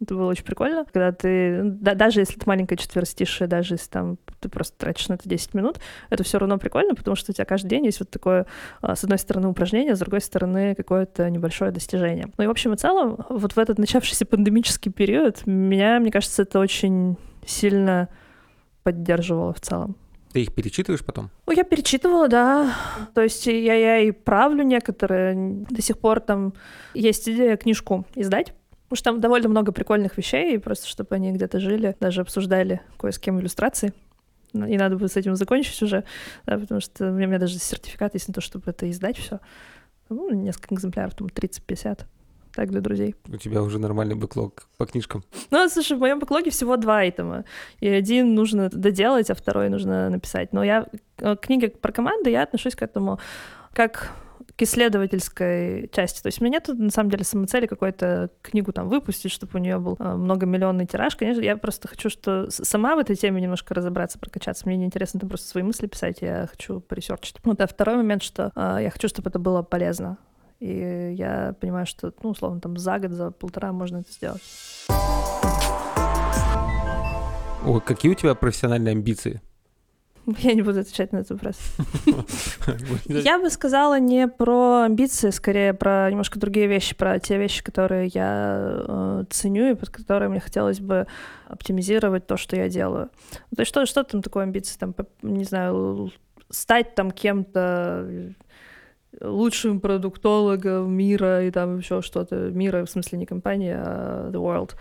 Это 0.00 0.14
было 0.14 0.30
очень 0.30 0.44
прикольно, 0.44 0.84
когда 0.84 1.10
ты, 1.10 1.60
да, 1.64 1.94
даже 1.94 2.20
если 2.20 2.36
это 2.36 2.48
маленькое 2.48 2.78
четверостишее, 2.78 3.48
даже 3.48 3.74
если 3.74 3.90
там 3.90 4.18
ты 4.38 4.48
просто 4.48 4.78
тратишь 4.78 5.08
на 5.08 5.14
это 5.14 5.28
10 5.28 5.54
минут, 5.54 5.80
это 6.08 6.22
все 6.22 6.38
равно 6.38 6.56
прикольно, 6.58 6.94
потому 6.94 7.16
что 7.16 7.32
у 7.32 7.34
тебя 7.34 7.44
каждый 7.44 7.68
день 7.68 7.84
есть 7.84 7.98
вот 7.98 8.08
такое, 8.08 8.46
а, 8.80 8.94
с 8.94 9.02
одной 9.02 9.18
стороны, 9.18 9.48
упражнение, 9.48 9.96
с 9.96 9.98
другой 9.98 10.20
стороны, 10.20 10.76
какое-то 10.76 11.28
небольшое 11.30 11.72
достижение. 11.72 12.28
Ну 12.38 12.44
и, 12.44 12.46
в 12.46 12.50
общем 12.50 12.74
и 12.74 12.76
целом, 12.76 13.24
вот 13.28 13.54
в 13.54 13.58
этот 13.58 13.78
начавшийся 13.78 14.24
пандемический 14.24 14.92
период 14.92 15.44
меня, 15.46 15.98
мне 15.98 16.12
кажется, 16.12 16.42
это 16.42 16.60
очень 16.60 17.16
сильно 17.44 18.08
поддерживало 18.84 19.52
в 19.52 19.60
целом. 19.60 19.96
Ты 20.32 20.42
их 20.42 20.54
перечитываешь 20.54 21.04
потом? 21.04 21.30
Ну, 21.46 21.52
я 21.52 21.64
перечитывала, 21.64 22.28
да. 22.28 22.74
То 23.14 23.22
есть 23.22 23.46
я, 23.46 23.74
я 23.74 23.98
и 23.98 24.10
правлю 24.10 24.62
некоторые. 24.62 25.64
До 25.70 25.82
сих 25.82 25.98
пор 25.98 26.20
там 26.20 26.52
есть 26.94 27.28
идея 27.28 27.56
книжку 27.56 28.06
издать. 28.14 28.54
Потому 28.88 28.96
что 28.96 29.04
там 29.04 29.20
довольно 29.20 29.48
много 29.48 29.72
прикольных 29.72 30.16
вещей, 30.16 30.54
и 30.54 30.58
просто 30.58 30.86
чтобы 30.86 31.14
они 31.14 31.32
где-то 31.32 31.60
жили, 31.60 31.94
даже 32.00 32.22
обсуждали 32.22 32.80
кое 32.96 33.12
с 33.12 33.18
кем 33.18 33.38
иллюстрации. 33.38 33.92
Ну, 34.54 34.66
и 34.66 34.78
надо 34.78 34.96
будет 34.96 35.12
с 35.12 35.16
этим 35.16 35.36
закончить 35.36 35.82
уже, 35.82 36.04
да, 36.46 36.58
потому 36.58 36.80
что 36.80 37.10
у 37.10 37.12
меня, 37.12 37.26
у 37.26 37.28
меня 37.28 37.38
даже 37.38 37.58
сертификат 37.58 38.14
есть 38.14 38.28
на 38.28 38.34
то, 38.34 38.40
чтобы 38.40 38.64
это 38.70 38.90
издать 38.90 39.18
все. 39.18 39.40
Ну, 40.08 40.30
несколько 40.30 40.74
экземпляров, 40.74 41.14
там 41.14 41.26
30-50 41.26 42.06
так, 42.54 42.70
для 42.70 42.80
друзей. 42.80 43.14
У 43.28 43.36
тебя 43.36 43.62
уже 43.62 43.78
нормальный 43.78 44.14
бэклог 44.14 44.66
по 44.78 44.86
книжкам. 44.86 45.22
Ну, 45.50 45.68
слушай, 45.68 45.96
в 45.96 46.00
моем 46.00 46.18
бэклоге 46.18 46.50
всего 46.50 46.76
два 46.76 47.00
айтема. 47.00 47.44
И 47.80 47.88
один 47.88 48.34
нужно 48.34 48.70
доделать, 48.70 49.30
а 49.30 49.34
второй 49.34 49.68
нужно 49.68 50.08
написать. 50.08 50.52
Но 50.52 50.64
я 50.64 50.88
э, 51.18 51.36
книги 51.40 51.66
про 51.66 51.92
команды, 51.92 52.30
я 52.30 52.42
отношусь 52.42 52.74
к 52.74 52.82
этому 52.82 53.20
как 53.74 54.10
к 54.56 54.62
исследовательской 54.62 55.88
части. 55.92 56.22
То 56.22 56.28
есть 56.28 56.40
у 56.40 56.44
меня 56.44 56.58
нет, 56.58 56.68
на 56.68 56.90
самом 56.90 57.10
деле, 57.10 57.24
самоцели 57.24 57.66
какую-то 57.66 58.30
книгу 58.42 58.72
там 58.72 58.88
выпустить, 58.88 59.32
чтобы 59.32 59.58
у 59.58 59.58
нее 59.58 59.78
был 59.78 59.96
э, 59.98 60.14
многомиллионный 60.14 60.86
тираж. 60.86 61.16
Конечно, 61.16 61.40
я 61.40 61.56
просто 61.56 61.88
хочу, 61.88 62.10
что 62.10 62.50
сама 62.50 62.96
в 62.96 62.98
этой 62.98 63.16
теме 63.16 63.40
немножко 63.40 63.74
разобраться, 63.74 64.18
прокачаться. 64.18 64.66
Мне 64.66 64.76
не 64.76 64.86
интересно 64.86 65.20
там 65.20 65.28
просто 65.28 65.48
свои 65.48 65.62
мысли 65.62 65.86
писать, 65.86 66.18
я 66.20 66.46
хочу 66.48 66.80
поресерчить. 66.80 67.36
Вот, 67.44 67.60
а 67.60 67.66
второй 67.66 67.96
момент, 67.96 68.22
что 68.22 68.52
э, 68.54 68.78
я 68.82 68.90
хочу, 68.90 69.08
чтобы 69.08 69.30
это 69.30 69.38
было 69.38 69.62
полезно. 69.62 70.18
И 70.60 71.14
я 71.16 71.54
понимаю, 71.60 71.86
что, 71.86 72.12
ну, 72.22 72.30
условно, 72.30 72.60
там 72.60 72.76
за 72.76 72.98
год, 72.98 73.12
за 73.12 73.30
полтора 73.30 73.72
можно 73.72 73.98
это 73.98 74.10
сделать. 74.10 74.42
О, 77.64 77.80
какие 77.80 78.10
у 78.12 78.14
тебя 78.14 78.34
профессиональные 78.34 78.92
амбиции? 78.92 79.40
Я 80.38 80.54
не 80.54 80.62
буду 80.62 80.80
отвечать 80.80 81.12
на 81.12 81.18
этот 81.18 81.30
вопрос. 81.30 81.56
Я 83.06 83.38
бы 83.38 83.50
сказала 83.50 83.98
не 83.98 84.28
про 84.28 84.82
амбиции, 84.82 85.30
скорее 85.30 85.72
про 85.72 86.10
немножко 86.10 86.38
другие 86.38 86.66
вещи, 86.66 86.94
про 86.94 87.18
те 87.18 87.38
вещи, 87.38 87.62
которые 87.62 88.08
я 88.08 88.84
э, 88.86 89.24
ценю 89.30 89.70
и 89.70 89.74
под 89.74 89.90
которые 89.90 90.28
мне 90.28 90.40
хотелось 90.40 90.80
бы 90.80 91.06
оптимизировать 91.46 92.26
то, 92.26 92.36
что 92.36 92.56
я 92.56 92.68
делаю. 92.68 93.08
То 93.56 93.60
есть 93.60 93.70
что, 93.70 93.86
что 93.86 94.04
там 94.04 94.22
такое 94.22 94.44
амбиции? 94.44 94.78
Там, 94.78 94.94
не 95.22 95.44
знаю, 95.44 96.12
стать 96.50 96.94
там 96.94 97.10
кем-то 97.10 98.34
лучшим 99.22 99.80
продуктологом 99.80 100.92
мира 100.92 101.42
и 101.44 101.50
там 101.50 101.78
еще 101.78 102.02
что-то. 102.02 102.50
Мира, 102.50 102.84
в 102.84 102.90
смысле 102.90 103.18
не 103.18 103.26
компания, 103.26 103.80
а 103.82 104.30
the 104.30 104.40
world. 104.40 104.74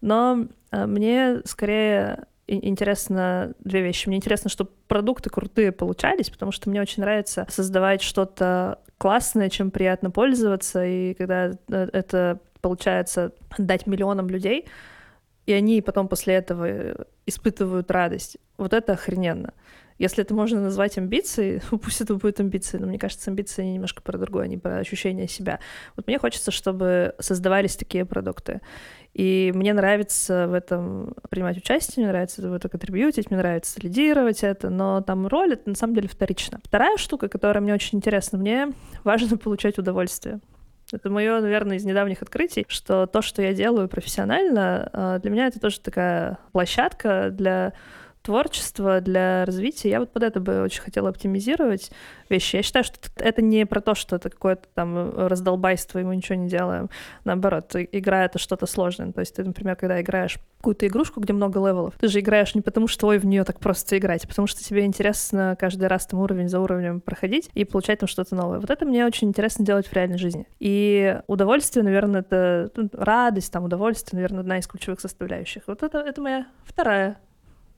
Но 0.00 0.46
э, 0.72 0.86
мне 0.86 1.40
скорее 1.44 2.26
интересно 2.48 3.54
две 3.60 3.82
вещи. 3.82 4.08
Мне 4.08 4.16
интересно, 4.16 4.50
чтобы 4.50 4.70
продукты 4.88 5.30
крутые 5.30 5.70
получались, 5.72 6.30
потому 6.30 6.50
что 6.52 6.70
мне 6.70 6.80
очень 6.80 7.02
нравится 7.02 7.46
создавать 7.50 8.02
что-то 8.02 8.80
классное, 8.96 9.50
чем 9.50 9.70
приятно 9.70 10.10
пользоваться, 10.10 10.84
и 10.84 11.14
когда 11.14 11.52
э, 11.68 11.88
это 11.92 12.40
получается 12.60 13.32
дать 13.58 13.86
миллионам 13.86 14.28
людей, 14.28 14.66
и 15.46 15.52
они 15.52 15.80
потом 15.80 16.08
после 16.08 16.34
этого 16.34 17.06
испытывают 17.26 17.90
радость. 17.90 18.38
Вот 18.56 18.72
это 18.72 18.94
охрененно. 18.94 19.54
Если 19.98 20.22
это 20.22 20.32
можно 20.32 20.60
назвать 20.60 20.96
амбицией, 20.96 21.60
пусть 21.70 22.00
это 22.00 22.14
будет 22.14 22.40
амбицией, 22.40 22.80
но 22.80 22.88
мне 22.88 22.98
кажется, 22.98 23.30
амбиции 23.30 23.64
немножко 23.64 24.02
про 24.02 24.16
другое, 24.16 24.46
не 24.46 24.56
про 24.56 24.78
ощущение 24.78 25.28
себя. 25.28 25.58
Вот 25.96 26.06
мне 26.06 26.18
хочется, 26.18 26.50
чтобы 26.50 27.14
создавались 27.18 27.76
такие 27.76 28.04
продукты. 28.04 28.60
И 29.14 29.52
мне 29.54 29.72
нравится 29.72 30.46
в 30.46 30.52
этом 30.52 31.14
принимать 31.28 31.56
участие, 31.56 32.04
мне 32.04 32.12
нравится 32.12 32.48
в 32.48 32.52
это 32.52 32.68
контрибьютить, 32.68 33.30
мне 33.30 33.38
нравится 33.38 33.80
лидировать 33.80 34.44
это, 34.44 34.70
но 34.70 35.00
там 35.00 35.26
роль— 35.26 35.52
это 35.54 35.70
на 35.70 35.74
самом 35.74 35.94
деле 35.94 36.08
вторично. 36.08 36.60
Вторая 36.62 36.96
штука, 36.96 37.28
которая 37.28 37.60
мне 37.60 37.74
очень 37.74 37.98
интересна, 37.98 38.38
мне 38.38 38.68
важно 39.02 39.36
получать 39.36 39.78
удовольствие. 39.78 40.40
Это 40.92 41.10
мое, 41.10 41.40
наверное, 41.40 41.76
из 41.76 41.84
недавних 41.84 42.22
открытий, 42.22 42.64
что 42.68 43.06
то, 43.06 43.20
что 43.20 43.42
я 43.42 43.52
делаю 43.52 43.88
профессионально, 43.88 44.88
а, 44.92 45.18
для 45.18 45.30
меня 45.30 45.48
это 45.48 45.60
тоже 45.60 45.80
такая 45.80 46.38
площадка 46.52 47.30
для 47.30 47.74
творчества, 48.22 49.00
для 49.00 49.44
развития. 49.44 49.90
Я 49.90 50.00
вот 50.00 50.12
под 50.12 50.22
это 50.22 50.40
бы 50.40 50.62
очень 50.62 50.82
хотела 50.82 51.08
оптимизировать 51.08 51.90
вещи. 52.28 52.56
Я 52.56 52.62
считаю, 52.62 52.84
что 52.84 52.96
это 53.16 53.42
не 53.42 53.64
про 53.66 53.80
то, 53.80 53.94
что 53.94 54.16
это 54.16 54.30
какое-то 54.30 54.68
там 54.74 54.96
э, 54.96 55.26
раздолбайство, 55.28 55.98
и 55.98 56.04
мы 56.04 56.16
ничего 56.16 56.36
не 56.36 56.48
делаем. 56.48 56.90
Наоборот, 57.24 57.74
игра— 57.74 58.24
это 58.26 58.38
что-то 58.38 58.66
сложное. 58.66 59.12
То 59.12 59.20
есть 59.20 59.34
ты, 59.34 59.44
например, 59.44 59.76
когда 59.76 60.00
играешь 60.00 60.38
какую-то 60.58 60.86
игрушку, 60.86 61.20
где 61.20 61.32
много 61.32 61.58
level 61.60 61.81
ов, 61.81 61.94
ты 61.98 62.08
же 62.08 62.20
играешь 62.20 62.54
не 62.54 62.60
потому, 62.60 62.88
что 62.88 63.06
ой, 63.06 63.18
в 63.18 63.24
нее 63.24 63.44
так 63.44 63.60
просто 63.60 63.96
играть, 63.96 64.24
а 64.24 64.28
потому 64.28 64.46
что 64.46 64.62
тебе 64.62 64.84
интересно 64.84 65.56
каждый 65.58 65.86
раз 65.86 66.06
там 66.06 66.20
уровень 66.20 66.48
за 66.48 66.60
уровнем 66.60 67.00
проходить 67.00 67.50
и 67.54 67.64
получать 67.64 68.00
там 68.00 68.08
что-то 68.08 68.34
новое. 68.34 68.58
Вот 68.58 68.70
это 68.70 68.84
мне 68.84 69.06
очень 69.06 69.28
интересно 69.28 69.64
делать 69.64 69.86
в 69.86 69.92
реальной 69.92 70.18
жизни. 70.18 70.46
И 70.58 71.20
удовольствие, 71.26 71.84
наверное, 71.84 72.20
это 72.20 72.70
ну, 72.74 72.88
радость, 72.92 73.52
там, 73.52 73.64
удовольствие, 73.64 74.18
наверное, 74.18 74.40
одна 74.40 74.58
из 74.58 74.66
ключевых 74.66 75.00
составляющих. 75.00 75.62
Вот 75.66 75.82
это, 75.82 75.98
это 75.98 76.20
моя 76.20 76.46
вторая 76.64 77.18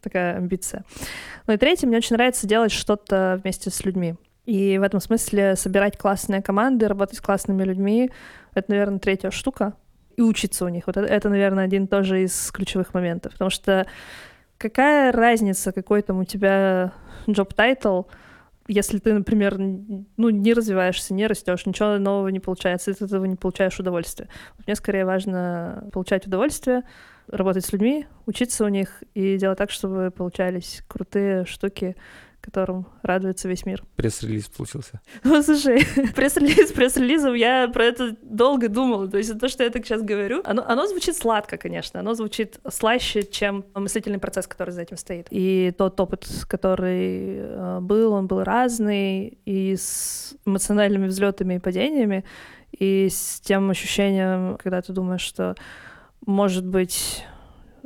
такая 0.03 0.37
амбиция. 0.37 0.85
Ну 1.47 1.55
и 1.55 1.57
третье, 1.57 1.87
мне 1.87 1.97
очень 1.97 2.17
нравится 2.17 2.47
делать 2.47 2.73
что-то 2.73 3.41
вместе 3.43 3.71
с 3.71 3.85
людьми. 3.85 4.15
И 4.47 4.79
в 4.79 4.83
этом 4.83 5.01
смысле 5.01 5.55
собирать 5.57 5.97
классные 5.97 6.43
команды, 6.43 6.89
работать 6.89 7.19
с 7.19 7.21
классными 7.21 7.63
людьми— 7.63 8.11
это, 8.55 8.71
наверное, 8.71 8.99
третья 8.99 9.31
штука. 9.31 9.75
И 10.17 10.23
учиться 10.23 10.65
у 10.65 10.69
них. 10.69 10.87
Вот 10.87 10.97
это, 10.97 11.29
наверное, 11.29 11.65
один 11.65 11.87
тоже 11.87 12.23
из 12.25 12.51
ключевых 12.51 12.93
моментов. 12.95 13.33
Потому 13.33 13.51
что 13.51 13.87
какая 14.59 15.13
разница, 15.13 15.73
какой 15.73 16.03
там 16.03 16.19
у 16.19 16.25
тебя 16.25 16.93
job 17.27 17.55
title, 17.55 18.07
если 18.67 18.99
ты, 18.99 19.13
например, 19.13 19.57
ну, 19.59 20.31
не 20.31 20.53
развиваешься, 20.53 21.15
не 21.15 21.27
растешь, 21.27 21.67
ничего 21.67 21.99
нового 21.99 22.29
не 22.29 22.41
получается, 22.41 22.93
ты 22.95 23.05
от 23.05 23.11
этого 23.11 23.25
не 23.25 23.37
получаешь 23.37 23.79
удовольствия. 23.81 24.29
Мне 24.67 24.77
скорее 24.77 25.05
важно 25.05 25.89
получать 25.93 26.27
удовольствие, 26.27 26.83
работать 27.31 27.65
с 27.65 27.73
людьми, 27.73 28.07
учиться 28.27 28.65
у 28.65 28.69
них 28.69 29.03
и 29.15 29.37
делать 29.37 29.59
так, 29.59 29.71
чтобы 29.71 30.11
получались 30.11 30.83
крутые 30.89 31.45
штуки, 31.45 31.97
которым 32.41 32.87
радуется 33.03 33.49
весь 33.49 33.67
мир. 33.67 33.85
Пресс-релиз 33.97 34.49
получился. 34.49 35.01
Ну, 35.25 35.43
слушай, 35.43 35.85
пресс-релиз, 36.15 36.73
пресс-релизом 36.73 37.35
я 37.35 37.69
про 37.69 37.85
это 37.85 38.17
долго 38.23 38.69
думала. 38.69 39.09
То 39.09 39.19
есть 39.19 39.39
то, 39.39 39.49
что 39.49 39.63
я 39.63 39.71
так 39.71 39.85
сейчас 39.85 40.03
говорю, 40.03 40.43
оно, 40.45 40.65
оно 40.67 40.87
звучит 40.87 41.17
сладко, 41.17 41.57
конечно. 41.57 42.01
Оно 42.01 42.15
звучит 42.15 42.59
слаще, 42.69 43.23
чем 43.23 43.65
мыслительный 43.75 44.19
процесс, 44.19 44.47
который 44.47 44.71
за 44.71 44.83
этим 44.83 44.97
стоит. 44.97 45.27
И 45.31 45.73
тот 45.77 46.01
опыт, 46.01 46.27
который 46.49 47.37
э, 47.37 47.79
был, 47.81 48.13
он 48.13 48.27
был 48.27 48.43
разный, 48.43 49.39
и 49.45 49.77
с 49.77 50.35
эмоциональными 50.47 51.07
взлетами 51.07 51.55
и 51.55 51.59
падениями, 51.59 52.25
и 52.73 53.09
с 53.11 53.41
тем 53.41 53.71
ощущением, 53.71 54.57
когда 54.63 54.81
ты 54.81 54.93
думаешь, 54.93 55.21
что, 55.23 55.55
может 56.27 56.67
быть, 56.67 57.25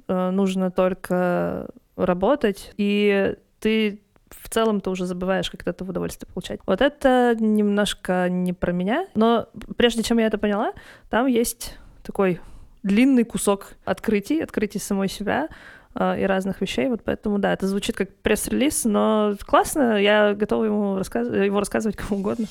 э, 0.08 0.30
нужно 0.30 0.70
только 0.70 1.70
работать, 1.96 2.72
и 2.76 3.36
ты 3.60 4.00
в 4.30 4.48
целом 4.48 4.80
ты 4.80 4.90
уже 4.90 5.06
забываешь, 5.06 5.50
как 5.50 5.66
это 5.66 5.84
удовольствие 5.84 6.28
получать. 6.32 6.60
Вот 6.66 6.80
это 6.80 7.36
немножко 7.38 8.28
не 8.28 8.52
про 8.52 8.72
меня, 8.72 9.06
но 9.14 9.48
прежде 9.76 10.02
чем 10.02 10.18
я 10.18 10.26
это 10.26 10.38
поняла, 10.38 10.72
там 11.10 11.26
есть 11.26 11.78
такой 12.02 12.40
длинный 12.82 13.24
кусок 13.24 13.72
открытий, 13.84 14.40
открытий 14.40 14.78
самой 14.78 15.08
себя, 15.08 15.48
э, 15.94 16.20
и 16.20 16.24
разных 16.24 16.60
вещей, 16.60 16.88
вот 16.88 17.02
поэтому, 17.04 17.38
да, 17.38 17.52
это 17.52 17.66
звучит 17.66 17.96
как 17.96 18.14
пресс-релиз, 18.16 18.84
но 18.84 19.34
классно, 19.46 20.00
я 20.00 20.34
готова 20.34 20.64
ему 20.64 20.98
рассказ... 20.98 21.28
его 21.28 21.58
рассказывать 21.58 21.96
кому 21.96 22.20
угодно. 22.20 22.46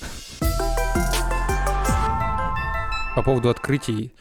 По 3.15 3.21
поводу 3.21 3.49
открытий, 3.49 4.11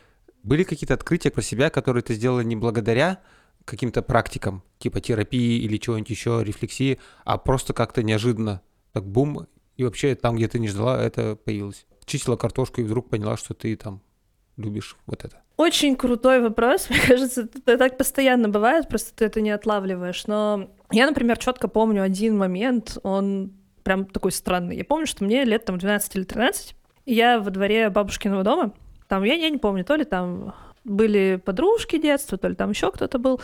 были 0.43 0.65
какие-то 0.65 0.95
открытия 0.95 1.31
про 1.31 1.43
себя, 1.43 1.71
которые 1.71 2.03
ты 2.03 2.15
сделала 2.15 2.41
не 2.41 2.57
благодаря 2.57 3.21
каким-то 3.65 4.03
практикам, 4.03 4.63
типа 4.79 5.01
терапии 5.01 5.63
или 5.63 5.77
чего-нибудь 5.77 6.11
еще, 6.11 6.43
рефлексии, 6.45 6.99
а 7.25 7.39
просто 7.39 7.73
как-то 7.73 8.03
неожиданно, 8.03 8.61
так 8.93 9.07
бум, 9.07 9.47
и 9.77 9.85
вообще 9.85 10.15
там, 10.15 10.37
где 10.37 10.49
ты 10.49 10.59
не 10.59 10.69
ждала, 10.69 11.01
это 11.01 11.37
появилось. 11.37 11.87
Чистила 12.05 12.37
картошку 12.37 12.81
и 12.81 12.85
вдруг 12.85 13.09
поняла, 13.09 13.37
что 13.37 13.55
ты 13.55 13.77
там 13.77 14.03
любишь 14.57 14.97
вот 15.07 15.25
это. 15.25 15.43
Очень 15.57 15.97
крутой 15.97 16.41
вопрос. 16.41 16.89
Мне 16.91 17.01
кажется, 17.01 17.43
это 17.43 17.79
так 17.79 17.97
постоянно 17.97 18.49
бывает, 18.49 18.89
просто 18.89 19.15
ты 19.15 19.25
это 19.25 19.41
не 19.41 19.51
отлавливаешь. 19.51 20.27
Но 20.27 20.71
я, 20.91 21.07
например, 21.07 21.39
четко 21.39 21.69
помню 21.69 22.03
один 22.03 22.37
момент, 22.37 22.99
он 23.03 23.53
прям 23.83 24.07
такой 24.07 24.33
странный. 24.33 24.77
Я 24.77 24.85
помню, 24.85 25.07
что 25.07 25.25
мне 25.25 25.45
лет 25.45 25.65
там 25.65 25.79
12 25.79 26.17
или 26.17 26.25
13, 26.25 26.75
и 27.05 27.15
я 27.15 27.41
во 27.41 27.51
дворе 27.51 27.91
бабушкиного 27.91 28.43
дома, 28.43 28.75
там, 29.13 29.25
я, 29.25 29.35
я 29.35 29.51
не 29.51 29.59
помню, 29.59 29.85
то 29.85 29.95
ли 29.95 30.05
там 30.05 30.55
были 30.85 31.39
подружки 31.45 31.99
детства, 31.99 32.39
то 32.39 32.49
ли 32.49 32.55
там 32.55 32.71
еще 32.71 32.91
кто-то 32.91 33.19
был. 33.19 33.43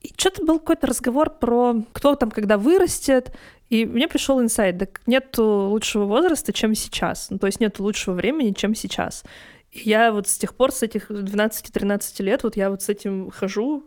И 0.00 0.12
что-то 0.16 0.44
был 0.44 0.60
какой-то 0.60 0.86
разговор 0.86 1.30
про 1.30 1.82
кто 1.92 2.14
там 2.14 2.30
когда 2.30 2.56
вырастет, 2.56 3.32
и 3.68 3.84
мне 3.84 4.06
пришел 4.06 4.40
инсайт, 4.40 4.78
так 4.78 5.00
нет 5.06 5.36
лучшего 5.38 6.04
возраста, 6.04 6.52
чем 6.52 6.76
сейчас. 6.76 7.30
Ну, 7.30 7.38
то 7.38 7.48
есть 7.48 7.58
нет 7.58 7.80
лучшего 7.80 8.14
времени, 8.14 8.52
чем 8.52 8.76
сейчас. 8.76 9.24
И 9.72 9.80
я 9.90 10.12
вот 10.12 10.28
с 10.28 10.38
тех 10.38 10.54
пор, 10.54 10.70
с 10.70 10.84
этих 10.84 11.10
12-13 11.10 12.22
лет, 12.22 12.44
вот 12.44 12.56
я 12.56 12.70
вот 12.70 12.82
с 12.82 12.88
этим 12.88 13.32
хожу, 13.32 13.82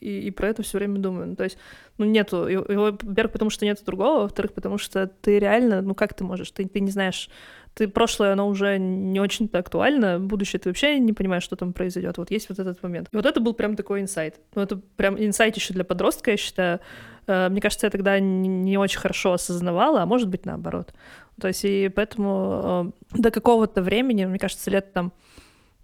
и, 0.00 0.20
и 0.20 0.30
про 0.30 0.48
это 0.48 0.62
все 0.62 0.78
время 0.78 1.00
думаю. 1.00 1.26
Ну, 1.26 1.36
то 1.36 1.44
есть, 1.44 1.58
ну, 1.98 2.06
нету 2.06 2.46
его, 2.46 2.96
во-первых, 3.02 3.32
потому 3.32 3.50
что 3.50 3.66
нету 3.66 3.84
другого, 3.84 4.22
во-вторых, 4.22 4.54
потому 4.54 4.78
что 4.78 5.06
ты 5.06 5.38
реально, 5.38 5.82
ну, 5.82 5.94
как 5.94 6.14
ты 6.14 6.24
можешь, 6.24 6.50
ты, 6.50 6.66
ты 6.66 6.80
не 6.80 6.90
знаешь, 6.90 7.28
ты 7.76 7.88
прошлое, 7.88 8.32
оно 8.32 8.48
уже 8.48 8.78
не 8.78 9.20
очень-то 9.20 9.58
актуально, 9.58 10.18
будущее 10.18 10.58
ты 10.58 10.70
вообще 10.70 10.98
не 10.98 11.12
понимаешь, 11.12 11.42
что 11.42 11.56
там 11.56 11.74
произойдет. 11.74 12.16
Вот 12.16 12.30
есть 12.30 12.48
вот 12.48 12.58
этот 12.58 12.82
момент. 12.82 13.08
И 13.12 13.16
вот 13.16 13.26
это 13.26 13.38
был 13.38 13.52
прям 13.52 13.76
такой 13.76 14.00
инсайт. 14.00 14.40
Ну, 14.54 14.62
это 14.62 14.80
прям 14.96 15.22
инсайт 15.22 15.56
еще 15.56 15.74
для 15.74 15.84
подростка, 15.84 16.30
я 16.30 16.36
считаю. 16.38 16.80
Э, 17.26 17.50
мне 17.50 17.60
кажется, 17.60 17.86
я 17.86 17.90
тогда 17.90 18.18
не 18.18 18.78
очень 18.78 18.98
хорошо 18.98 19.34
осознавала, 19.34 20.02
а 20.02 20.06
может 20.06 20.30
быть 20.30 20.46
наоборот. 20.46 20.94
То 21.38 21.48
есть 21.48 21.66
и 21.66 21.90
поэтому 21.94 22.94
э, 23.12 23.18
до 23.18 23.30
какого-то 23.30 23.82
времени, 23.82 24.24
мне 24.24 24.38
кажется, 24.38 24.70
лет 24.70 24.94
там 24.94 25.12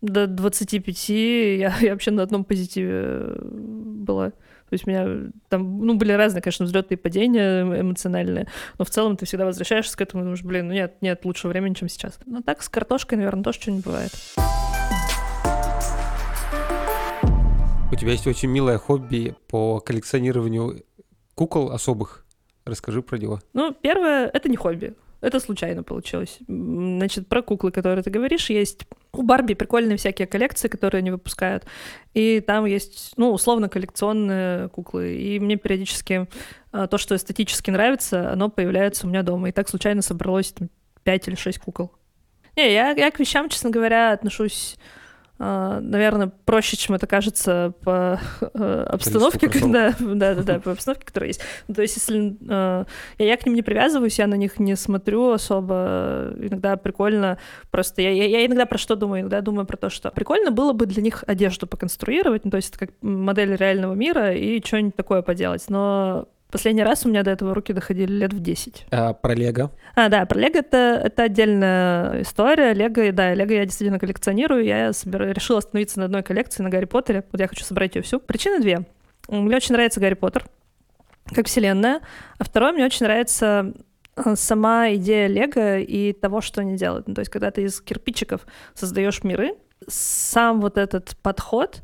до 0.01 0.27
25 0.27 1.09
я, 1.11 1.75
я 1.79 1.93
вообще 1.93 2.11
на 2.11 2.23
одном 2.23 2.45
позитиве 2.45 2.91
э, 2.95 3.39
была. 3.43 4.33
То 4.73 4.75
есть 4.75 4.87
у 4.87 4.91
меня 4.91 5.31
там, 5.51 5.85
ну, 5.85 5.97
были 5.97 6.13
разные, 6.13 6.41
конечно, 6.41 6.65
взлеты 6.65 6.95
и 6.95 6.97
падения 6.97 7.61
эмоциональные, 7.61 8.47
но 8.79 8.87
в 8.87 8.89
целом 8.89 9.19
ты 9.19 9.27
всегда 9.27 9.45
возвращаешься 9.45 9.95
к 9.95 10.01
этому 10.01 10.23
и 10.23 10.25
думаешь, 10.25 10.43
блин, 10.43 10.69
ну 10.69 10.73
нет, 10.73 10.95
нет 11.03 11.27
лучшего 11.27 11.51
времени, 11.51 11.75
чем 11.75 11.91
сейчас. 11.91 12.19
Но 12.25 12.41
так 12.41 12.63
с 12.63 12.71
картошкой, 12.71 13.19
наверное, 13.19 13.45
тоже 13.45 13.61
что-нибудь 13.61 13.85
бывает. 13.85 14.11
У 17.93 17.97
тебя 17.97 18.13
есть 18.13 18.27
очень 18.27 18.49
милое 18.49 18.79
хобби 18.79 19.37
по 19.47 19.79
коллекционированию 19.81 20.83
кукол 21.35 21.71
особых. 21.71 22.25
Расскажи 22.65 23.03
про 23.03 23.19
него. 23.19 23.41
Ну, 23.53 23.77
первое— 23.79 24.27
это 24.33 24.49
не 24.49 24.57
хобби. 24.57 24.95
Это 25.23 25.39
случайно 25.39 25.85
получилось. 25.85 26.39
Значит, 26.49 27.29
про 27.29 27.43
куклы, 27.43 27.71
которые 27.71 28.03
ты 28.03 28.11
говоришь, 28.11 28.51
есть 28.51 28.87
у 29.13 29.23
Барби 29.23 29.55
прикольные 29.55 29.97
всякие 29.97 30.27
коллекции, 30.27 30.67
которые 30.67 30.99
они 30.99 31.13
выпускают. 31.13 31.65
И 32.13 32.41
там 32.41 32.67
есть, 32.67 33.13
ну, 33.17 33.31
условно, 33.31 33.69
коллекционные 33.69 34.69
куклы. 34.71 35.15
И 35.15 35.39
мне 35.39 35.57
периодически 35.57 36.27
а, 36.73 36.89
то, 36.89 36.99
что 36.99 37.15
эстетически 37.15 37.71
нравится, 37.71 38.33
оно 38.33 38.51
появляется 38.51 39.07
у 39.07 39.11
меня 39.11 39.23
дома. 39.23 39.49
И 39.49 39.53
так 39.53 39.69
случайно 39.69 40.03
собралось 40.03 40.53
там, 40.53 40.69
5 41.05 41.29
или 41.29 41.37
6 41.37 41.59
кукол. 41.61 41.93
Не, 42.57 42.73
я, 42.73 42.91
я 42.91 43.11
к 43.13 43.21
вещам, 43.21 43.49
честно 43.49 43.71
говоря, 43.71 44.11
отношусь 44.11 44.77
наверное, 45.81 46.31
проще, 46.45 46.77
чем 46.77 46.95
это 46.95 47.07
кажется 47.07 47.73
по 47.83 48.21
э, 48.55 48.87
обстановке, 48.89 49.49
когда, 49.49 49.95
да, 49.99 50.35
да, 50.35 50.43
да, 50.43 50.59
по 50.61 50.73
обстановке, 50.73 51.05
которая 51.05 51.29
есть. 51.29 51.41
Ну, 51.69 51.75
то 51.75 51.83
есть, 51.83 51.97
если 51.97 52.37
э, 52.49 52.85
я, 53.19 53.27
я 53.27 53.37
к 53.37 53.45
ним 53.45 53.55
не 53.55 53.63
привязываюсь, 53.63 54.19
я 54.19 54.27
на 54.27 54.35
них 54.35 54.61
не 54.61 54.77
смотрю 54.77 55.31
особо, 55.31 56.33
иногда 56.39 56.77
прикольно, 56.77 57.39
просто 57.71 58.03
я, 58.03 58.13
я, 58.13 58.27
я 58.27 58.47
иногда 58.47 58.67
про 58.67 58.79
что 58.79 58.95
думаю, 58.95 59.23
иногда 59.23 59.41
думаю 59.41 59.67
про 59.67 59.77
то, 59.77 59.91
что 59.91 60.11
прикольно 60.11 60.51
было 60.51 60.73
бы 60.73 60.87
для 60.87 61.03
них 61.03 61.25
одежду 61.27 61.67
поконструировать, 61.67 62.45
ну, 62.45 62.51
то 62.51 62.59
есть 62.59 62.71
это 62.71 62.87
как 62.87 62.91
модель 63.03 63.57
реального 63.57 63.95
мира 63.95 64.33
и 64.33 64.65
что-нибудь 64.65 64.97
такое 64.97 65.23
поделать, 65.23 65.65
но 65.69 66.29
Последний 66.53 66.83
раз 66.83 67.07
у 67.07 67.09
меня 67.09 67.23
до 67.23 67.31
этого 67.31 67.55
руки 67.55 67.73
доходили 67.73 68.13
лет 68.13 68.35
в 68.35 68.41
10. 68.41 68.87
А 68.91 69.15
про 69.15 69.35
Лего? 69.35 69.73
А, 69.95 70.11
да, 70.11 70.27
про 70.27 70.39
Лего 70.39 70.59
это, 70.59 71.01
это 71.03 71.23
отдельная 71.23 72.21
история. 72.21 72.75
Лего, 72.75 73.11
да, 73.11 73.33
Лего 73.33 73.53
я 73.53 73.65
действительно 73.65 73.99
коллекционирую. 73.99 74.63
Я 74.63 74.93
собер... 74.93 75.33
решила 75.33 75.61
остановиться 75.61 75.99
на 75.99 76.05
одной 76.05 76.23
коллекции 76.23 76.63
на 76.63 76.69
Гарри 76.69 76.85
Поттере. 76.85 77.25
Вот 77.33 77.41
я 77.41 77.49
хочу 77.49 77.65
собрать 77.65 77.97
ее 77.97 78.03
всю. 78.03 78.21
Причины 78.21 78.61
две. 78.61 78.85
Мне 79.29 79.57
очень 79.57 79.73
нравится 79.73 79.99
Гарри 79.99 80.13
Поттер 80.13 80.45
как 81.35 81.47
вселенная. 81.47 82.01
А 82.39 82.45
второе, 82.45 82.73
мне 82.73 82.85
очень 82.85 83.07
нравится 83.07 83.73
э, 84.17 84.35
сама 84.37 84.93
идея 84.95 85.29
Лего 85.29 85.79
и 85.79 86.13
того, 86.13 86.41
что 86.41 86.61
они 86.61 86.77
делают. 86.77 87.09
Ну, 87.09 87.15
то 87.15 87.21
есть, 87.21 87.31
когда 87.31 87.51
ты 87.51 87.63
из 87.63 87.81
кирпичиков 87.81 88.47
создаешь 88.75 89.25
миры, 89.25 89.55
сам 89.89 90.61
вот 90.61 90.79
этот 90.79 91.17
подход 91.23 91.83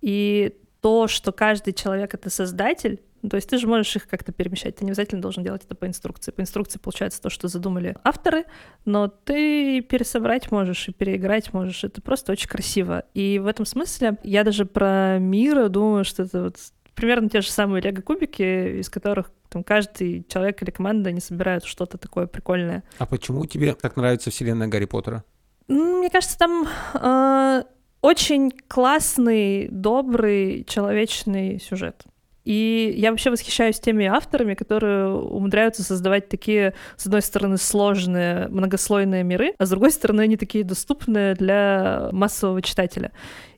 и 0.00 0.56
то, 0.80 1.06
что 1.06 1.32
каждый 1.32 1.74
человек— 1.74 2.14
это 2.14 2.30
создатель, 2.30 3.00
то 3.28 3.36
есть 3.36 3.48
ты 3.48 3.58
же 3.58 3.66
можешь 3.66 3.94
их 3.96 4.08
как-то 4.08 4.32
перемещать, 4.32 4.76
ты 4.76 4.84
не 4.84 4.90
обязательно 4.90 5.20
должен 5.20 5.44
делать 5.44 5.64
это 5.64 5.74
по 5.74 5.86
инструкции. 5.86 6.30
По 6.30 6.40
инструкции 6.40 6.78
получается 6.78 7.20
то, 7.20 7.28
что 7.28 7.48
задумали 7.48 7.96
авторы, 8.02 8.44
но 8.84 9.08
ты 9.08 9.82
пересобрать 9.82 10.50
можешь 10.50 10.88
и 10.88 10.92
переиграть 10.92 11.52
можешь. 11.52 11.84
Это 11.84 12.00
просто 12.00 12.32
очень 12.32 12.48
красиво. 12.48 13.04
И 13.12 13.38
в 13.38 13.46
этом 13.46 13.66
смысле 13.66 14.16
я 14.22 14.44
даже 14.44 14.64
про 14.64 15.18
мир 15.18 15.68
думаю, 15.68 16.04
что 16.04 16.22
это 16.22 16.44
вот 16.44 16.56
примерно 16.94 17.28
те 17.28 17.40
же 17.40 17.50
самые 17.50 17.82
лего-кубики, 17.82 18.80
из 18.80 18.88
которых 18.88 19.30
там 19.50 19.64
каждый 19.64 20.24
человек 20.28 20.62
или 20.62 20.70
команда 20.70 21.12
не 21.12 21.20
собирают 21.20 21.64
что-то 21.64 21.98
такое 21.98 22.26
прикольное. 22.26 22.84
А 22.98 23.06
почему 23.06 23.44
тебе 23.46 23.74
так 23.74 23.96
нравится 23.96 24.30
вселенная 24.30 24.68
Гарри 24.68 24.84
Поттера? 24.86 25.24
Мне 25.68 26.10
кажется, 26.10 26.38
там 26.38 26.66
э, 26.94 27.62
очень 28.00 28.50
классный, 28.68 29.68
добрый, 29.68 30.64
человечный 30.64 31.60
сюжет. 31.60 32.04
И 32.44 32.94
я 32.96 33.10
вообще 33.10 33.30
восхищаюсь 33.30 33.78
теми 33.78 34.06
авторами, 34.06 34.54
которые 34.54 35.08
умудряются 35.08 35.82
создавать 35.82 36.28
такие, 36.28 36.74
с 36.96 37.06
одной 37.06 37.22
стороны, 37.22 37.58
сложные, 37.58 38.48
многослойные 38.48 39.22
миры, 39.24 39.54
а 39.58 39.66
с 39.66 39.70
другой 39.70 39.90
стороны, 39.90 40.22
они 40.22 40.36
такие 40.36 40.64
доступные 40.64 41.34
для 41.34 42.08
массового 42.12 42.62
читателя. 42.62 43.12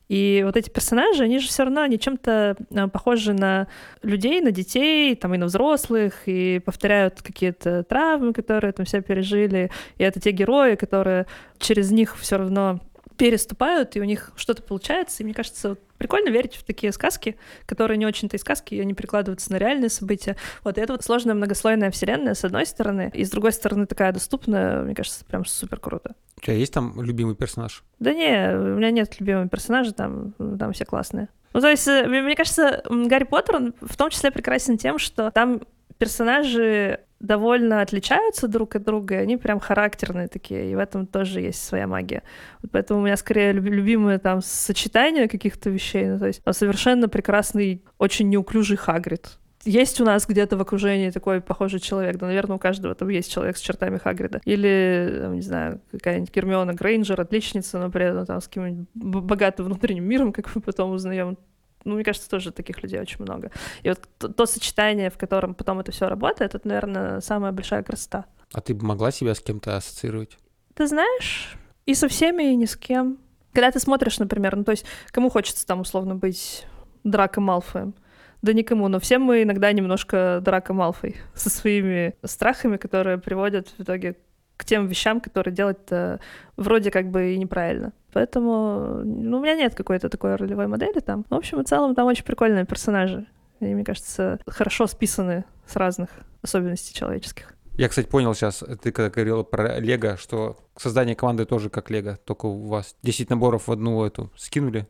И 0.09 0.43
вот 0.45 0.59
эти 0.59 0.68
персонажи, 0.68 1.22
они 1.22 1.39
же 1.39 1.49
все 1.49 1.64
равно, 1.64 1.80
они 1.80 1.99
чем-то 1.99 2.57
э, 2.70 2.89
похожи 2.89 3.33
на 3.33 3.66
людей, 4.03 4.43
на 4.43 4.51
детей, 4.51 5.14
там 5.14 5.35
и 5.35 5.39
на 5.39 5.47
взрослых, 5.47 6.24
и 6.26 6.59
повторяют 6.59 7.22
какие-то 7.22 7.83
травмы, 7.85 8.35
которые 8.35 8.72
там 8.72 8.85
все 8.85 9.01
пережили. 9.01 9.70
И 9.97 10.03
это 10.03 10.20
те 10.20 10.33
герои, 10.33 10.74
которые 10.74 11.26
через 11.59 11.91
них 11.93 12.18
все 12.18 12.37
равно 12.37 12.80
переступают, 13.16 13.97
и 13.97 14.01
у 14.01 14.05
них 14.05 14.33
что-то 14.37 14.62
получается. 14.62 15.22
И 15.22 15.24
мне 15.24 15.33
кажется, 15.33 15.78
прикольно 16.03 16.30
верить 16.30 16.57
в 16.57 16.64
такие 16.64 16.92
сказки, 16.92 17.36
которые 17.64 17.96
не 17.96 18.07
очень-то 18.07 18.36
и 18.36 18.40
сказки, 18.40 18.74
и 18.74 18.80
они 18.80 18.92
перекладываются 18.92 19.53
на 19.53 19.57
реальные 19.57 19.88
события. 19.88 20.36
Вот 20.64 20.76
и 20.76 20.80
это 20.80 20.94
вот 20.94 21.05
сложная 21.05 21.34
многослойная 21.34 21.92
вселенная, 21.92 22.34
с 22.34 22.44
одной 22.44 22.66
стороны, 22.66 23.12
и 23.14 23.24
с 23.24 23.30
другой 23.30 23.53
стороны 23.53 23.86
такая 23.86 24.12
доступная, 24.12 24.82
мне 24.82 24.96
кажется, 24.96 25.24
прям 25.24 25.44
супер 25.44 25.78
круто. 25.78 26.16
У 26.38 26.40
тебя 26.40 26.55
есть 26.55 26.72
там 26.72 27.00
любимый 27.00 27.36
персонаж? 27.36 27.84
Да 28.00 28.12
не, 28.12 28.53
у 28.53 28.76
меня 28.78 28.90
нет 28.90 29.20
любимого 29.20 29.48
персонажа, 29.48 29.92
там, 29.92 30.32
там 30.59 30.72
все 30.72 30.84
классные. 30.84 31.28
Ну, 31.53 31.61
то 31.61 31.68
есть, 31.68 31.86
э, 31.88 32.07
мне 32.07 32.36
кажется, 32.36 32.82
Гарри 32.88 33.24
Поттер, 33.24 33.57
он 33.57 33.74
в 33.80 33.96
том 33.96 34.11
числе 34.11 34.30
прекрасен 34.30 34.78
тем, 34.78 34.98
что 34.98 35.30
там 35.30 35.61
персонажи 35.98 37.00
довольно 37.20 37.80
отличаются 37.80 38.48
друг 38.48 38.74
от 38.74 38.82
друга, 38.82 39.14
и 39.14 39.18
они 39.18 39.36
прям 39.36 39.61
характерные 39.61 40.28
такие, 40.28 40.72
и 40.72 40.74
в 40.74 40.78
этом 40.78 41.07
тоже 41.07 41.40
есть 41.40 41.64
своя 41.64 41.86
магия. 41.86 42.22
Вот 42.62 42.72
поэтому 42.72 43.00
у 43.00 43.05
меня 43.05 43.16
скорее 43.16 43.53
любимые 43.53 44.18
там 44.18 44.42
сочетания 44.42 45.28
каких-то 45.28 45.70
вещей, 45.70 46.07
ну, 46.07 46.18
то 46.18 46.26
есть 46.26 46.42
совершенно 46.50 47.09
прекрасный, 47.09 47.84
очень 47.98 48.28
неуклюжий 48.28 48.76
Хагрид. 48.76 49.38
Есть 49.64 50.00
у 50.00 50.04
нас 50.04 50.26
где-то 50.26 50.56
в 50.56 50.60
окружении 50.60 51.10
такой 51.10 51.40
похожий 51.40 51.80
человек, 51.80 52.16
да, 52.16 52.26
наверное, 52.26 52.56
у 52.56 52.58
каждого 52.58 52.94
там 52.94 53.08
есть 53.08 53.30
человек 53.30 53.56
с 53.56 53.60
чертами 53.60 53.98
Хагрида. 53.98 54.40
Или, 54.44 55.18
там, 55.20 55.34
не 55.34 55.40
знаю, 55.40 55.80
какая-нибудь 55.92 56.34
Гермиона 56.34 56.74
Грейнджер, 56.74 57.20
отличница, 57.20 57.78
но 57.78 57.90
при 57.90 58.06
этом 58.06 58.26
там 58.26 58.40
с 58.40 58.48
каким-нибудь 58.48 58.88
богатым 58.94 59.66
внутренним 59.66 60.04
миром, 60.04 60.32
как 60.32 60.54
мы 60.54 60.60
потом 60.60 60.90
узнаем 60.90 61.36
ну, 61.84 61.94
мне 61.94 62.04
кажется, 62.04 62.30
тоже 62.30 62.52
таких 62.52 62.82
людей 62.82 63.00
очень 63.00 63.20
много. 63.20 63.50
И 63.82 63.88
вот 63.88 64.00
то, 64.18 64.28
то 64.28 64.46
сочетание, 64.46 65.10
в 65.10 65.18
котором 65.18 65.54
потом 65.54 65.80
это 65.80 65.90
все 65.90 66.08
работает, 66.08 66.54
это, 66.54 66.68
наверное, 66.68 67.20
самая 67.20 67.50
большая 67.50 67.82
красота. 67.82 68.26
А 68.52 68.60
ты 68.60 68.74
бы 68.74 68.84
могла 68.84 69.10
себя 69.10 69.34
с 69.34 69.40
кем-то 69.40 69.76
ассоциировать? 69.76 70.38
Ты 70.74 70.86
знаешь, 70.86 71.56
и 71.86 71.94
со 71.94 72.08
всеми, 72.08 72.52
и 72.52 72.56
ни 72.56 72.66
с 72.66 72.76
кем. 72.76 73.18
Когда 73.52 73.70
ты 73.70 73.80
смотришь, 73.80 74.18
например, 74.18 74.56
ну, 74.56 74.64
то 74.64 74.70
есть, 74.70 74.84
кому 75.10 75.28
хочется 75.28 75.66
там 75.66 75.80
условно 75.80 76.14
быть 76.14 76.66
Драко 77.04 77.40
Малфоем? 77.40 77.94
Да 78.43 78.53
никому, 78.53 78.88
но 78.88 78.99
всем 78.99 79.22
мы 79.22 79.45
иногда 79.45 79.72
немножко 79.72 80.40
Драко 80.43 80.72
Малфой 80.74 81.16
со 81.34 81.49
своими 81.49 82.14
страхами, 82.24 82.76
которые 82.76 83.18
приводят 83.18 83.68
в 83.68 83.82
итоге 83.82 84.16
к 84.57 84.64
тем 84.64 84.86
вещам, 84.86 85.20
которые 85.20 85.55
делать-то 85.55 86.20
вроде 86.57 86.90
как 86.90 87.11
бы 87.11 87.34
и 87.34 87.38
неправильно. 87.38 87.93
Поэтому 88.12 89.03
ну, 89.05 89.38
у 89.38 89.43
меня 89.43 89.55
нет 89.55 89.74
какой-то 89.74 90.09
такой 90.09 90.36
ролевой 90.36 90.66
модели 90.66 91.01
там. 91.01 91.24
В 91.30 91.34
общем 91.34 91.61
и 91.61 91.64
целом 91.64 91.95
там 91.95 92.07
очень 92.07 92.24
прикольные 92.24 92.66
персонажи. 92.66 93.26
И, 93.61 93.74
мне 93.74 93.84
кажется, 93.84 94.40
хорошо 94.47 94.86
списаны 94.86 95.45
с 95.66 95.76
разных 95.76 96.11
особенностей 96.43 96.95
человеческих. 96.95 97.55
Я, 97.74 97.88
кстати, 97.88 98.07
понял 98.07 98.34
сейчас, 98.34 98.62
ты 98.82 98.93
когда 98.93 99.09
говорила 99.09 99.45
про 99.45 99.78
Лего, 99.78 100.16
что 100.16 100.59
создание 100.76 101.16
команды 101.16 101.47
тоже 101.47 101.70
как 101.70 101.90
Лего, 101.90 102.18
только 102.24 102.47
у 102.47 102.66
вас 102.66 102.97
10 103.03 103.30
наборов 103.30 103.68
в 103.68 103.72
одну 103.72 104.05
эту 104.05 104.30
скинули, 104.36 104.86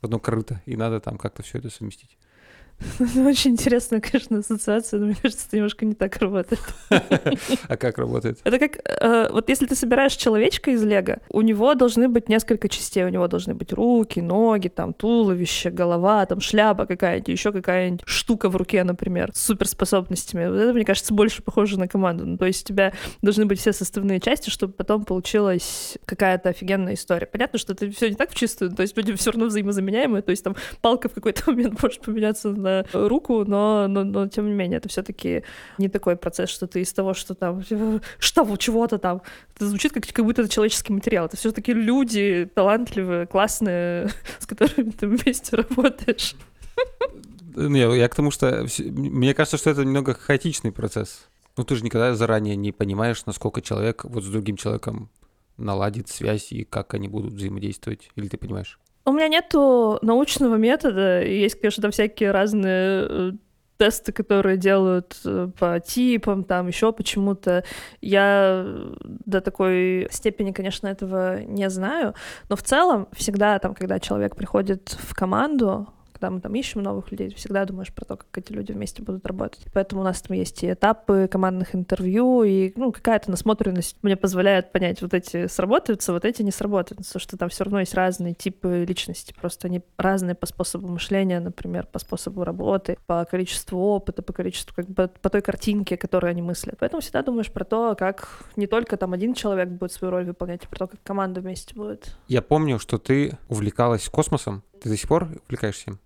в 0.00 0.04
одно 0.04 0.18
корыто, 0.18 0.60
и 0.66 0.76
надо 0.76 1.00
там 1.00 1.16
как-то 1.16 1.42
все 1.42 1.58
это 1.58 1.70
совместить. 1.70 2.18
Очень 3.00 3.52
интересная, 3.52 4.00
конечно, 4.00 4.38
ассоциация, 4.38 5.00
но 5.00 5.06
мне 5.06 5.16
кажется, 5.20 5.46
это 5.48 5.56
немножко 5.56 5.84
не 5.84 5.94
так 5.94 6.16
работает. 6.18 6.60
А 7.68 7.76
как 7.76 7.98
работает? 7.98 8.38
Это 8.44 8.58
как, 8.58 8.78
э, 8.84 9.28
вот 9.30 9.48
если 9.48 9.66
ты 9.66 9.74
собираешь 9.74 10.14
человечка 10.14 10.70
из 10.70 10.82
лего, 10.82 11.18
у 11.30 11.40
него 11.40 11.74
должны 11.74 12.08
быть 12.08 12.28
несколько 12.28 12.68
частей. 12.68 13.04
У 13.04 13.08
него 13.08 13.26
должны 13.28 13.54
быть 13.54 13.72
руки, 13.72 14.20
ноги, 14.20 14.68
там, 14.68 14.92
туловище, 14.92 15.70
голова, 15.70 16.24
там, 16.26 16.40
шляпа 16.40 16.86
какая-нибудь, 16.86 17.28
еще 17.28 17.52
какая-нибудь 17.52 18.02
штука 18.06 18.48
в 18.48 18.56
руке, 18.56 18.84
например, 18.84 19.30
с 19.34 19.42
суперспособностями. 19.42 20.46
Вот 20.48 20.56
это, 20.56 20.72
мне 20.72 20.84
кажется, 20.84 21.12
больше 21.12 21.42
похоже 21.42 21.78
на 21.78 21.88
команду. 21.88 22.26
Ну, 22.26 22.38
то 22.38 22.46
есть 22.46 22.64
у 22.64 22.68
тебя 22.68 22.92
должны 23.22 23.46
быть 23.46 23.60
все 23.60 23.72
составные 23.72 24.20
части, 24.20 24.50
чтобы 24.50 24.72
потом 24.72 25.04
получилась 25.04 25.98
какая-то 26.04 26.50
офигенная 26.50 26.94
история. 26.94 27.26
Понятно, 27.26 27.58
что 27.58 27.72
это 27.72 27.90
все 27.90 28.08
не 28.08 28.16
так 28.16 28.30
в 28.30 28.34
чистую, 28.34 28.70
то 28.72 28.82
есть 28.82 28.96
люди 28.96 29.14
все 29.14 29.30
равно 29.30 29.46
взаимозаменяемые, 29.46 30.22
то 30.22 30.30
есть 30.30 30.44
там 30.44 30.56
палка 30.80 31.08
в 31.08 31.14
какой-то 31.14 31.42
момент 31.50 31.82
может 31.82 32.00
поменяться 32.02 32.50
на 32.50 32.67
на 32.68 33.08
руку, 33.08 33.44
но, 33.44 33.86
но, 33.88 34.04
но 34.04 34.28
тем 34.28 34.46
не 34.46 34.54
менее, 34.54 34.78
это 34.78 34.88
все-таки 34.88 35.44
не 35.78 35.88
такой 35.88 36.16
процесс, 36.16 36.50
что 36.50 36.66
ты 36.66 36.80
из 36.80 36.92
того, 36.92 37.14
что 37.14 37.34
там, 37.34 37.62
что 38.18 38.56
чего-то 38.56 38.98
там, 38.98 39.22
это 39.54 39.66
звучит 39.66 39.92
как, 39.92 40.06
как 40.06 40.24
будто 40.24 40.42
это 40.42 40.50
человеческий 40.50 40.92
материал. 40.92 41.26
Это 41.26 41.36
все-таки 41.36 41.72
люди 41.72 42.48
талантливые, 42.54 43.26
классные, 43.26 44.10
с 44.38 44.46
которыми 44.46 44.90
ты 44.90 45.06
вместе 45.06 45.56
работаешь. 45.56 46.34
Не, 47.56 47.98
я 47.98 48.08
к 48.08 48.14
тому, 48.14 48.30
что 48.30 48.66
мне 48.78 49.34
кажется, 49.34 49.56
что 49.56 49.70
это 49.70 49.84
немного 49.84 50.14
хаотичный 50.14 50.70
процесс. 50.70 51.28
Ну, 51.56 51.64
ты 51.64 51.74
же 51.74 51.84
никогда 51.84 52.14
заранее 52.14 52.54
не 52.54 52.70
понимаешь, 52.70 53.26
насколько 53.26 53.60
человек 53.60 54.04
вот 54.04 54.22
с 54.22 54.28
другим 54.28 54.56
человеком 54.56 55.10
наладит 55.56 56.08
связь 56.08 56.52
и 56.52 56.64
как 56.64 56.94
они 56.94 57.08
будут 57.08 57.32
взаимодействовать. 57.32 58.10
Или 58.14 58.28
ты 58.28 58.36
понимаешь? 58.36 58.78
У 59.08 59.12
меня 59.12 59.28
нету 59.28 59.98
научного 60.02 60.56
метода. 60.56 61.22
Есть, 61.22 61.58
конечно, 61.58 61.80
там 61.80 61.92
всякие 61.92 62.30
разные 62.30 63.06
э, 63.08 63.32
тесты, 63.78 64.12
которые 64.12 64.58
делают 64.58 65.18
э, 65.24 65.48
по 65.58 65.80
типам, 65.80 66.44
там 66.44 66.66
еще 66.66 66.92
почему-то. 66.92 67.64
Я 68.02 68.66
до 69.00 69.40
такой 69.40 70.08
степени, 70.10 70.52
конечно, 70.52 70.88
этого 70.88 71.40
не 71.40 71.70
знаю. 71.70 72.14
Но 72.50 72.56
в 72.56 72.62
целом 72.62 73.08
всегда 73.12 73.58
там, 73.58 73.74
когда 73.74 73.98
человек 73.98 74.36
приходит 74.36 74.94
в 74.98 75.14
команду, 75.14 75.88
когда 76.18 76.30
мы 76.30 76.40
там 76.40 76.54
ищем 76.54 76.82
новых 76.82 77.10
людей, 77.10 77.32
всегда 77.34 77.64
думаешь 77.64 77.92
про 77.92 78.04
то, 78.04 78.16
как 78.16 78.26
эти 78.36 78.52
люди 78.52 78.72
вместе 78.72 79.02
будут 79.02 79.24
работать. 79.24 79.64
Поэтому 79.72 80.00
у 80.00 80.04
нас 80.04 80.20
там 80.20 80.36
есть 80.36 80.62
и 80.64 80.72
этапы 80.72 81.28
командных 81.30 81.74
интервью, 81.74 82.42
и 82.42 82.72
ну, 82.76 82.92
какая-то 82.92 83.30
насмотренность 83.30 83.96
мне 84.02 84.16
позволяет 84.16 84.72
понять, 84.72 85.00
вот 85.00 85.14
эти 85.14 85.46
сработаются, 85.46 86.12
вот 86.12 86.24
эти 86.24 86.42
не 86.42 86.50
сработаются, 86.50 87.18
что 87.18 87.36
там 87.36 87.48
все 87.48 87.64
равно 87.64 87.80
есть 87.80 87.94
разные 87.94 88.34
типы 88.34 88.84
личности, 88.86 89.32
просто 89.40 89.68
они 89.68 89.80
разные 89.96 90.34
по 90.34 90.46
способу 90.46 90.88
мышления, 90.88 91.40
например, 91.40 91.86
по 91.86 91.98
способу 91.98 92.44
работы, 92.44 92.98
по 93.06 93.24
количеству 93.24 93.80
опыта, 93.80 94.22
по 94.22 94.32
количеству, 94.32 94.74
как 94.74 94.88
бы, 94.88 95.08
по 95.08 95.30
той 95.30 95.40
картинке, 95.40 95.96
которую 95.96 96.30
они 96.30 96.42
мыслят. 96.42 96.76
Поэтому 96.80 97.00
всегда 97.00 97.22
думаешь 97.22 97.52
про 97.52 97.64
то, 97.64 97.94
как 97.96 98.44
не 98.56 98.66
только 98.66 98.96
там 98.96 99.12
один 99.12 99.34
человек 99.34 99.68
будет 99.68 99.92
свою 99.92 100.10
роль 100.10 100.24
выполнять, 100.24 100.64
а 100.64 100.68
про 100.68 100.78
то, 100.78 100.86
как 100.88 101.02
команда 101.02 101.40
вместе 101.40 101.74
будет. 101.74 102.16
Я 102.26 102.42
помню, 102.42 102.78
что 102.78 102.98
ты 102.98 103.38
увлекалась 103.48 104.08
космосом. 104.08 104.62
Ты 104.80 104.88
до 104.88 104.96
сих 104.96 105.08
пор 105.08 105.28
увлекаешься 105.46 105.90
им? 105.90 106.00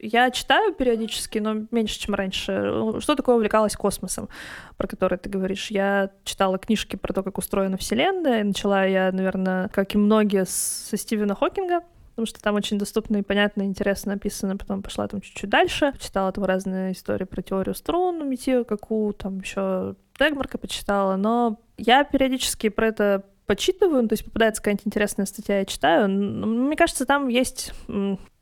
Я 0.00 0.30
читаю 0.30 0.72
периодически, 0.74 1.38
но 1.38 1.66
меньше, 1.72 1.98
чем 1.98 2.14
раньше. 2.14 3.00
Что 3.00 3.16
такое 3.16 3.34
увлекалась 3.34 3.74
космосом, 3.74 4.28
про 4.76 4.86
который 4.86 5.18
ты 5.18 5.28
говоришь? 5.28 5.70
Я 5.70 6.10
читала 6.22 6.58
книжки 6.58 6.94
про 6.94 7.12
то, 7.12 7.22
как 7.24 7.38
устроена 7.38 7.76
Вселенная. 7.76 8.44
Начала 8.44 8.84
я, 8.84 9.10
наверное, 9.10 9.68
как 9.68 9.94
и 9.94 9.98
многие, 9.98 10.46
со 10.46 10.96
Стивена 10.96 11.34
Хокинга, 11.34 11.80
потому 12.10 12.26
что 12.26 12.40
там 12.40 12.54
очень 12.54 12.78
доступно 12.78 13.16
и 13.16 13.22
понятно, 13.22 13.62
и 13.62 13.66
интересно 13.66 14.12
написано. 14.12 14.56
Потом 14.56 14.82
пошла 14.82 15.08
там 15.08 15.20
чуть-чуть 15.20 15.50
дальше, 15.50 15.92
читала 15.98 16.30
там 16.30 16.44
разные 16.44 16.92
истории 16.92 17.24
про 17.24 17.42
теорию 17.42 17.74
струн, 17.74 18.28
Метио 18.28 18.64
Каку, 18.64 19.12
там 19.18 19.40
еще 19.40 19.96
Тегмарка 20.16 20.58
почитала, 20.58 21.16
но 21.16 21.60
я 21.76 22.04
периодически 22.04 22.68
про 22.68 22.88
это 22.88 23.24
почитываю, 23.46 24.02
ну, 24.02 24.08
то 24.08 24.12
есть 24.12 24.24
попадается 24.24 24.60
какая-нибудь 24.60 24.86
интересная 24.86 25.26
статья, 25.26 25.60
я 25.60 25.64
читаю. 25.64 26.08
Мне 26.08 26.76
кажется, 26.76 27.06
там 27.06 27.28
есть 27.28 27.72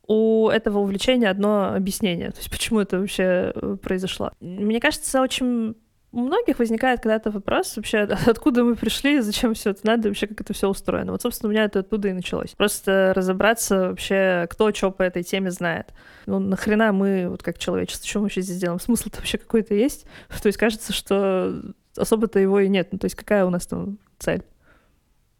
у 0.07 0.49
этого 0.49 0.79
увлечения 0.79 1.29
одно 1.29 1.73
объяснение, 1.75 2.31
то 2.31 2.37
есть 2.37 2.49
почему 2.49 2.79
это 2.79 2.99
вообще 2.99 3.51
э, 3.53 3.77
произошло. 3.81 4.31
Мне 4.39 4.79
кажется, 4.79 5.21
очень 5.21 5.75
у 6.13 6.21
многих 6.21 6.59
возникает 6.59 7.01
когда-то 7.01 7.31
вопрос 7.31 7.75
вообще, 7.75 7.99
откуда 8.25 8.63
мы 8.63 8.75
пришли, 8.75 9.19
зачем 9.19 9.53
все 9.53 9.71
это 9.71 9.85
надо, 9.85 10.07
вообще 10.07 10.27
как 10.27 10.41
это 10.41 10.53
все 10.53 10.69
устроено. 10.69 11.11
Вот, 11.11 11.21
собственно, 11.21 11.49
у 11.49 11.51
меня 11.51 11.65
это 11.65 11.79
оттуда 11.79 12.07
и 12.07 12.13
началось. 12.13 12.51
Просто 12.51 13.11
разобраться 13.15 13.89
вообще, 13.89 14.47
кто 14.49 14.73
что 14.73 14.91
по 14.91 15.03
этой 15.03 15.23
теме 15.23 15.51
знает. 15.51 15.93
Ну, 16.25 16.39
нахрена 16.39 16.93
мы, 16.93 17.27
вот 17.29 17.43
как 17.43 17.57
человечество, 17.57 18.07
что 18.07 18.19
мы 18.19 18.23
вообще 18.23 18.41
здесь 18.41 18.57
делаем? 18.57 18.79
Смысл-то 18.79 19.17
вообще 19.17 19.37
какой-то 19.37 19.75
есть? 19.75 20.05
То 20.41 20.47
есть 20.47 20.57
кажется, 20.57 20.93
что 20.93 21.61
особо-то 21.97 22.39
его 22.39 22.59
и 22.61 22.69
нет. 22.69 22.89
Ну, 22.91 22.99
то 22.99 23.05
есть 23.05 23.15
какая 23.15 23.45
у 23.45 23.49
нас 23.49 23.67
там 23.67 23.99
цель? 24.19 24.43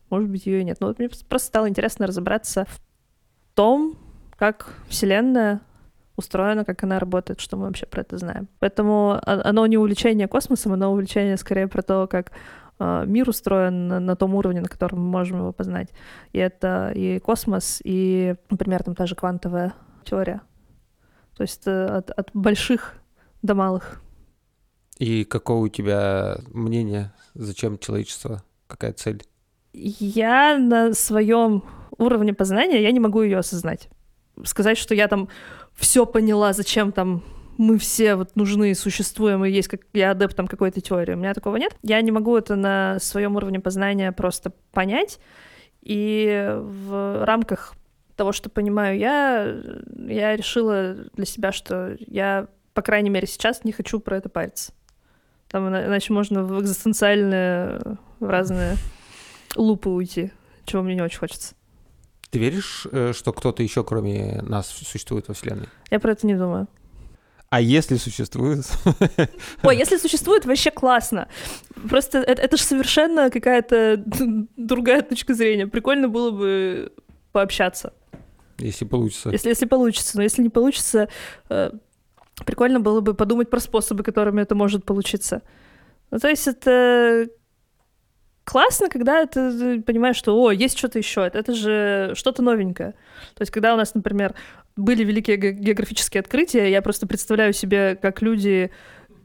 Может 0.09 0.29
быть, 0.29 0.45
ее 0.45 0.61
и 0.61 0.63
нет. 0.63 0.77
Но 0.79 0.87
вот 0.87 0.99
мне 0.99 1.09
просто 1.09 1.47
стало 1.47 1.69
интересно 1.69 2.07
разобраться 2.07 2.65
в 2.65 2.79
том, 3.53 3.97
как 4.37 4.73
Вселенная 4.87 5.61
устроена, 6.15 6.65
как 6.65 6.83
она 6.83 6.99
работает, 6.99 7.39
что 7.39 7.57
мы 7.57 7.65
вообще 7.65 7.85
про 7.85 8.01
это 8.01 8.17
знаем. 8.17 8.47
Поэтому 8.59 9.19
оно 9.23 9.65
не 9.67 9.77
увлечение 9.77 10.27
космосом, 10.27 10.73
оно 10.73 10.91
увлечение 10.91 11.37
скорее 11.37 11.67
про 11.67 11.83
то, 11.83 12.07
как 12.07 12.31
э, 12.79 13.03
мир 13.05 13.29
устроен 13.29 13.87
на, 13.87 13.99
на 13.99 14.15
том 14.15 14.33
уровне, 14.33 14.61
на 14.61 14.67
котором 14.67 14.99
мы 14.99 15.09
можем 15.09 15.39
его 15.39 15.53
познать. 15.53 15.89
И 16.33 16.39
это 16.39 16.91
и 16.95 17.19
космос, 17.19 17.81
и, 17.83 18.35
например, 18.49 18.83
там 18.83 18.95
та 18.95 19.05
же 19.05 19.15
квантовая 19.15 19.73
теория. 20.03 20.41
То 21.35 21.43
есть 21.43 21.67
э, 21.67 21.85
от, 21.85 22.09
от 22.09 22.31
больших 22.33 22.95
до 23.43 23.53
малых. 23.53 24.01
И 24.97 25.23
какое 25.23 25.57
у 25.57 25.67
тебя 25.67 26.37
мнение, 26.51 27.13
зачем 27.35 27.77
человечество, 27.77 28.41
какая 28.65 28.93
цель? 28.93 29.23
Я 29.73 30.57
на 30.57 30.93
своем 30.93 31.63
уровне 31.99 32.33
познания, 32.33 32.81
я 32.81 32.91
не 32.91 32.99
могу 32.99 33.21
ее 33.21 33.37
осознать 33.37 33.89
сказать, 34.43 34.77
что 34.77 34.93
я 34.95 35.07
там 35.07 35.29
все 35.75 36.05
поняла, 36.05 36.53
зачем 36.53 36.91
там 36.91 37.23
мы 37.57 37.77
все 37.79 38.15
вот 38.15 38.35
нужны, 38.35 38.75
существуем, 38.75 39.43
и 39.43 39.49
есть 39.49 39.67
как 39.67 39.81
я 39.93 40.11
адепт 40.11 40.35
там 40.35 40.47
какой-то 40.47 40.79
теории. 40.79 41.13
У 41.13 41.17
меня 41.17 41.33
такого 41.33 41.57
нет. 41.57 41.75
Я 41.81 42.01
не 42.01 42.11
могу 42.11 42.37
это 42.37 42.55
на 42.55 42.99
своем 42.99 43.35
уровне 43.35 43.59
познания 43.59 44.11
просто 44.11 44.51
понять. 44.71 45.19
И 45.81 46.55
в 46.55 47.25
рамках 47.25 47.73
того, 48.15 48.31
что 48.31 48.49
понимаю 48.49 48.97
я, 48.97 49.55
я 50.07 50.35
решила 50.35 50.95
для 51.13 51.25
себя, 51.25 51.51
что 51.51 51.95
я, 51.99 52.47
по 52.73 52.81
крайней 52.81 53.09
мере, 53.09 53.27
сейчас 53.27 53.63
не 53.63 53.71
хочу 53.71 53.99
про 53.99 54.17
это 54.17 54.29
париться. 54.29 54.73
Там, 55.47 55.69
иначе 55.69 56.13
можно 56.13 56.43
в 56.43 56.59
экзистенциальные 56.61 57.79
в 58.19 58.27
разные 58.27 58.75
лупы 59.55 59.89
уйти, 59.89 60.31
чего 60.65 60.81
мне 60.81 60.95
не 60.95 61.01
очень 61.01 61.19
хочется. 61.19 61.55
Ты 62.29 62.39
веришь, 62.39 62.85
э, 62.91 63.13
что 63.13 63.31
кто-то 63.31 63.63
еще, 63.63 63.83
кроме 63.83 64.41
нас, 64.41 64.67
существует 64.67 65.27
во 65.27 65.33
Вселенной? 65.33 65.67
Я 65.89 65.99
про 65.99 66.11
это 66.11 66.27
не 66.27 66.35
думаю. 66.35 66.67
А 67.49 67.61
если 67.61 67.95
существует? 67.95 68.65
Ой, 69.63 69.77
если 69.77 69.95
существует, 69.97 70.45
вообще 70.45 70.69
классно. 70.69 71.29
Просто 71.89 72.19
это, 72.19 72.41
это 72.41 72.57
же 72.57 72.63
совершенно 72.63 73.29
какая-то 73.29 74.03
другая 74.57 75.01
точка 75.01 75.33
зрения. 75.33 75.67
Прикольно 75.67 76.09
было 76.09 76.31
бы 76.31 76.91
пообщаться. 77.31 77.93
Если 78.57 78.83
получится. 78.83 79.29
Если, 79.29 79.49
если 79.49 79.65
получится. 79.65 80.17
Но 80.17 80.23
если 80.23 80.41
не 80.41 80.49
получится, 80.49 81.07
э, 81.49 81.71
прикольно 82.45 82.81
было 82.81 82.99
бы 82.99 83.13
подумать 83.13 83.49
про 83.49 83.61
способы, 83.61 84.03
которыми 84.03 84.41
это 84.41 84.55
может 84.55 84.83
получиться. 84.83 85.41
Ну, 86.11 86.19
то 86.19 86.27
есть 86.27 86.47
это 86.47 87.29
классно, 88.47 88.87
когда 88.87 89.25
ты 89.25 89.81
понимаешь, 89.81 90.15
что, 90.15 90.41
о, 90.41 90.51
есть 90.51 90.77
что-то 90.77 90.97
еще, 90.97 91.25
это, 91.25 91.37
это 91.37 91.53
же 91.53 92.13
что-то 92.15 92.41
новенькое. 92.41 92.93
То 93.35 93.41
есть, 93.41 93.51
когда 93.51 93.73
у 93.73 93.77
нас, 93.77 93.93
например, 93.93 94.35
были 94.77 95.03
великие 95.03 95.35
географические 95.35 96.21
открытия, 96.21 96.71
я 96.71 96.81
просто 96.81 97.07
представляю 97.07 97.51
себе, 97.51 97.97
как 98.01 98.21
люди 98.21 98.71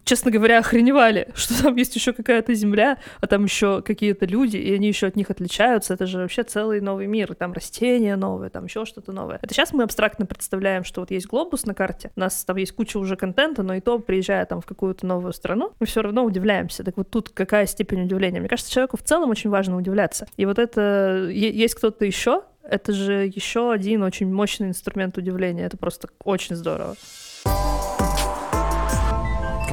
честно 0.04 0.30
говоря, 0.30 0.58
охреневали, 0.58 1.28
что 1.34 1.62
там 1.62 1.76
есть 1.76 1.94
еще 1.94 2.12
какая-то 2.12 2.54
земля, 2.54 2.98
а 3.20 3.26
там 3.26 3.44
еще 3.44 3.82
какие-то 3.82 4.26
люди, 4.26 4.56
и 4.56 4.74
они 4.74 4.88
еще 4.88 5.06
от 5.06 5.16
них 5.16 5.30
отличаются. 5.30 5.94
Это 5.94 6.06
же 6.06 6.18
вообще 6.18 6.42
целый 6.42 6.80
новый 6.80 7.06
мир. 7.06 7.32
И 7.32 7.34
там 7.34 7.52
растения 7.52 8.16
новые, 8.16 8.50
там 8.50 8.64
еще 8.64 8.84
что-то 8.84 9.12
новое. 9.12 9.38
Это 9.42 9.54
сейчас 9.54 9.72
мы 9.72 9.84
абстрактно 9.84 10.26
представляем, 10.26 10.84
что 10.84 11.00
вот 11.00 11.10
есть 11.10 11.26
глобус 11.26 11.66
на 11.66 11.74
карте, 11.74 12.10
у 12.16 12.20
нас 12.20 12.44
там 12.44 12.56
есть 12.56 12.72
куча 12.72 12.98
уже 12.98 13.16
контента, 13.16 13.62
но 13.62 13.74
и 13.74 13.80
то, 13.80 13.98
приезжая 13.98 14.44
там 14.46 14.60
в 14.60 14.66
какую-то 14.66 15.06
новую 15.06 15.32
страну, 15.32 15.72
мы 15.80 15.86
все 15.86 16.02
равно 16.02 16.24
удивляемся. 16.24 16.84
Так 16.84 16.96
вот 16.96 17.10
тут 17.10 17.30
какая 17.30 17.66
степень 17.66 18.02
удивления? 18.04 18.40
Мне 18.40 18.48
кажется, 18.48 18.72
человеку 18.72 18.96
в 18.96 19.02
целом 19.02 19.30
очень 19.30 19.50
важно 19.50 19.76
удивляться. 19.76 20.26
И 20.36 20.46
вот 20.46 20.58
это 20.58 21.28
есть 21.30 21.74
кто-то 21.74 22.04
еще, 22.04 22.42
это 22.62 22.92
же 22.92 23.26
еще 23.26 23.72
один 23.72 24.02
очень 24.02 24.32
мощный 24.32 24.68
инструмент 24.68 25.18
удивления. 25.18 25.64
Это 25.64 25.76
просто 25.76 26.08
очень 26.24 26.56
здорово. 26.56 26.96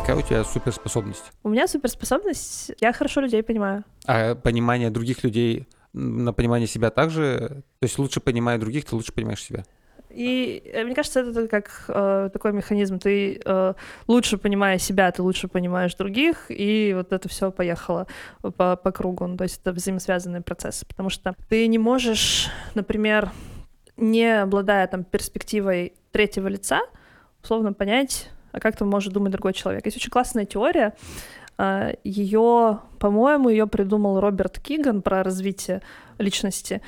Какая 0.09 0.23
у 0.23 0.27
тебя 0.27 0.43
суперспособность? 0.43 1.31
У 1.43 1.49
меня 1.49 1.67
суперспособность, 1.67 2.71
я 2.81 2.93
хорошо 2.93 3.21
людей 3.21 3.43
понимаю. 3.43 3.83
А 4.07 4.33
понимание 4.33 4.89
других 4.89 5.23
людей 5.23 5.67
на 5.93 6.33
понимание 6.33 6.67
себя 6.67 6.89
также? 6.89 7.61
То 7.79 7.83
есть 7.83 7.99
лучше 7.99 8.19
понимая 8.19 8.57
других, 8.57 8.85
ты 8.85 8.95
лучше 8.95 9.13
понимаешь 9.13 9.43
себя? 9.43 9.65
И 10.09 10.63
э, 10.65 10.83
мне 10.83 10.95
кажется, 10.95 11.19
это 11.19 11.47
как 11.47 11.85
э, 11.89 12.31
такой 12.33 12.53
механизм. 12.53 12.97
Ты 12.97 13.39
э, 13.45 13.73
лучше 14.07 14.39
понимая 14.39 14.79
себя, 14.79 15.11
ты 15.11 15.21
лучше 15.21 15.47
понимаешь 15.47 15.93
других, 15.93 16.47
и 16.49 16.91
вот 16.95 17.13
это 17.13 17.29
все 17.29 17.51
поехало 17.51 18.07
по, 18.41 18.75
по 18.77 18.91
кругу. 18.91 19.27
Ну, 19.27 19.37
то 19.37 19.43
есть 19.43 19.61
это 19.61 19.73
взаимосвязанные 19.73 20.41
процессы. 20.41 20.87
Потому 20.87 21.11
что 21.11 21.35
ты 21.49 21.67
не 21.67 21.77
можешь, 21.77 22.49
например, 22.73 23.29
не 23.95 24.41
обладая 24.41 24.87
там 24.87 25.03
перспективой 25.03 25.93
третьего 26.11 26.47
лица, 26.47 26.81
условно 27.43 27.73
понять, 27.73 28.31
а 28.51 28.59
как 28.59 28.75
там 28.75 28.87
может 28.87 29.13
думать 29.13 29.31
другой 29.31 29.53
человек. 29.53 29.85
Есть 29.85 29.97
очень 29.97 30.11
классная 30.11 30.45
теория, 30.45 30.93
а, 31.61 31.91
ее, 32.05 32.79
по-моему, 32.99 33.49
ее 33.49 33.67
придумал 33.67 34.21
Роберт 34.21 34.61
Киган 34.61 35.01
про 35.01 35.23
развитие 35.23 35.81
личности, 36.17 36.81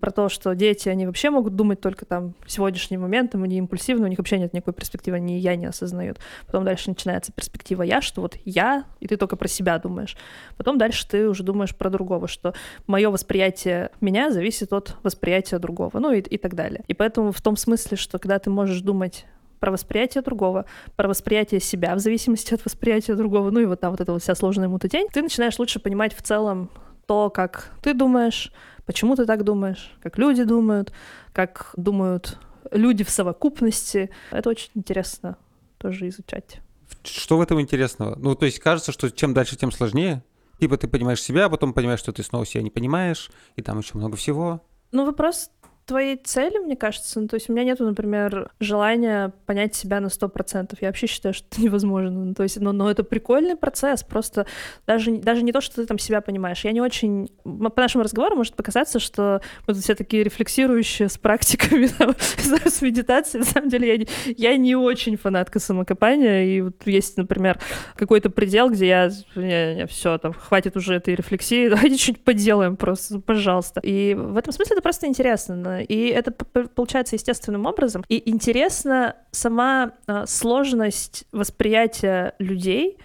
про 0.00 0.10
то, 0.10 0.30
что 0.30 0.54
дети, 0.54 0.88
они 0.88 1.04
вообще 1.04 1.28
могут 1.28 1.54
думать 1.54 1.82
только 1.82 2.06
там 2.06 2.32
сегодняшним 2.46 3.02
моментом, 3.02 3.42
они 3.42 3.58
импульсивны, 3.58 4.06
у 4.06 4.08
них 4.08 4.16
вообще 4.16 4.38
нет 4.38 4.54
никакой 4.54 4.72
перспективы, 4.72 5.18
они 5.18 5.38
я 5.38 5.54
не 5.54 5.66
осознают. 5.66 6.18
Потом 6.46 6.64
дальше 6.64 6.88
начинается 6.88 7.30
перспектива 7.30 7.82
я, 7.82 8.00
что 8.00 8.22
вот 8.22 8.38
я, 8.46 8.84
и 9.00 9.06
ты 9.06 9.18
только 9.18 9.36
про 9.36 9.48
себя 9.48 9.78
думаешь. 9.78 10.16
Потом 10.56 10.78
дальше 10.78 11.06
ты 11.06 11.28
уже 11.28 11.42
думаешь 11.42 11.76
про 11.76 11.90
другого, 11.90 12.26
что 12.26 12.54
мое 12.86 13.10
восприятие 13.10 13.90
меня 14.00 14.30
зависит 14.30 14.72
от 14.72 14.96
восприятия 15.02 15.58
другого, 15.58 15.98
ну 15.98 16.10
и, 16.12 16.20
и 16.20 16.38
так 16.38 16.54
далее. 16.54 16.82
И 16.88 16.94
поэтому 16.94 17.32
в 17.32 17.42
том 17.42 17.58
смысле, 17.58 17.98
что 17.98 18.18
когда 18.18 18.38
ты 18.38 18.48
можешь 18.48 18.80
думать 18.80 19.26
про 19.66 19.72
восприятие 19.72 20.22
другого, 20.22 20.64
про 20.94 21.08
восприятие 21.08 21.58
себя 21.58 21.96
в 21.96 21.98
зависимости 21.98 22.54
от 22.54 22.64
восприятия 22.64 23.16
другого, 23.16 23.50
ну 23.50 23.58
и 23.58 23.64
вот 23.64 23.80
там 23.80 23.90
вот 23.90 24.00
эта 24.00 24.12
вот 24.12 24.22
вся 24.22 24.36
сложная 24.36 24.68
мутатень, 24.68 25.08
ты 25.12 25.22
начинаешь 25.22 25.58
лучше 25.58 25.80
понимать 25.80 26.14
в 26.16 26.22
целом 26.22 26.70
то, 27.06 27.30
как 27.30 27.72
ты 27.82 27.92
думаешь, 27.92 28.52
почему 28.84 29.16
ты 29.16 29.26
так 29.26 29.42
думаешь, 29.42 29.92
как 30.00 30.18
люди 30.18 30.44
думают, 30.44 30.92
как 31.32 31.74
думают 31.76 32.38
люди 32.70 33.02
в 33.02 33.10
совокупности. 33.10 34.10
Это 34.30 34.50
очень 34.50 34.70
интересно 34.76 35.36
тоже 35.78 36.06
изучать. 36.10 36.60
Что 37.02 37.36
в 37.36 37.40
этом 37.40 37.60
интересного? 37.60 38.14
Ну, 38.14 38.36
то 38.36 38.46
есть 38.46 38.60
кажется, 38.60 38.92
что 38.92 39.10
чем 39.10 39.34
дальше, 39.34 39.56
тем 39.56 39.72
сложнее. 39.72 40.22
Типа 40.60 40.76
ты 40.76 40.86
понимаешь 40.86 41.20
себя, 41.20 41.46
а 41.46 41.50
потом 41.50 41.72
понимаешь, 41.72 41.98
что 41.98 42.12
ты 42.12 42.22
снова 42.22 42.46
себя 42.46 42.62
не 42.62 42.70
понимаешь, 42.70 43.32
и 43.56 43.62
там 43.62 43.80
еще 43.80 43.98
много 43.98 44.14
всего. 44.14 44.62
Ну, 44.92 45.04
вопрос 45.04 45.50
твоей 45.86 46.16
цели, 46.16 46.58
мне 46.58 46.76
кажется. 46.76 47.20
Ну, 47.20 47.28
то 47.28 47.34
есть 47.34 47.48
у 47.48 47.52
меня 47.52 47.64
нету, 47.64 47.84
например, 47.84 48.50
желания 48.60 49.32
понять 49.46 49.74
себя 49.74 50.00
на 50.00 50.08
сто 50.08 50.28
процентов. 50.28 50.82
Я 50.82 50.88
вообще 50.88 51.06
считаю, 51.06 51.32
что 51.32 51.46
это 51.50 51.62
невозможно. 51.62 52.10
Ну, 52.10 52.34
то 52.34 52.42
есть, 52.42 52.60
но, 52.60 52.72
но 52.72 52.90
это 52.90 53.04
прикольный 53.04 53.56
процесс. 53.56 54.02
Просто 54.02 54.46
даже, 54.86 55.16
даже 55.18 55.42
не 55.42 55.52
то, 55.52 55.60
что 55.60 55.76
ты 55.76 55.86
там 55.86 55.98
себя 55.98 56.20
понимаешь. 56.20 56.64
Я 56.64 56.72
не 56.72 56.80
очень... 56.80 57.30
По 57.44 57.80
нашему 57.80 58.04
разговору 58.04 58.36
может 58.36 58.54
показаться, 58.54 58.98
что 58.98 59.40
мы 59.66 59.74
тут 59.74 59.82
все 59.82 59.94
такие 59.94 60.24
рефлексирующие 60.24 61.08
с 61.08 61.16
практиками, 61.16 61.86
там, 61.98 62.14
с 62.18 62.82
медитацией. 62.82 63.44
На 63.44 63.50
самом 63.50 63.68
деле 63.68 63.88
я 63.88 63.96
не, 63.96 64.08
я 64.36 64.56
не 64.56 64.74
очень 64.74 65.16
фанатка 65.16 65.60
самокопания. 65.60 66.44
И 66.44 66.60
вот 66.62 66.84
есть, 66.84 67.16
например, 67.16 67.60
какой-то 67.94 68.28
предел, 68.30 68.70
где 68.70 68.88
я... 68.88 69.10
Не, 69.36 69.76
не, 69.76 69.86
все, 69.86 70.18
там, 70.18 70.32
хватит 70.32 70.76
уже 70.76 70.94
этой 70.94 71.14
рефлексии, 71.14 71.68
давайте 71.70 71.96
чуть 71.96 72.24
поделаем 72.24 72.76
просто, 72.76 73.20
пожалуйста. 73.20 73.80
И 73.84 74.14
в 74.14 74.36
этом 74.36 74.52
смысле 74.52 74.74
это 74.74 74.82
просто 74.82 75.06
интересно 75.06 75.75
и 75.82 76.08
это 76.08 76.30
получается 76.30 77.16
естественным 77.16 77.66
образом. 77.66 78.04
И 78.08 78.28
интересна 78.28 79.16
сама 79.30 79.92
а, 80.06 80.26
сложность 80.26 81.26
восприятия 81.32 82.34
людей, 82.38 82.98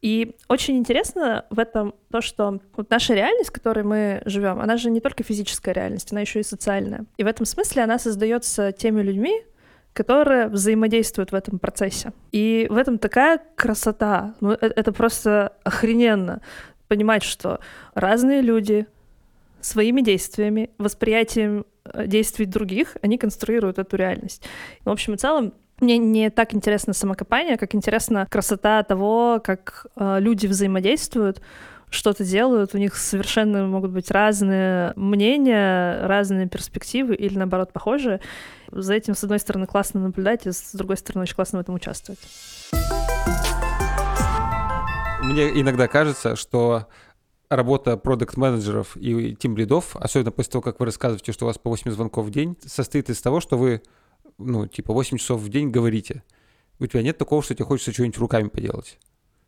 и 0.00 0.36
очень 0.46 0.76
интересно 0.78 1.44
в 1.50 1.58
этом 1.58 1.94
то, 2.10 2.20
что 2.20 2.60
вот 2.76 2.90
наша 2.90 3.14
реальность, 3.14 3.50
в 3.50 3.52
которой 3.52 3.84
мы 3.84 4.22
живем, 4.26 4.60
она 4.60 4.76
же 4.76 4.90
не 4.90 5.00
только 5.00 5.24
физическая 5.24 5.74
реальность, 5.74 6.12
она 6.12 6.20
еще 6.20 6.40
и 6.40 6.44
социальная. 6.44 7.04
И 7.16 7.24
в 7.24 7.26
этом 7.26 7.44
смысле 7.46 7.82
она 7.82 7.98
создается 7.98 8.70
теми 8.70 9.02
людьми, 9.02 9.42
которые 9.92 10.46
взаимодействуют 10.46 11.32
в 11.32 11.34
этом 11.34 11.58
процессе. 11.58 12.12
И 12.30 12.68
в 12.70 12.76
этом 12.76 12.98
такая 12.98 13.40
красота. 13.56 14.34
Ну, 14.40 14.52
это, 14.52 14.66
это 14.66 14.92
просто 14.92 15.54
охрененно 15.64 16.42
понимать, 16.86 17.24
что 17.24 17.58
разные 17.94 18.40
люди 18.40 18.86
своими 19.60 20.00
действиями, 20.00 20.70
восприятием 20.78 21.58
Э, 21.58 21.67
действий 22.06 22.46
других, 22.46 22.96
они 23.02 23.18
конструируют 23.18 23.78
эту 23.78 23.96
реальность. 23.96 24.42
В 24.84 24.90
общем 24.90 25.14
и 25.14 25.16
целом, 25.16 25.52
мне 25.80 25.98
не 25.98 26.30
так 26.30 26.54
интересно 26.54 26.92
самокопание, 26.92 27.56
как 27.56 27.74
интересна 27.74 28.26
красота 28.30 28.82
того, 28.82 29.40
как 29.42 29.86
э, 29.96 30.18
люди 30.18 30.46
взаимодействуют, 30.46 31.40
что-то 31.90 32.24
делают, 32.24 32.74
у 32.74 32.78
них 32.78 32.96
совершенно 32.96 33.66
могут 33.66 33.92
быть 33.92 34.10
разные 34.10 34.92
мнения, 34.96 36.06
разные 36.06 36.48
перспективы 36.48 37.14
или, 37.14 37.38
наоборот, 37.38 37.72
похожие. 37.72 38.20
За 38.70 38.94
этим, 38.94 39.14
с 39.14 39.24
одной 39.24 39.38
стороны, 39.38 39.66
классно 39.66 40.00
наблюдать, 40.00 40.46
и 40.46 40.52
с 40.52 40.72
другой 40.74 40.96
стороны, 40.96 41.22
очень 41.22 41.34
классно 41.34 41.58
в 41.58 41.62
этом 41.62 41.74
участвовать. 41.74 42.18
Мне 45.22 45.60
иногда 45.60 45.88
кажется, 45.88 46.36
что 46.36 46.86
работа 47.48 47.96
продукт-менеджеров 47.96 48.96
и 48.96 49.34
тим-лидов, 49.34 49.96
особенно 49.96 50.30
после 50.30 50.52
того, 50.52 50.62
как 50.62 50.80
вы 50.80 50.86
рассказываете, 50.86 51.32
что 51.32 51.44
у 51.44 51.48
вас 51.48 51.58
по 51.58 51.70
8 51.70 51.90
звонков 51.90 52.26
в 52.26 52.30
день, 52.30 52.56
состоит 52.64 53.10
из 53.10 53.20
того, 53.20 53.40
что 53.40 53.56
вы, 53.56 53.82
ну, 54.38 54.66
типа 54.66 54.92
8 54.92 55.16
часов 55.18 55.40
в 55.40 55.48
день 55.48 55.70
говорите. 55.70 56.22
У 56.78 56.86
тебя 56.86 57.02
нет 57.02 57.18
такого, 57.18 57.42
что 57.42 57.54
тебе 57.54 57.64
хочется 57.64 57.92
что-нибудь 57.92 58.18
руками 58.18 58.48
поделать? 58.48 58.98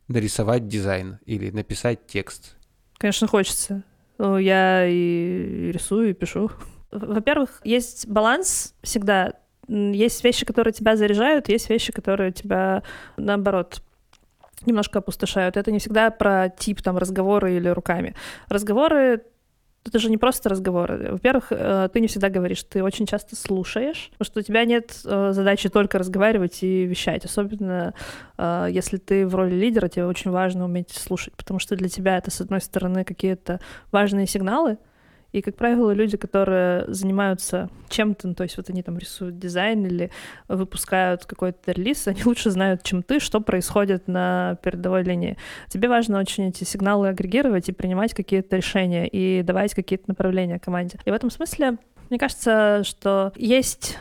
Нарисовать 0.09 0.67
дизайн 0.67 1.19
или 1.27 1.51
написать 1.51 2.07
текст? 2.07 2.57
Конечно, 2.99 3.29
хочется. 3.29 3.85
Ну, 4.19 4.37
я 4.37 4.87
и 4.87 5.71
рисую, 5.73 6.11
и 6.11 6.13
пишу. 6.13 6.51
Во-первых, 6.91 7.61
есть 7.65 8.09
баланс 8.09 8.75
всегда. 8.83 9.35
Есть 9.69 10.25
вещи, 10.25 10.45
которые 10.45 10.73
тебя 10.73 10.97
заряжают, 10.97 11.49
есть 11.49 11.71
вещи, 11.71 11.93
которые 11.93 12.33
тебя, 12.33 12.83
наоборот, 13.17 13.83
немножко 14.67 14.99
опустошают. 14.99 15.57
Это 15.57 15.73
не 15.73 15.79
всегда 15.79 16.11
про 16.11 16.49
тип 16.49 16.83
там 16.83 16.99
разговоры 16.99 17.57
или 17.57 17.69
руками. 17.69 18.15
Разговоры 18.49 19.23
это 19.85 19.99
же 19.99 20.11
не 20.11 20.19
просто 20.19 20.49
разговоры. 20.49 21.13
Во-первых, 21.13 21.47
э, 21.51 21.89
ты 21.93 22.01
не 22.01 22.07
всегда 22.07 22.29
говоришь, 22.29 22.63
ты 22.65 22.83
очень 22.83 23.07
часто 23.07 23.35
слушаешь, 23.35 24.11
потому 24.13 24.27
что 24.27 24.41
у 24.41 24.43
тебя 24.43 24.65
нет 24.65 25.01
э, 25.05 25.33
задачи 25.33 25.69
только 25.71 25.99
разговаривать 25.99 26.63
и 26.63 26.85
вещать. 26.85 27.25
Особенно 27.25 27.95
э, 28.37 28.69
если 28.71 28.99
ты 28.99 29.27
в 29.27 29.35
роли 29.35 29.55
лидера, 29.55 29.89
тебе 29.89 30.05
очень 30.05 30.31
важно 30.31 30.67
уметь 30.67 30.91
слушать, 30.91 31.35
потому 31.35 31.59
что 31.61 31.77
для 31.77 31.89
тебя 31.89 32.19
это, 32.19 32.31
с 32.31 32.41
одной 32.43 32.61
стороны, 32.61 33.05
какие-то 33.05 33.59
важные 33.91 34.27
сигналы, 34.27 34.77
и, 35.33 35.43
как 35.43 35.57
правило, 35.57 35.93
люди, 35.93 36.17
которые 36.17 36.85
занимаются 36.89 37.69
чем-то, 37.89 38.29
ну, 38.29 38.35
то 38.35 38.43
есть 38.43 38.57
вот 38.57 38.69
они 38.71 38.83
там 38.83 38.99
рисуют 38.99 39.39
дизайн 39.39 39.87
или 39.87 40.11
выпускают 40.49 41.25
какой-то 41.25 41.73
релиз, 41.73 42.09
они 42.09 42.25
лучше 42.25 42.51
знают, 42.51 42.83
чем 42.83 43.03
ты, 43.03 43.21
что 43.21 43.41
происходит 43.41 44.09
на 44.09 44.57
передовой 44.63 45.03
линии. 45.03 45.37
Тебе 45.69 45.89
важно 45.89 46.19
очень 46.19 46.49
эти 46.49 46.65
сигналы 46.65 47.09
агрегировать 47.09 47.69
и 47.69 47.73
принимать 47.73 48.15
какие-то 48.15 48.57
решения 48.57 49.07
и 49.07 49.43
давать 49.43 49.75
какие-то 49.75 50.05
направления 50.09 50.59
команде. 50.59 50.99
И 51.05 51.11
в 51.11 51.15
этом 51.15 51.31
смысле 51.31 51.79
Мне 52.11 52.19
кажется, 52.19 52.83
что 52.85 53.33
есть 53.37 53.99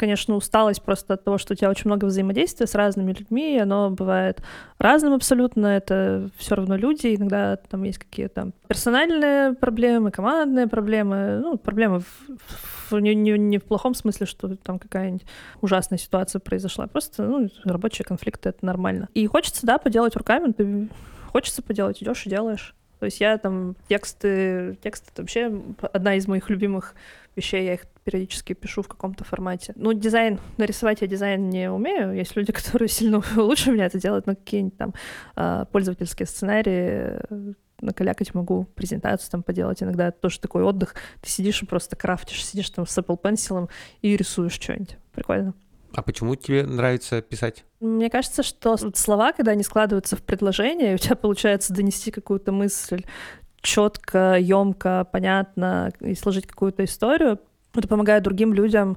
конечно, 0.00 0.34
усталость 0.34 0.82
просто 0.82 1.14
от 1.14 1.24
того, 1.24 1.36
что 1.36 1.52
у 1.52 1.56
тебя 1.56 1.68
очень 1.68 1.84
много 1.84 2.06
взаимодействия 2.06 2.66
с 2.66 2.74
разными 2.74 3.12
людьми, 3.12 3.58
оно 3.58 3.90
бывает 3.90 4.42
разным 4.78 5.12
абсолютно, 5.12 5.66
это 5.66 6.30
все 6.38 6.54
равно 6.54 6.74
люди, 6.74 7.14
иногда 7.14 7.56
там 7.56 7.82
есть 7.82 7.98
какие-то 7.98 8.52
персональные 8.66 9.52
проблемы, 9.52 10.10
командные 10.10 10.68
проблемы, 10.68 11.40
ну, 11.40 11.58
проблемы 11.58 12.00
в, 12.00 12.90
в, 12.90 12.98
не, 12.98 13.14
не, 13.14 13.32
не 13.32 13.58
в 13.58 13.64
плохом 13.64 13.94
смысле, 13.94 14.24
что 14.24 14.56
там 14.56 14.78
какая-нибудь 14.78 15.26
ужасная 15.60 15.98
ситуация 15.98 16.40
произошла, 16.40 16.86
просто, 16.86 17.24
ну, 17.24 17.50
рабочие 17.64 18.06
конфликты— 18.06 18.48
это 18.50 18.64
нормально. 18.64 19.10
И 19.12 19.26
хочется, 19.26 19.66
да, 19.66 19.76
поделать 19.76 20.16
руками, 20.16 20.88
хочется 21.30 21.60
поделать, 21.60 22.02
идешь 22.02 22.24
и 22.24 22.30
делаешь. 22.30 22.74
То 23.00 23.06
есть 23.06 23.20
я 23.20 23.38
там 23.38 23.76
тексты, 23.88 24.78
тексты 24.82 25.10
это 25.10 25.22
вообще 25.22 25.60
одна 25.80 26.14
из 26.14 26.28
моих 26.28 26.50
любимых 26.50 26.94
вещей, 27.34 27.64
я 27.64 27.74
их 27.74 27.86
периодически 28.04 28.52
пишу 28.52 28.82
в 28.82 28.88
каком-то 28.88 29.24
формате. 29.24 29.72
Ну, 29.76 29.94
дизайн, 29.94 30.38
нарисовать 30.58 31.00
я 31.00 31.06
дизайн 31.06 31.48
не 31.48 31.70
умею. 31.70 32.12
Есть 32.12 32.36
люди, 32.36 32.52
которые 32.52 32.88
сильно 32.88 33.22
лучше 33.36 33.72
меня 33.72 33.86
это 33.86 33.98
делают, 33.98 34.26
но 34.26 34.36
какие-нибудь 34.36 34.76
там 34.76 34.94
а, 35.34 35.64
пользовательские 35.64 36.26
сценарии 36.26 37.18
э, 37.30 37.52
накалякать 37.80 38.34
могу, 38.34 38.64
презентацию 38.74 39.30
там 39.30 39.42
поделать. 39.42 39.82
Иногда 39.82 40.08
это 40.08 40.20
тоже 40.20 40.38
такой 40.38 40.62
отдых. 40.62 40.94
Ты 41.22 41.30
сидишь 41.30 41.62
и 41.62 41.66
просто 41.66 41.96
крафтишь, 41.96 42.44
сидишь 42.44 42.68
там 42.68 42.86
с 42.86 42.98
Apple 42.98 43.18
Pencil 43.20 43.70
и 44.02 44.14
рисуешь 44.14 44.52
что-нибудь. 44.52 44.98
Прикольно. 45.12 45.54
А 45.94 46.02
почему 46.02 46.36
тебе 46.36 46.64
нравится 46.64 47.20
писать? 47.20 47.64
Мне 47.80 48.10
кажется, 48.10 48.42
что 48.42 48.76
слова, 48.94 49.32
когда 49.32 49.52
они 49.52 49.62
складываются 49.62 50.16
в 50.16 50.22
предложение, 50.22 50.94
у 50.94 50.98
тебя 50.98 51.16
получается 51.16 51.72
донести 51.72 52.10
какую-то 52.10 52.52
мысль 52.52 53.04
четко, 53.60 54.36
емко, 54.38 55.06
понятно 55.10 55.90
и 56.00 56.14
сложить 56.14 56.46
какую-то 56.46 56.84
историю, 56.84 57.40
это 57.74 57.88
помогает 57.88 58.22
другим 58.22 58.54
людям 58.54 58.96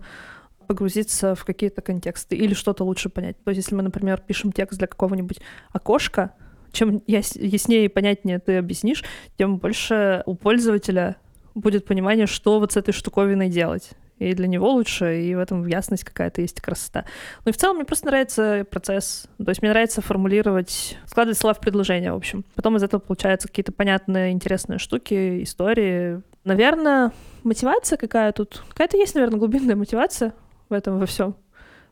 погрузиться 0.68 1.36
в 1.36 1.44
какие-то 1.44 1.82
контексты 1.82 2.36
или 2.36 2.54
что-то 2.54 2.84
лучше 2.84 3.10
понять. 3.10 3.36
То 3.44 3.50
есть, 3.50 3.64
если 3.64 3.76
мы, 3.76 3.84
например, 3.84 4.22
пишем 4.26 4.52
текст 4.52 4.80
для 4.80 4.88
какого-нибудь 4.88 5.40
окошка, 5.72 6.32
чем 6.72 7.04
яснее 7.06 7.86
и 7.86 7.90
понятнее 7.90 8.40
ты 8.40 8.58
объяснишь, 8.58 9.04
тем 9.38 9.58
больше 9.58 10.24
у 10.26 10.36
пользователя 10.36 11.18
будет 11.54 11.86
понимание, 11.86 12.26
что 12.26 12.60
вот 12.60 12.72
с 12.72 12.78
этой 12.78 12.94
штуковиной 12.94 13.50
делать 13.50 13.92
и 14.30 14.34
для 14.34 14.48
него 14.48 14.72
лучше, 14.72 15.22
и 15.22 15.36
в 15.36 15.40
этом 15.40 15.66
ясность 15.68 16.04
какая-то 16.04 16.42
есть, 16.42 16.62
красота. 16.62 17.06
Ну 17.46 17.50
и 17.50 17.54
в 17.54 17.58
целом 17.58 17.78
мне 17.78 17.86
просто 17.86 18.08
нравится 18.08 18.66
процесс. 18.70 19.28
То 19.38 19.50
есть 19.50 19.62
мне 19.62 19.72
нравится 19.72 20.02
формулировать, 20.02 20.98
складывать 21.06 21.38
слова 21.38 21.54
в 21.54 21.60
предложения, 21.60 22.12
в 22.12 22.16
общем. 22.16 22.44
Потом 22.56 22.78
из 22.78 22.84
этого 22.84 23.00
получаются 23.00 23.48
какие-то 23.48 23.72
понятные, 23.72 24.32
интересные 24.32 24.80
штуки, 24.80 25.44
истории. 25.44 26.22
Наверное, 26.44 27.12
мотивация 27.44 27.98
какая 27.98 28.32
тут? 28.32 28.64
Какая-то 28.70 28.98
есть, 28.98 29.16
наверное, 29.16 29.40
глубинная 29.40 29.76
мотивация 29.76 30.34
в 30.70 30.74
этом 30.74 31.00
во 31.00 31.06
всем. 31.06 31.36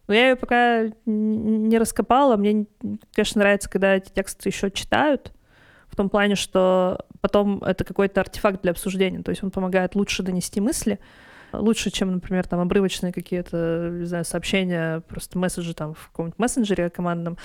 Но 0.07 0.13
я 0.13 0.29
ее 0.29 0.35
пока 0.35 0.85
не 1.05 1.77
раскопала. 1.77 2.35
Мне, 2.35 2.65
конечно, 3.13 3.39
нравится, 3.39 3.69
когда 3.69 3.95
эти 3.95 4.09
тексты 4.09 4.49
еще 4.49 4.71
читают, 4.71 5.31
в 5.87 5.95
том 5.95 6.09
плане, 6.09 6.35
что 6.35 7.05
потом 7.19 7.63
это 7.63 7.83
какой-то 7.83 8.21
артефакт 8.21 8.61
для 8.61 8.71
обсуждения, 8.71 9.21
то 9.21 9.29
есть 9.29 9.43
он 9.43 9.51
помогает 9.51 9.93
лучше 9.95 10.23
донести 10.23 10.61
мысли, 10.61 10.99
лучше, 11.53 11.91
чем, 11.91 12.11
например, 12.11 12.47
там 12.47 12.59
обрывочные 12.59 13.13
какие-то, 13.13 13.89
не 13.91 14.05
знаю, 14.05 14.25
сообщения, 14.25 15.01
просто 15.01 15.37
месседжи 15.37 15.73
там 15.73 15.93
в 15.93 16.09
каком-нибудь 16.09 16.39
мессенджере 16.39 16.89
командном 16.89 17.37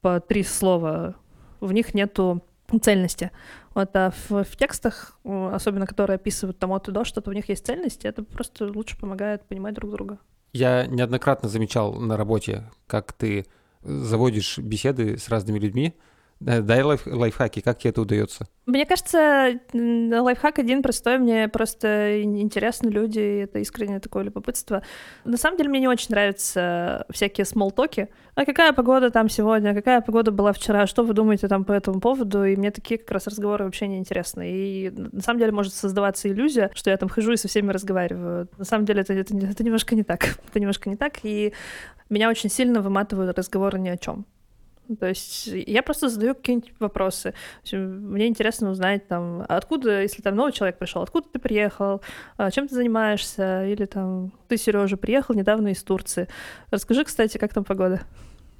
по 0.00 0.20
три 0.20 0.42
слова, 0.42 1.14
в 1.60 1.72
них 1.72 1.94
нету 1.94 2.44
цельности. 2.82 3.30
Вот, 3.74 3.94
а 3.94 4.12
в, 4.28 4.44
в 4.44 4.56
текстах, 4.56 5.18
особенно 5.24 5.86
которые 5.86 6.16
описывают 6.16 6.58
там 6.58 6.72
от 6.72 6.88
и 6.88 6.92
до, 6.92 7.04
что-то 7.04 7.30
в 7.30 7.34
них 7.34 7.48
есть 7.48 7.66
цельность, 7.66 8.04
это 8.04 8.22
просто 8.22 8.66
лучше 8.66 8.98
помогает 8.98 9.44
понимать 9.46 9.74
друг 9.74 9.90
друга. 9.90 10.18
Я 10.52 10.86
неоднократно 10.86 11.48
замечал 11.48 11.94
на 11.94 12.16
работе, 12.16 12.70
как 12.86 13.12
ты 13.12 13.46
заводишь 13.82 14.58
беседы 14.58 15.18
с 15.18 15.28
разными 15.28 15.58
людьми, 15.58 15.96
Дай 16.44 16.82
лайф, 16.82 17.06
лайфхаки, 17.06 17.60
как 17.60 17.78
тебе 17.78 17.90
это 17.90 18.02
удается? 18.02 18.46
Мне 18.66 18.84
кажется, 18.84 19.58
лайфхак 19.72 20.58
один 20.58 20.82
простой, 20.82 21.18
мне 21.18 21.48
просто 21.48 22.22
интересны 22.22 22.88
люди, 22.88 23.44
это 23.44 23.60
искреннее 23.60 23.98
такое 23.98 24.24
любопытство. 24.24 24.82
На 25.24 25.38
самом 25.38 25.56
деле 25.56 25.70
мне 25.70 25.80
не 25.80 25.88
очень 25.88 26.08
нравятся 26.10 27.06
всякие 27.08 27.46
смолтоки. 27.46 28.10
А 28.34 28.44
какая 28.44 28.74
погода 28.74 29.10
там 29.10 29.30
сегодня, 29.30 29.74
какая 29.74 30.02
погода 30.02 30.32
была 30.32 30.52
вчера, 30.52 30.86
что 30.86 31.02
вы 31.02 31.14
думаете 31.14 31.48
там 31.48 31.64
по 31.64 31.72
этому 31.72 32.00
поводу? 32.00 32.44
И 32.44 32.56
мне 32.56 32.70
такие 32.70 32.98
как 32.98 33.10
раз 33.12 33.26
разговоры 33.26 33.64
вообще 33.64 33.86
не 33.86 33.96
интересны. 33.96 34.50
И 34.50 34.90
на 34.90 35.22
самом 35.22 35.38
деле 35.38 35.52
может 35.52 35.72
создаваться 35.72 36.28
иллюзия, 36.28 36.70
что 36.74 36.90
я 36.90 36.98
там 36.98 37.08
хожу 37.08 37.32
и 37.32 37.38
со 37.38 37.48
всеми 37.48 37.70
разговариваю. 37.72 38.48
На 38.58 38.64
самом 38.66 38.84
деле 38.84 39.00
это, 39.00 39.14
это, 39.14 39.34
это 39.34 39.64
немножко 39.64 39.94
не 39.94 40.02
так. 40.02 40.24
это 40.48 40.60
немножко 40.60 40.90
не 40.90 40.96
так, 40.96 41.20
и 41.22 41.54
меня 42.10 42.28
очень 42.28 42.50
сильно 42.50 42.82
выматывают 42.82 43.38
разговоры 43.38 43.78
ни 43.78 43.88
о 43.88 43.96
чем. 43.96 44.26
То 44.98 45.08
есть 45.08 45.46
я 45.46 45.82
просто 45.82 46.08
задаю 46.08 46.34
какие-нибудь 46.34 46.74
вопросы. 46.78 47.34
Мне 47.72 48.26
интересно 48.26 48.70
узнать, 48.70 49.08
там, 49.08 49.44
откуда, 49.48 50.02
если 50.02 50.22
там 50.22 50.36
новый 50.36 50.52
человек 50.52 50.78
пришел, 50.78 51.02
откуда 51.02 51.28
ты 51.28 51.38
приехал, 51.38 52.02
а, 52.36 52.50
чем 52.50 52.68
ты 52.68 52.74
занимаешься, 52.74 53.66
или 53.66 53.86
там 53.86 54.32
ты, 54.48 54.56
Сережа, 54.56 54.96
приехал 54.96 55.34
недавно 55.34 55.68
из 55.68 55.82
Турции. 55.82 56.28
Расскажи, 56.70 57.04
кстати, 57.04 57.38
как 57.38 57.54
там 57.54 57.64
погода? 57.64 58.02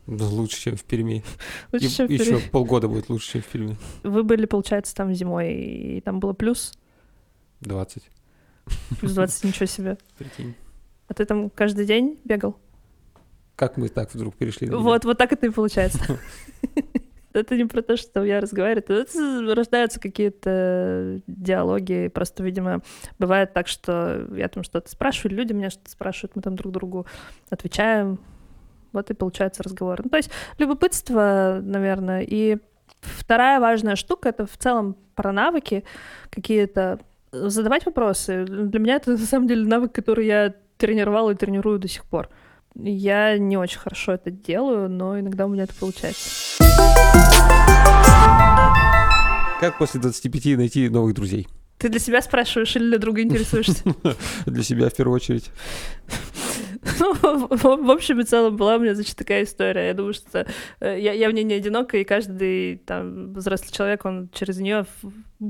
Лучше, 0.06 0.60
чем 0.60 0.76
в 0.76 0.84
Перми. 0.84 1.24
Лучше, 1.72 1.86
и, 1.86 1.88
чем 1.88 2.06
в 2.06 2.08
Перми. 2.08 2.22
Еще 2.22 2.50
полгода 2.50 2.88
будет 2.88 3.08
лучше, 3.08 3.32
чем 3.32 3.42
в 3.42 3.46
Перми. 3.46 3.76
Вы 4.02 4.22
были, 4.22 4.46
получается, 4.46 4.94
там 4.94 5.14
зимой, 5.14 5.52
и 5.52 6.00
там 6.00 6.20
было 6.20 6.32
плюс? 6.32 6.72
20. 7.60 8.02
Плюс 9.00 9.12
20, 9.12 9.44
ничего 9.44 9.66
себе. 9.66 9.98
Прикинь. 10.18 10.54
А 11.08 11.14
ты 11.14 11.24
там 11.24 11.50
каждый 11.50 11.86
день 11.86 12.18
бегал? 12.24 12.56
Как 13.56 13.76
мы 13.76 13.88
так 13.88 14.12
вдруг 14.14 14.34
перешли? 14.34 14.68
Вот, 14.68 15.04
вот 15.04 15.18
так 15.18 15.32
это 15.32 15.46
и 15.46 15.50
получается. 15.50 16.18
Это 17.34 17.56
не 17.56 17.64
про 17.64 17.82
то, 17.82 17.96
что 17.96 18.24
я 18.24 18.40
разговариваю, 18.40 19.00
это 19.00 19.54
рождаются 19.56 19.98
какие-то 19.98 21.20
диалоги. 21.26 22.06
Просто, 22.06 22.44
видимо, 22.44 22.80
бывает 23.18 23.52
так, 23.52 23.66
что 23.66 24.28
я 24.36 24.48
там 24.48 24.62
что-то 24.62 24.88
спрашиваю, 24.88 25.36
люди 25.36 25.52
меня 25.52 25.70
что-то 25.70 25.90
спрашивают, 25.90 26.36
мы 26.36 26.42
там 26.42 26.54
друг 26.54 26.72
другу 26.72 27.06
отвечаем. 27.50 28.20
Вот 28.92 29.10
и 29.10 29.14
получается 29.14 29.64
разговор. 29.64 30.00
Ну, 30.04 30.10
то 30.10 30.16
есть 30.16 30.30
любопытство, 30.58 31.58
наверное. 31.60 32.22
И 32.22 32.58
вторая 33.00 33.58
важная 33.58 33.96
штука— 33.96 34.28
это 34.30 34.46
в 34.46 34.56
целом 34.56 34.96
про 35.16 35.32
навыки 35.32 35.82
какие-то. 36.30 37.00
Задавать 37.32 37.84
вопросы. 37.84 38.44
Для 38.44 38.78
меня 38.78 38.94
это, 38.94 39.10
на 39.10 39.18
самом 39.18 39.48
деле, 39.48 39.66
навык, 39.66 39.90
который 39.90 40.26
я 40.26 40.54
тренировала 40.76 41.32
и 41.32 41.34
тренирую 41.34 41.80
до 41.80 41.88
сих 41.88 42.04
пор. 42.04 42.28
Я 42.76 43.38
не 43.38 43.56
очень 43.56 43.78
хорошо 43.78 44.12
это 44.12 44.32
делаю, 44.32 44.88
но 44.88 45.18
иногда 45.18 45.46
у 45.46 45.48
меня 45.48 45.62
это 45.62 45.74
получается. 45.74 46.58
Как 49.60 49.78
после 49.78 50.00
25 50.00 50.56
найти 50.56 50.88
новых 50.88 51.14
друзей? 51.14 51.46
Ты 51.78 51.88
для 51.88 52.00
себя 52.00 52.20
спрашиваешь 52.20 52.74
или 52.76 52.88
для 52.88 52.98
друга 52.98 53.22
интересуешься? 53.22 53.82
Для 54.46 54.62
себя 54.62 54.88
в 54.88 54.94
первую 54.94 55.16
очередь. 55.16 55.50
Ну, 57.00 57.48
в 57.48 57.90
общем 57.90 58.20
и 58.20 58.24
целом 58.24 58.56
была 58.56 58.76
у 58.76 58.78
меня, 58.78 58.94
значит, 58.94 59.16
такая 59.16 59.44
история. 59.44 59.88
Я 59.88 59.94
думаю, 59.94 60.14
что 60.14 60.46
э, 60.80 61.00
я, 61.00 61.12
я 61.12 61.28
в 61.28 61.32
ней 61.32 61.44
не 61.44 61.54
одинока, 61.54 61.96
и 61.96 62.04
каждый 62.04 62.76
там 62.78 63.32
взрослый 63.32 63.70
человек, 63.72 64.04
он 64.04 64.28
через 64.32 64.58
нее 64.58 64.86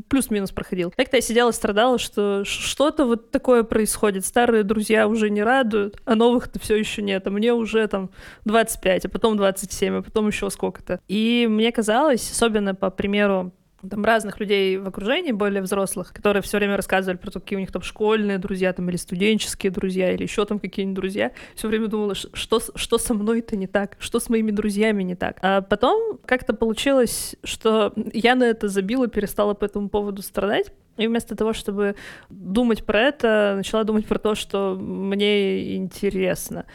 плюс-минус 0.08 0.50
проходил. 0.52 0.92
Как-то 0.96 1.16
я 1.16 1.20
сидела, 1.20 1.50
страдала, 1.50 1.98
что 1.98 2.44
что-то 2.44 3.04
вот 3.04 3.30
такое 3.30 3.62
происходит. 3.62 4.24
Старые 4.24 4.62
друзья 4.62 5.06
уже 5.06 5.30
не 5.30 5.42
радуют, 5.42 6.00
а 6.04 6.14
новых-то 6.14 6.58
все 6.58 6.76
еще 6.76 7.02
нет. 7.02 7.26
А 7.26 7.30
мне 7.30 7.52
уже 7.52 7.86
там 7.86 8.10
25, 8.44 9.06
а 9.06 9.08
потом 9.08 9.36
27, 9.36 9.96
а 9.96 10.02
потом 10.02 10.28
еще 10.28 10.50
сколько-то. 10.50 11.00
И 11.08 11.46
мне 11.48 11.70
казалось, 11.72 12.30
особенно 12.30 12.74
по 12.74 12.90
примеру 12.90 13.52
там 13.88 14.04
разных 14.04 14.40
людей 14.40 14.76
в 14.78 14.86
окружении, 14.86 15.32
более 15.32 15.62
взрослых, 15.62 16.12
которые 16.12 16.42
все 16.42 16.58
время 16.58 16.76
рассказывали 16.76 17.16
про 17.16 17.30
то, 17.30 17.40
какие 17.40 17.56
у 17.56 17.60
них 17.60 17.72
там 17.72 17.82
школьные 17.82 18.38
друзья, 18.38 18.72
там, 18.72 18.88
или 18.88 18.96
студенческие 18.96 19.70
друзья, 19.72 20.12
или 20.12 20.22
еще 20.22 20.44
там 20.44 20.58
какие-нибудь 20.58 20.96
друзья. 20.96 21.32
Все 21.54 21.68
время 21.68 21.88
думала, 21.88 22.14
что, 22.14 22.60
что 22.74 22.98
со 22.98 23.14
мной-то 23.14 23.56
не 23.56 23.66
так, 23.66 23.96
что 23.98 24.20
с 24.20 24.28
моими 24.28 24.50
друзьями 24.50 25.02
не 25.02 25.14
так. 25.14 25.38
А 25.42 25.62
потом 25.62 26.18
как-то 26.24 26.54
получилось, 26.54 27.36
что 27.44 27.92
я 28.12 28.34
на 28.34 28.44
это 28.44 28.68
забила, 28.68 29.08
перестала 29.08 29.54
по 29.54 29.64
этому 29.64 29.88
поводу 29.88 30.22
страдать. 30.22 30.72
И 30.96 31.08
вместо 31.08 31.34
того, 31.34 31.52
чтобы 31.52 31.96
думать 32.28 32.84
про 32.84 33.00
это, 33.00 33.54
начала 33.56 33.82
думать 33.82 34.06
про 34.06 34.18
то, 34.18 34.34
что 34.36 34.76
мне 34.80 35.74
интересно. 35.74 36.66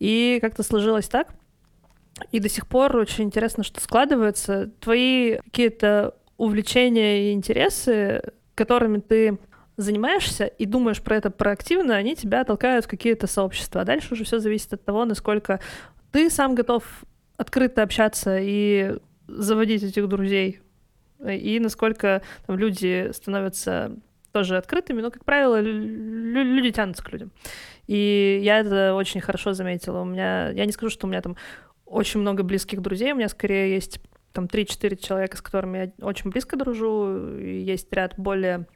И 0.00 0.38
как-то 0.40 0.64
сложилось 0.64 1.08
так, 1.08 1.28
и 2.32 2.40
до 2.40 2.48
сих 2.48 2.66
пор 2.66 2.96
очень 2.96 3.24
интересно, 3.24 3.62
что 3.62 3.80
складывается. 3.80 4.70
Твои 4.80 5.36
какие-то 5.36 6.14
увлечения 6.38 7.30
и 7.30 7.32
интересы, 7.34 8.22
которыми 8.54 9.00
ты 9.00 9.38
занимаешься 9.76 10.46
и 10.46 10.64
думаешь 10.64 11.02
про 11.02 11.16
это 11.16 11.30
проактивно, 11.30 11.94
они 11.94 12.16
тебя 12.16 12.44
толкают 12.44 12.86
в 12.86 12.88
какие-то 12.88 13.26
сообщества. 13.26 13.84
Дальше 13.84 14.14
уже 14.14 14.24
все 14.24 14.38
зависит 14.38 14.72
от 14.72 14.84
того, 14.84 15.04
насколько 15.04 15.60
ты 16.10 16.30
сам 16.30 16.54
готов 16.54 16.84
открыто 17.36 17.82
общаться 17.82 18.38
и 18.40 18.96
заводить 19.28 19.82
этих 19.82 20.08
друзей, 20.08 20.60
и 21.24 21.60
насколько 21.60 22.22
там 22.46 22.56
люди 22.56 23.10
становятся 23.12 23.92
тоже 24.32 24.56
открытыми, 24.56 25.00
но, 25.00 25.10
как 25.10 25.24
правило, 25.24 25.60
люди 25.60 26.70
тянутся 26.70 27.04
к 27.04 27.12
людям. 27.12 27.30
И 27.86 28.40
я 28.42 28.60
это 28.60 28.94
очень 28.94 29.20
хорошо 29.20 29.52
заметила. 29.52 30.00
У 30.00 30.04
меня, 30.04 30.50
я 30.50 30.66
не 30.66 30.72
скажу, 30.72 30.90
что 30.90 31.06
у 31.06 31.10
меня 31.10 31.22
там 31.22 31.36
очень 31.86 32.20
много 32.20 32.42
близких 32.42 32.80
друзей, 32.82 33.12
у 33.12 33.16
меня 33.16 33.28
скорее 33.28 33.74
есть 33.74 34.00
там 34.38 34.44
3-4 34.46 34.96
человека, 34.96 35.36
с 35.36 35.42
которыми 35.42 35.78
я 35.78 36.06
очень 36.06 36.30
близко 36.30 36.56
дружу, 36.56 37.36
и 37.38 37.60
есть 37.60 37.92
ряд 37.92 38.14
более 38.16 38.68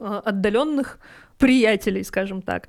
а, 0.00 0.20
отдаленных 0.20 0.98
приятелей, 1.36 2.02
скажем 2.02 2.40
так. 2.40 2.68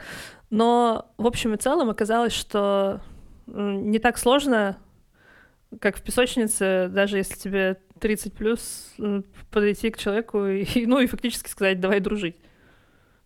Но 0.50 1.14
в 1.18 1.26
общем 1.26 1.54
и 1.54 1.58
целом 1.58 1.90
оказалось, 1.90 2.34
что 2.34 3.00
не 3.48 3.98
так 4.00 4.18
сложно, 4.18 4.78
как 5.80 5.96
в 5.96 6.02
песочнице, 6.02 6.90
даже 6.92 7.16
если 7.16 7.36
тебе 7.36 7.78
30 8.00 8.34
плюс, 8.34 8.94
подойти 9.50 9.90
к 9.90 9.98
человеку 9.98 10.46
и, 10.46 10.86
ну, 10.86 11.00
и 11.00 11.08
фактически 11.08 11.50
сказать, 11.50 11.80
давай 11.80 12.02
дружить. 12.02 12.36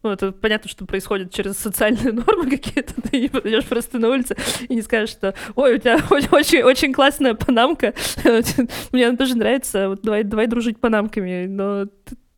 Ну, 0.07 0.13
это 0.13 0.31
понятно, 0.31 0.69
что 0.69 0.85
происходит 0.85 1.33
через 1.33 1.57
социальные 1.57 2.13
нормы 2.13 2.49
какие-то. 2.49 2.93
Ты 3.01 3.19
не 3.19 3.27
подойдешь 3.27 3.65
просто 3.65 3.99
на 3.99 4.07
улице 4.07 4.37
и 4.69 4.73
не 4.73 4.81
скажешь, 4.81 5.09
что 5.09 5.33
ой, 5.55 5.75
у 5.75 5.77
тебя 5.77 5.97
очень, 6.31 6.63
очень 6.63 6.93
классная 6.93 7.33
панамка. 7.33 7.93
Мне 8.93 9.07
она 9.07 9.17
тоже 9.17 9.35
нравится. 9.35 9.89
Вот 9.89 10.01
давай, 10.03 10.23
давай 10.23 10.47
дружить 10.47 10.79
панамками. 10.79 11.45
Но 11.47 11.87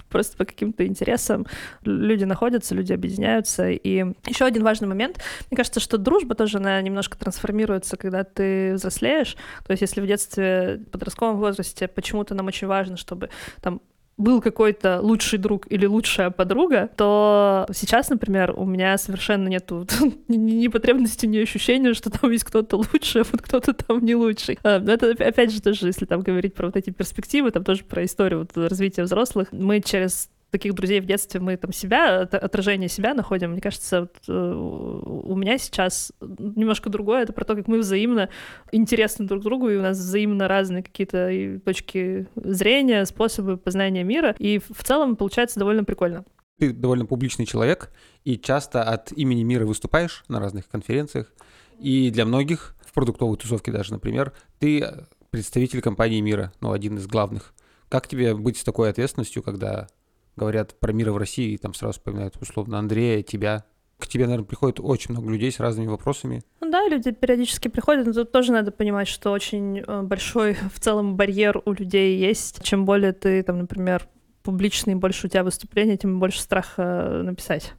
просто 0.10 0.36
по 0.36 0.46
каким-то 0.46 0.84
интересам 0.88 1.46
люди 1.84 2.24
находятся, 2.24 2.74
люди 2.74 2.92
объединяются. 2.92 3.70
И 3.70 4.04
еще 4.26 4.46
один 4.46 4.64
важный 4.64 4.88
момент. 4.88 5.24
Мне 5.52 5.58
кажется, 5.58 5.80
что 5.80 6.00
дружба 6.00 6.34
тоже, 6.34 6.58
она 6.58 6.82
немножко 6.82 7.20
трансформируется, 7.20 7.98
когда 7.98 8.24
ты 8.24 8.74
взрослеешь. 8.74 9.38
То 9.68 9.74
есть 9.74 9.82
если 9.82 10.02
в 10.02 10.08
детстве, 10.08 10.82
в 10.88 10.90
подростковом 10.90 11.38
возрасте 11.38 11.88
почему-то 11.88 12.34
нам 12.34 12.48
очень 12.48 12.66
важно, 12.66 12.98
чтобы 12.98 13.30
там 13.62 13.80
был 14.20 14.42
какой-то 14.42 15.00
лучший 15.02 15.40
друг 15.40 15.66
или 15.72 15.86
лучшая 15.86 16.30
подруга, 16.30 16.90
то 16.96 17.66
сейчас, 17.74 18.10
например, 18.10 18.54
у 18.56 18.66
меня 18.66 18.98
совершенно 18.98 19.48
нету 19.48 19.88
ни 20.28 20.68
потребности, 20.68 21.26
ни 21.26 21.38
ощущения, 21.40 21.94
что 21.94 22.10
там 22.12 22.30
есть 22.30 22.44
кто-то 22.44 22.78
лучший, 22.78 23.22
а 23.22 23.26
вот 23.32 23.42
кто-то 23.42 23.74
там 23.74 24.04
не 24.04 24.16
лучший. 24.16 24.60
А, 24.64 24.80
но 24.80 24.92
это, 24.92 25.12
опять 25.12 25.52
же, 25.52 25.62
тоже, 25.62 25.88
если 25.88 26.06
там 26.06 26.22
говорить 26.22 26.54
про 26.54 26.68
вот 26.68 26.76
эти 26.76 26.90
перспективы, 26.90 27.52
там 27.52 27.64
тоже 27.64 27.84
про 27.84 28.04
историю 28.04 28.48
развития 28.56 29.04
взрослых, 29.04 29.48
мы 29.52 29.80
через 29.82 30.30
таких 30.52 30.74
друзей 30.74 31.00
в 31.00 31.06
детстве 31.06 31.40
мы 31.40 31.58
там 31.58 31.72
себя, 31.72 32.22
отражение 32.22 32.90
себя 32.90 33.14
находим. 33.14 33.52
Мне 33.52 33.62
кажется, 33.62 34.02
вот, 34.02 34.16
э, 34.28 34.32
у 34.32 35.36
меня 35.36 35.58
сейчас 35.58 36.12
немножко 36.20 36.90
другое. 36.90 37.24
Это 37.24 37.34
про 37.34 37.46
то, 37.46 37.56
как 37.56 37.68
мы 37.68 37.80
взаимно 37.80 38.30
интересны 38.72 39.26
друг 39.26 39.44
другу, 39.44 39.70
и 39.70 39.78
у 39.78 39.82
нас 39.82 39.98
взаимно 39.98 40.48
разные 40.48 40.84
какие-то 40.84 41.60
точки 41.64 42.28
зрения, 42.36 43.06
способы 43.06 43.58
познания 43.58 44.04
мира. 44.04 44.36
И 44.40 44.60
в 44.60 44.84
целом 44.84 45.16
получается 45.16 45.60
довольно 45.60 45.84
прикольно. 45.84 46.26
Ты 46.58 46.74
довольно 46.74 47.06
публичный 47.06 47.46
человек, 47.46 47.92
и 48.26 48.38
часто 48.38 48.84
от 48.84 49.12
имени 49.14 49.44
мира 49.44 49.66
выступаешь 49.66 50.26
на 50.28 50.40
разных 50.40 50.68
конференциях. 50.68 51.32
И 51.80 52.12
для 52.12 52.26
многих, 52.26 52.76
в 52.86 52.94
продуктовой 52.94 53.38
тусовке 53.38 53.72
даже, 53.72 53.94
например, 53.94 54.34
ты 54.60 54.86
представитель 55.30 55.82
компании 55.82 56.20
мира, 56.20 56.52
ну, 56.60 56.72
один 56.72 56.98
из 56.98 57.08
главных. 57.08 57.54
Как 57.88 58.08
тебе 58.08 58.36
быть 58.36 58.58
с 58.58 58.64
такой 58.64 58.90
ответственностью, 58.90 59.42
когда 59.42 59.88
говорят 60.40 60.80
про 60.80 60.94
мир 60.94 61.12
в 61.12 61.18
России, 61.18 61.54
и 61.54 61.58
там 61.58 61.74
сразу 61.74 61.94
вспоминают 61.94 62.36
условно 62.42 62.80
Андрея, 62.80 63.22
тебя. 63.22 63.66
К 63.98 64.08
тебе, 64.08 64.26
наверное, 64.26 64.46
приходит 64.46 64.80
очень 64.80 65.12
много 65.12 65.30
людей 65.30 65.52
с 65.52 65.60
разными 65.60 65.88
вопросами. 65.88 66.42
Ну 66.62 66.72
да, 66.72 66.88
люди 66.88 67.12
периодически 67.12 67.68
приходят, 67.68 68.08
но 68.08 68.14
тут 68.14 68.32
тоже 68.32 68.54
надо 68.54 68.72
понимать, 68.72 69.10
что 69.10 69.32
очень 69.32 69.80
э, 69.80 70.02
большой 70.04 70.54
в 70.74 70.80
целом 70.80 71.18
барьер 71.18 71.62
у 71.66 71.74
людей 71.74 72.18
есть. 72.18 72.64
Чем 72.64 72.86
более 72.86 73.12
ты, 73.12 73.44
там, 73.44 73.60
например, 73.60 74.08
публичный, 74.42 74.96
больше 74.96 75.28
у 75.28 75.30
тебя 75.30 75.44
выступления, 75.44 75.98
тем 75.98 76.20
больше 76.20 76.40
страха 76.40 76.82
э, 76.82 77.22
написать. 77.24 77.74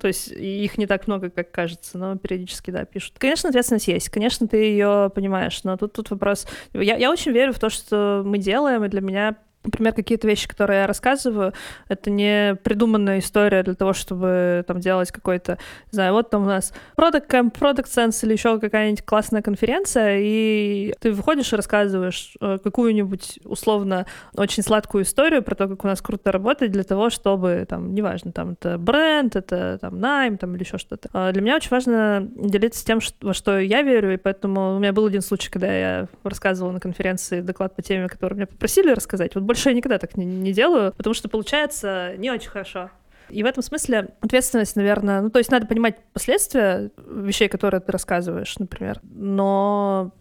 То 0.00 0.08
есть 0.08 0.28
их 0.28 0.78
не 0.78 0.86
так 0.86 1.06
много, 1.06 1.30
как 1.30 1.50
кажется, 1.50 1.98
но 1.98 2.16
периодически, 2.16 2.70
да, 2.70 2.84
пишут. 2.84 3.14
Конечно, 3.18 3.48
ответственность 3.48 3.88
есть, 3.88 4.08
конечно, 4.10 4.46
ты 4.46 4.58
ее 4.58 5.10
понимаешь, 5.14 5.64
но 5.64 5.76
тут, 5.76 5.94
тут 5.94 6.10
вопрос... 6.10 6.46
Я, 6.72 6.96
я 6.96 7.10
очень 7.10 7.32
верю 7.32 7.52
в 7.52 7.58
то, 7.58 7.70
что 7.70 8.22
мы 8.24 8.38
делаем, 8.38 8.84
и 8.84 8.88
для 8.88 9.00
меня 9.00 9.36
Например, 9.66 9.92
какие-то 9.92 10.26
вещи, 10.26 10.48
которые 10.48 10.80
я 10.80 10.86
рассказываю, 10.86 11.52
это 11.88 12.10
не 12.10 12.54
придуманная 12.62 13.18
история 13.18 13.62
для 13.62 13.74
того, 13.74 13.92
чтобы 13.92 14.64
там 14.66 14.80
делать 14.80 15.10
какой-то, 15.10 15.58
не 15.92 15.96
знаю, 15.96 16.12
вот 16.12 16.30
там 16.30 16.44
у 16.44 16.46
нас 16.46 16.72
Product 16.96 17.28
Camp, 17.28 17.52
Product 17.52 17.86
Sense 17.86 18.24
или 18.24 18.32
еще 18.32 18.58
какая-нибудь 18.60 19.04
классная 19.04 19.42
конференция, 19.42 20.18
и 20.20 20.94
ты 21.00 21.12
выходишь 21.12 21.52
и 21.52 21.56
рассказываешь 21.56 22.36
э, 22.40 22.58
какую-нибудь 22.62 23.40
условно 23.44 24.06
очень 24.36 24.62
сладкую 24.62 25.04
историю 25.04 25.42
про 25.42 25.54
то, 25.54 25.68
как 25.68 25.84
у 25.84 25.86
нас 25.88 26.00
круто 26.00 26.30
работать 26.30 26.70
для 26.70 26.84
того, 26.84 27.10
чтобы 27.10 27.66
там, 27.68 27.94
неважно, 27.94 28.32
там 28.32 28.52
это 28.52 28.78
бренд, 28.78 29.34
это 29.34 29.78
там 29.80 30.00
найм, 30.00 30.38
там 30.38 30.54
или 30.54 30.62
еще 30.62 30.78
что-то. 30.78 31.08
А 31.12 31.32
для 31.32 31.42
меня 31.42 31.56
очень 31.56 31.70
важно 31.70 32.28
делиться 32.36 32.84
тем, 32.84 33.00
во 33.20 33.34
что 33.34 33.58
я 33.58 33.82
верю, 33.82 34.14
и 34.14 34.16
поэтому 34.16 34.76
у 34.76 34.78
меня 34.78 34.92
был 34.92 35.06
один 35.06 35.22
случай, 35.22 35.50
когда 35.50 35.72
я 35.72 36.08
рассказывала 36.22 36.72
на 36.72 36.80
конференции 36.80 37.40
доклад 37.40 37.74
по 37.74 37.82
теме, 37.82 38.08
которую 38.08 38.36
меня 38.36 38.46
попросили 38.46 38.92
рассказать. 38.92 39.34
Вот 39.34 39.44
больше 39.44 39.55
я 39.64 39.74
никогда 39.74 39.98
так 39.98 40.16
не, 40.16 40.24
не 40.24 40.52
делаю, 40.52 40.92
потому 40.96 41.14
что 41.14 41.28
получается 41.28 42.14
не 42.18 42.30
очень 42.30 42.50
хорошо. 42.50 42.90
И 43.28 43.42
в 43.42 43.46
этом 43.46 43.62
смысле 43.62 44.10
ответственность, 44.20 44.76
наверное, 44.76 45.20
ну, 45.20 45.30
то 45.30 45.38
есть 45.38 45.50
надо 45.50 45.66
понимать 45.66 45.96
последствия 46.12 46.90
вещей, 47.08 47.48
которые 47.48 47.80
ты 47.80 47.90
рассказываешь, 47.90 48.56
например, 48.58 49.00
но 49.02 50.12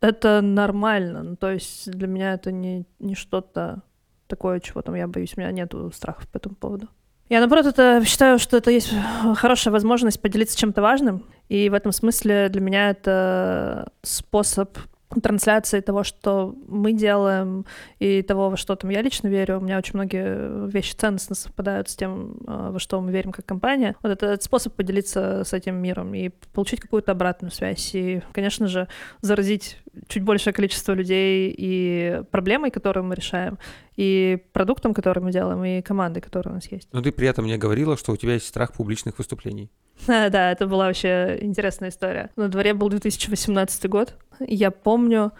это 0.00 0.40
нормально. 0.40 1.22
Ну, 1.22 1.36
то 1.36 1.50
есть 1.50 1.90
для 1.90 2.06
меня 2.06 2.34
это 2.34 2.52
не, 2.52 2.86
не 2.98 3.14
что-то 3.14 3.82
такое, 4.26 4.60
чего 4.60 4.82
там 4.82 4.94
я 4.94 5.08
боюсь. 5.08 5.34
У 5.36 5.40
меня 5.40 5.50
нету 5.50 5.90
страхов 5.92 6.28
по 6.28 6.36
этому 6.36 6.54
поводу. 6.54 6.88
Я, 7.28 7.40
наоборот, 7.40 7.66
это 7.66 8.04
считаю, 8.04 8.38
что 8.38 8.56
это 8.56 8.70
есть 8.70 8.92
хорошая 9.34 9.72
возможность 9.72 10.20
поделиться 10.20 10.56
чем-то 10.56 10.80
важным. 10.80 11.24
И 11.48 11.68
в 11.68 11.74
этом 11.74 11.90
смысле 11.90 12.48
для 12.48 12.60
меня 12.60 12.90
это 12.90 13.90
способ 14.02 14.78
трансляции 15.22 15.80
того, 15.80 16.02
что 16.02 16.54
мы 16.66 16.92
делаем, 16.92 17.64
и 17.98 18.22
того, 18.22 18.50
во 18.50 18.56
что 18.56 18.74
там 18.76 18.90
я 18.90 19.02
лично 19.02 19.28
верю. 19.28 19.58
У 19.58 19.60
меня 19.60 19.78
очень 19.78 19.94
многие 19.94 20.68
вещи 20.68 20.94
ценностно 20.94 21.34
совпадают 21.34 21.88
с 21.88 21.96
тем, 21.96 22.38
а, 22.46 22.72
во 22.72 22.78
что 22.78 23.00
мы 23.00 23.12
верим 23.12 23.32
как 23.32 23.46
компания. 23.46 23.94
Вот 24.02 24.10
это 24.10 24.40
способ 24.42 24.74
поделиться 24.74 25.42
с 25.44 25.52
этим 25.52 25.76
миром 25.76 26.14
и 26.14 26.30
получить 26.52 26.80
какую-то 26.80 27.12
обратную 27.12 27.52
связь. 27.52 27.94
И, 27.94 28.20
конечно 28.32 28.66
же, 28.66 28.88
заразить 29.20 29.78
чуть 30.08 30.22
большее 30.22 30.52
количество 30.52 30.92
людей 30.92 31.54
и 31.56 32.22
проблемой, 32.30 32.70
которую 32.70 33.04
мы 33.04 33.14
решаем, 33.14 33.58
и 33.96 34.38
продуктом, 34.52 34.94
который 34.94 35.22
мы 35.22 35.32
делаем, 35.32 35.64
и 35.64 35.82
командой, 35.82 36.20
которая 36.20 36.52
у 36.52 36.56
нас 36.56 36.70
есть. 36.70 36.88
Но 36.92 37.00
ты 37.00 37.12
при 37.12 37.28
этом 37.28 37.46
не 37.46 37.56
говорила, 37.56 37.96
что 37.96 38.12
у 38.12 38.16
тебя 38.16 38.34
есть 38.34 38.46
страх 38.46 38.72
публичных 38.72 39.18
выступлений. 39.18 39.70
Да, 40.06 40.52
это 40.52 40.66
была 40.66 40.86
вообще 40.86 41.38
интересная 41.40 41.88
история. 41.88 42.30
На 42.36 42.48
дворе 42.48 42.74
был 42.74 42.88
2018 42.88 43.88
год. 43.88 44.14
Я 44.40 44.70
помню, 44.70 45.32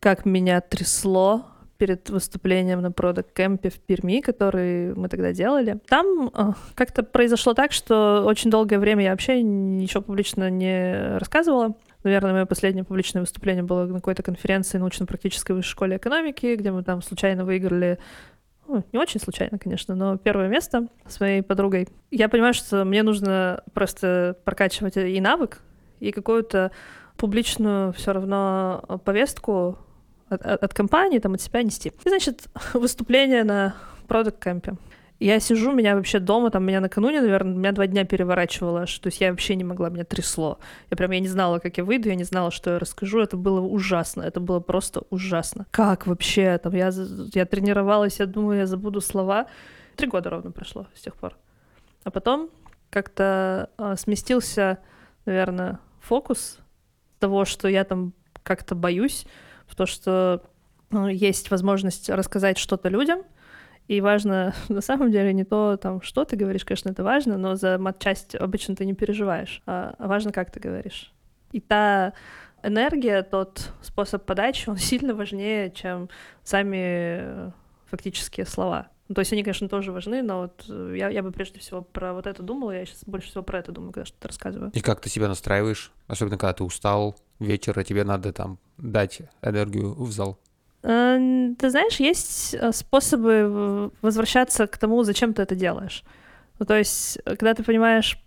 как 0.00 0.24
меня 0.24 0.60
трясло 0.60 1.46
перед 1.76 2.08
выступлением 2.08 2.80
на 2.82 2.92
продакт 2.92 3.32
кемпе 3.32 3.68
в 3.68 3.80
Перми, 3.80 4.20
который 4.20 4.94
мы 4.94 5.08
тогда 5.08 5.32
делали. 5.32 5.80
Там 5.88 6.30
э, 6.32 6.52
как-то 6.74 7.02
произошло 7.02 7.52
так, 7.52 7.72
что 7.72 8.22
очень 8.24 8.50
долгое 8.50 8.78
время 8.78 9.04
я 9.04 9.10
вообще 9.10 9.42
ничего 9.42 10.02
публично 10.02 10.50
не 10.50 11.18
рассказывала. 11.18 11.74
Наверное, 12.04 12.32
мое 12.32 12.46
последнее 12.46 12.84
публичное 12.84 13.22
выступление 13.22 13.62
было 13.62 13.86
на 13.86 13.94
какой-то 13.94 14.22
конференции 14.22 14.78
научно-практической 14.78 15.52
высшей 15.52 15.70
школе 15.70 15.96
экономики, 15.96 16.54
где 16.54 16.70
мы 16.70 16.84
там 16.84 17.02
случайно 17.02 17.44
выиграли 17.44 17.98
ну, 18.66 18.82
не 18.92 18.98
очень 18.98 19.20
случайно, 19.20 19.58
конечно, 19.58 19.94
но 19.94 20.16
первое 20.16 20.48
место 20.48 20.88
с 21.06 21.20
моей 21.20 21.42
подругой. 21.42 21.88
Я 22.10 22.28
понимаю, 22.28 22.54
что 22.54 22.84
мне 22.84 23.02
нужно 23.02 23.62
просто 23.74 24.38
прокачивать 24.44 24.96
и 24.96 25.20
навык, 25.20 25.60
и 26.00 26.12
какую-то 26.12 26.70
публичную 27.16 27.92
все 27.92 28.12
равно 28.12 29.00
повестку 29.04 29.78
от, 30.28 30.42
от, 30.42 30.62
от 30.62 30.74
компании, 30.74 31.18
там, 31.18 31.34
от 31.34 31.42
себя 31.42 31.62
нести. 31.62 31.92
И, 32.04 32.08
значит, 32.08 32.44
выступление 32.74 33.44
на 33.44 33.74
продукт 34.08 34.42
кемпе 34.42 34.74
я 35.20 35.40
сижу, 35.40 35.72
меня 35.72 35.94
вообще 35.94 36.18
дома, 36.18 36.50
там, 36.50 36.64
меня 36.64 36.80
накануне, 36.80 37.20
наверное, 37.20 37.54
меня 37.54 37.72
два 37.72 37.86
дня 37.86 38.04
переворачивало, 38.04 38.86
то 38.86 39.06
есть 39.06 39.20
я 39.20 39.30
вообще 39.30 39.54
не 39.54 39.64
могла, 39.64 39.88
меня 39.88 40.04
трясло. 40.04 40.58
Я 40.90 40.96
прям, 40.96 41.10
я 41.12 41.20
не 41.20 41.28
знала, 41.28 41.58
как 41.60 41.78
я 41.78 41.84
выйду, 41.84 42.08
я 42.08 42.14
не 42.14 42.24
знала, 42.24 42.50
что 42.50 42.72
я 42.72 42.78
расскажу, 42.78 43.20
это 43.20 43.36
было 43.36 43.60
ужасно, 43.60 44.22
это 44.22 44.40
было 44.40 44.60
просто 44.60 45.02
ужасно. 45.10 45.66
Как 45.70 46.06
вообще, 46.06 46.58
там, 46.58 46.74
я, 46.74 46.90
я 47.32 47.46
тренировалась, 47.46 48.18
я 48.18 48.26
думаю, 48.26 48.58
я 48.58 48.66
забуду 48.66 49.00
слова. 49.00 49.46
Три 49.96 50.08
года 50.08 50.30
ровно 50.30 50.50
прошло 50.50 50.86
с 50.94 51.00
тех 51.00 51.14
пор. 51.16 51.36
А 52.02 52.10
потом 52.10 52.50
как-то 52.90 53.70
э, 53.78 53.94
сместился, 53.96 54.78
наверное, 55.26 55.78
фокус 56.00 56.58
того, 57.18 57.44
что 57.44 57.68
я 57.68 57.84
там 57.84 58.12
как-то 58.42 58.74
боюсь, 58.74 59.26
в 59.66 59.74
то, 59.74 59.86
что 59.86 60.42
ну, 60.90 61.08
есть 61.08 61.50
возможность 61.50 62.10
рассказать 62.10 62.58
что-то 62.58 62.88
людям, 62.88 63.22
и 63.88 64.00
важно 64.00 64.54
на 64.68 64.80
самом 64.80 65.10
деле 65.10 65.32
не 65.32 65.44
то, 65.44 65.76
там, 65.76 66.02
что 66.02 66.24
ты 66.24 66.36
говоришь, 66.36 66.64
конечно, 66.64 66.90
это 66.90 67.04
важно, 67.04 67.38
но 67.38 67.54
за 67.54 67.78
матчасть 67.78 68.34
обычно 68.34 68.76
ты 68.76 68.84
не 68.84 68.94
переживаешь, 68.94 69.62
а 69.66 69.94
важно, 69.98 70.32
как 70.32 70.50
ты 70.50 70.60
говоришь. 70.60 71.12
И 71.52 71.60
та 71.60 72.14
энергия, 72.62 73.22
тот 73.22 73.72
способ 73.82 74.24
подачи, 74.24 74.68
он 74.68 74.76
сильно 74.78 75.14
важнее, 75.14 75.70
чем 75.70 76.08
сами 76.42 77.52
фактические 77.86 78.46
слова. 78.46 78.88
Ну, 79.08 79.14
то 79.14 79.20
есть 79.20 79.32
они, 79.34 79.42
конечно, 79.42 79.68
тоже 79.68 79.92
важны, 79.92 80.22
но 80.22 80.40
вот 80.40 80.64
э, 80.68 80.94
я, 80.96 81.10
я 81.10 81.22
бы 81.22 81.30
прежде 81.30 81.58
всего 81.60 81.82
про 81.82 82.14
вот 82.14 82.26
это 82.26 82.42
думала, 82.42 82.70
я 82.70 82.86
сейчас 82.86 83.04
больше 83.04 83.28
всего 83.28 83.42
про 83.42 83.58
это 83.58 83.70
думаю, 83.70 83.92
когда 83.92 84.06
что-то 84.06 84.28
рассказываю. 84.28 84.70
И 84.72 84.80
как 84.80 85.00
ты 85.00 85.10
себя 85.10 85.28
настраиваешь, 85.28 85.92
особенно 86.06 86.38
когда 86.38 86.54
ты 86.54 86.64
устал 86.64 87.14
вечер, 87.38 87.78
а 87.78 87.84
тебе 87.84 88.02
надо 88.04 88.32
там 88.32 88.58
дать 88.78 89.20
энергию 89.42 89.92
в 89.92 90.10
зал? 90.10 90.38
Э, 90.84 91.54
ты 91.58 91.70
знаешь, 91.70 91.96
есть 91.96 92.54
э, 92.54 92.72
способы 92.72 93.90
возвращаться 94.02 94.66
к 94.66 94.76
тому, 94.76 95.02
зачем 95.02 95.32
ты 95.32 95.42
это 95.42 95.54
делаешь. 95.54 96.04
Ну, 96.58 96.66
то 96.66 96.76
есть, 96.76 97.18
когда 97.24 97.54
ты 97.54 97.62
понимаешь 97.62 98.18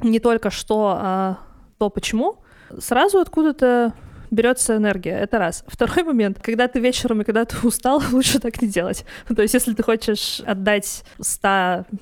не 0.00 0.20
только 0.20 0.50
что, 0.50 0.96
а 1.00 1.38
то 1.78 1.88
почему, 1.88 2.36
сразу 2.78 3.18
откуда-то 3.18 3.94
берется 4.32 4.76
энергия, 4.76 5.12
это 5.18 5.38
раз. 5.38 5.62
Второй 5.68 6.04
момент, 6.04 6.40
когда 6.42 6.66
ты 6.66 6.80
вечером 6.80 7.20
и 7.20 7.24
когда 7.24 7.44
ты 7.44 7.54
устал, 7.64 8.02
лучше 8.12 8.40
так 8.40 8.60
не 8.60 8.66
делать. 8.66 9.04
То 9.28 9.42
есть, 9.42 9.54
если 9.54 9.74
ты 9.74 9.82
хочешь 9.82 10.40
отдать 10.40 11.04
100 11.20 11.48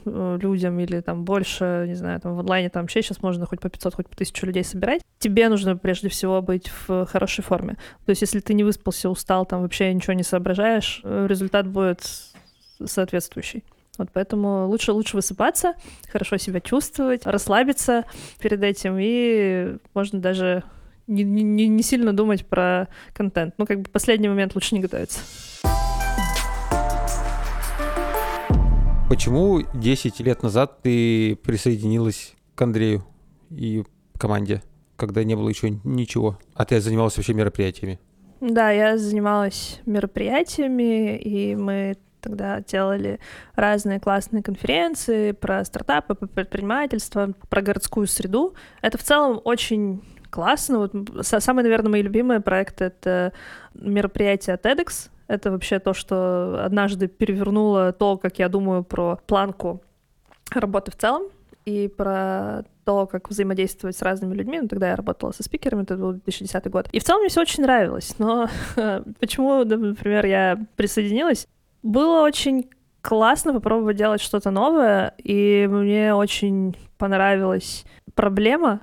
э, 0.07 0.39
людям 0.41 0.78
или 0.78 1.01
там 1.01 1.24
больше, 1.24 1.85
не 1.89 1.95
знаю, 1.95 2.20
там 2.20 2.37
в 2.37 2.41
онлайне 2.41 2.70
там 2.70 2.85
вообще 2.85 3.03
сейчас 3.03 3.20
можно 3.20 3.47
хоть 3.47 3.61
по 3.61 3.68
500, 3.68 3.95
хоть 3.95 4.09
по 4.09 4.14
1000 4.14 4.47
людей 4.47 4.64
собирать, 4.64 5.03
тебе 5.18 5.49
нужно 5.49 5.76
прежде 5.76 6.09
всего 6.09 6.41
быть 6.41 6.70
в 6.87 7.05
хорошей 7.07 7.43
форме. 7.43 7.76
То 8.07 8.11
есть, 8.11 8.22
если 8.22 8.39
ты 8.39 8.55
не 8.55 8.62
выспался, 8.62 9.11
устал, 9.11 9.45
там 9.45 9.62
вообще 9.62 9.93
ничего 9.93 10.12
не 10.12 10.22
соображаешь, 10.22 11.01
э, 11.03 11.26
результат 11.28 11.66
будет 11.66 12.01
соответствующий. 12.85 13.64
Вот 13.99 14.09
поэтому 14.12 14.66
лучше 14.68 14.93
лучше 14.93 15.16
высыпаться, 15.16 15.74
хорошо 16.11 16.37
себя 16.39 16.61
чувствовать, 16.61 17.26
расслабиться 17.26 18.05
перед 18.39 18.62
этим, 18.62 18.97
и 18.99 19.76
можно 19.93 20.20
даже 20.20 20.62
не, 21.11 21.24
не, 21.24 21.68
не 21.68 21.82
сильно 21.82 22.12
думать 22.12 22.46
про 22.46 22.88
контент. 23.12 23.54
Ну, 23.58 23.66
как 23.66 23.80
бы 23.80 23.90
последний 23.90 24.28
момент 24.28 24.54
лучше 24.54 24.74
не 24.74 24.80
готовиться. 24.80 25.20
Почему 29.08 29.62
10 29.74 30.20
лет 30.20 30.42
назад 30.42 30.82
ты 30.82 31.36
присоединилась 31.42 32.34
к 32.54 32.62
Андрею 32.62 33.04
и 33.50 33.82
команде, 34.18 34.62
когда 34.96 35.24
не 35.24 35.34
было 35.34 35.48
еще 35.48 35.70
ничего, 35.82 36.38
а 36.54 36.64
ты 36.64 36.80
занималась 36.80 37.16
вообще 37.16 37.34
мероприятиями? 37.34 37.98
Да, 38.40 38.70
я 38.70 38.96
занималась 38.96 39.80
мероприятиями, 39.84 41.18
и 41.18 41.56
мы 41.56 41.96
тогда 42.20 42.61
делали 42.61 43.18
разные 43.56 43.98
классные 43.98 44.42
конференции 44.42 45.32
про 45.32 45.64
стартапы, 45.64 46.14
про 46.14 46.28
предпринимательство, 46.28 47.32
про 47.48 47.62
городскую 47.62 48.06
среду. 48.06 48.54
Это 48.80 48.96
в 48.96 49.02
целом 49.02 49.40
очень 49.44 50.02
классно. 50.31 50.78
Вот 50.78 50.93
самые, 51.22 51.64
наверное, 51.64 51.91
мои 51.91 52.03
любимые 52.03 52.41
проекты— 52.41 52.85
это 52.87 53.33
мероприятие 53.74 54.57
TEDx. 54.57 55.11
Это 55.26 55.51
вообще 55.51 55.78
то, 55.78 55.95
что 55.95 56.62
однажды 56.64 57.07
перевернуло 57.07 57.93
то, 57.93 58.16
как 58.16 58.39
я 58.39 58.49
думаю 58.49 58.83
про 58.83 59.16
планку 59.26 59.83
работы 60.53 60.91
в 60.91 60.97
целом 60.97 61.24
и 61.64 61.89
про 61.89 62.64
то, 62.85 63.07
как 63.07 63.31
взаимодействовать 63.31 63.97
с 63.97 64.03
разными 64.03 64.35
людьми. 64.35 64.61
Ну, 64.61 64.68
тогда 64.68 64.91
я 64.91 64.97
работала 64.97 65.31
со 65.31 65.43
спикерами, 65.43 65.83
это 65.83 65.97
был 65.97 66.12
2010 66.12 66.70
год. 66.70 66.89
И 66.91 66.99
в 66.99 67.05
целом 67.05 67.20
мне 67.20 67.28
все 67.28 67.43
очень 67.43 67.62
нравилось. 67.62 68.16
Но 68.18 68.49
почему, 69.20 69.64
например, 69.64 70.26
я 70.26 70.59
присоединилась? 70.76 71.47
Было 71.83 72.22
очень 72.22 72.68
классно 73.01 73.53
попробовать 73.53 73.97
делать 73.97 74.20
что-то 74.20 74.51
новое, 74.51 75.14
и 75.18 75.66
мне 75.70 76.14
очень 76.14 76.76
понравилась 76.99 77.85
проблема, 78.14 78.81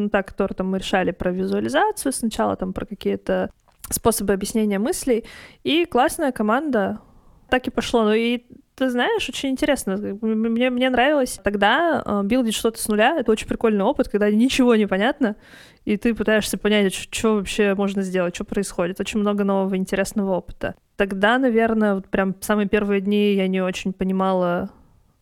ну, 0.00 0.08
та, 0.08 0.22
которую 0.22 0.56
там 0.56 0.68
мы 0.68 0.78
решали 0.78 1.10
про 1.10 1.30
визуализацию 1.30 2.12
сначала, 2.12 2.56
там 2.56 2.72
про 2.72 2.86
какие-то 2.86 3.50
способы 3.90 4.32
объяснения 4.32 4.78
мыслей, 4.78 5.24
и 5.64 5.84
классная 5.84 6.32
команда, 6.32 7.00
так 7.48 7.66
и 7.66 7.70
пошло. 7.70 8.04
Ну 8.04 8.12
и 8.12 8.44
ты 8.80 8.88
знаешь, 8.88 9.28
очень 9.28 9.50
интересно. 9.50 9.96
Мне, 10.22 10.70
мне 10.70 10.88
нравилось 10.88 11.38
тогда 11.44 12.02
э, 12.04 12.22
билдить 12.24 12.54
что-то 12.54 12.80
с 12.80 12.88
нуля. 12.88 13.18
Это 13.18 13.30
очень 13.30 13.46
прикольный 13.46 13.84
опыт, 13.84 14.08
когда 14.08 14.30
ничего 14.30 14.74
не 14.74 14.86
понятно, 14.86 15.36
и 15.84 15.98
ты 15.98 16.14
пытаешься 16.14 16.56
понять, 16.56 16.94
что 16.94 17.34
вообще 17.34 17.74
можно 17.74 18.00
сделать, 18.00 18.34
что 18.34 18.44
происходит. 18.44 18.98
Очень 18.98 19.20
много 19.20 19.44
нового 19.44 19.76
интересного 19.76 20.32
опыта. 20.32 20.76
Тогда, 20.96 21.36
наверное, 21.38 21.96
вот 21.96 22.08
прям 22.08 22.34
самые 22.40 22.68
первые 22.68 23.02
дни 23.02 23.34
я 23.34 23.48
не 23.48 23.60
очень 23.60 23.92
понимала, 23.92 24.70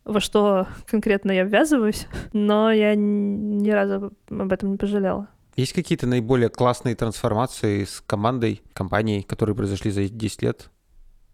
во 0.09 0.21
что 0.21 0.67
конкретно 0.87 1.33
я 1.33 1.45
ввязываюсь, 1.45 2.07
но 2.33 2.73
я 2.73 2.95
ни 2.97 3.71
разу 3.71 4.13
об 4.29 4.53
этом 4.53 4.73
не 4.73 4.77
пожалела. 4.77 5.29
Есть 5.55 5.73
какие-то 5.73 6.07
наиболее 6.07 6.49
классные 6.49 6.95
трансформации 6.95 7.85
с 7.85 8.03
командой, 8.07 8.63
компанией, 8.73 9.23
которые 9.23 9.55
произошли 9.55 9.91
за 9.91 10.09
10 10.09 10.43
лет? 10.43 10.71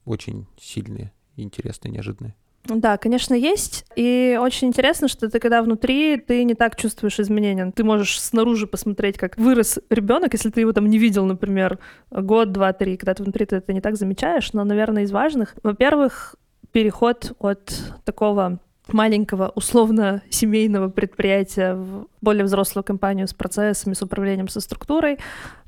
Очень 0.05 0.47
сильные, 0.59 1.13
интересные, 1.37 1.93
неожиданные. 1.93 2.35
Да, 2.65 2.97
конечно, 2.97 3.35
есть. 3.35 3.85
И 3.95 4.39
очень 4.41 4.69
интересно, 4.69 5.09
что 5.09 5.29
ты 5.29 5.39
когда 5.39 5.63
внутри, 5.63 6.17
ты 6.17 6.45
не 6.45 6.55
так 6.55 6.77
чувствуешь 6.77 7.21
изменения. 7.21 7.71
Ты 7.73 7.85
можешь 7.85 8.19
снаружи 8.19 8.67
посмотреть, 8.67 9.19
как 9.19 9.37
вырос 9.37 9.79
ребенок, 9.91 10.33
если 10.33 10.49
ты 10.49 10.61
его 10.61 10.73
там 10.73 10.87
не 10.87 10.99
видел, 10.99 11.27
например, 11.27 11.79
год, 12.11 12.53
два, 12.53 12.73
три, 12.73 12.97
когда 12.97 13.13
ты 13.13 13.23
внутри 13.23 13.45
ты 13.45 13.57
это 13.57 13.73
не 13.75 13.83
так 13.83 13.97
замечаешь. 13.97 14.55
Но, 14.55 14.65
наверное, 14.65 15.03
из 15.03 15.13
важных, 15.13 15.55
во-первых, 15.63 16.37
переход 16.73 17.33
от 17.39 17.75
такого 18.05 18.59
маленького 18.89 19.51
условно 19.55 20.23
семейного 20.31 20.89
предприятия 20.89 21.75
в 21.75 22.07
более 22.21 22.45
взрослую 22.45 22.85
компанию 22.85 23.27
с 23.27 23.35
процессами, 23.35 23.95
с 23.95 24.03
управлением, 24.03 24.49
со 24.49 24.61
структурой. 24.61 25.19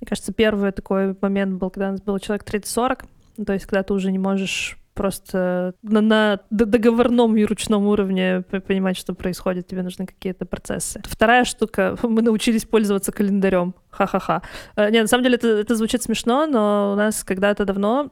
Мне 0.00 0.06
кажется, 0.08 0.32
первый 0.32 0.72
такой 0.72 1.16
момент 1.20 1.54
был, 1.54 1.70
когда 1.70 1.88
у 1.88 1.92
нас 1.92 2.02
был 2.02 2.18
человек 2.18 2.44
30-40, 2.44 3.04
то 3.44 3.52
есть 3.52 3.66
когда 3.66 3.82
ты 3.82 3.94
уже 3.94 4.12
не 4.12 4.18
можешь 4.18 4.78
просто 4.96 5.74
на, 5.82 6.00
на 6.00 6.40
договорном 6.50 7.36
и 7.36 7.44
ручном 7.44 7.86
уровне 7.86 8.42
понимать, 8.66 8.96
что 8.96 9.14
происходит, 9.14 9.66
тебе 9.66 9.82
нужны 9.82 10.06
какие-то 10.06 10.46
процессы. 10.46 11.02
Вторая 11.04 11.44
штука, 11.44 11.96
мы 12.02 12.22
научились 12.22 12.64
пользоваться 12.64 13.12
календарем. 13.12 13.74
Ха-ха-ха. 13.90 14.42
Э, 14.74 14.90
нет, 14.90 15.02
на 15.02 15.08
самом 15.08 15.24
деле 15.24 15.36
это, 15.36 15.48
это 15.48 15.76
звучит 15.76 16.02
смешно, 16.02 16.46
но 16.46 16.92
у 16.94 16.96
нас 16.96 17.24
когда-то 17.24 17.66
давно 17.66 18.10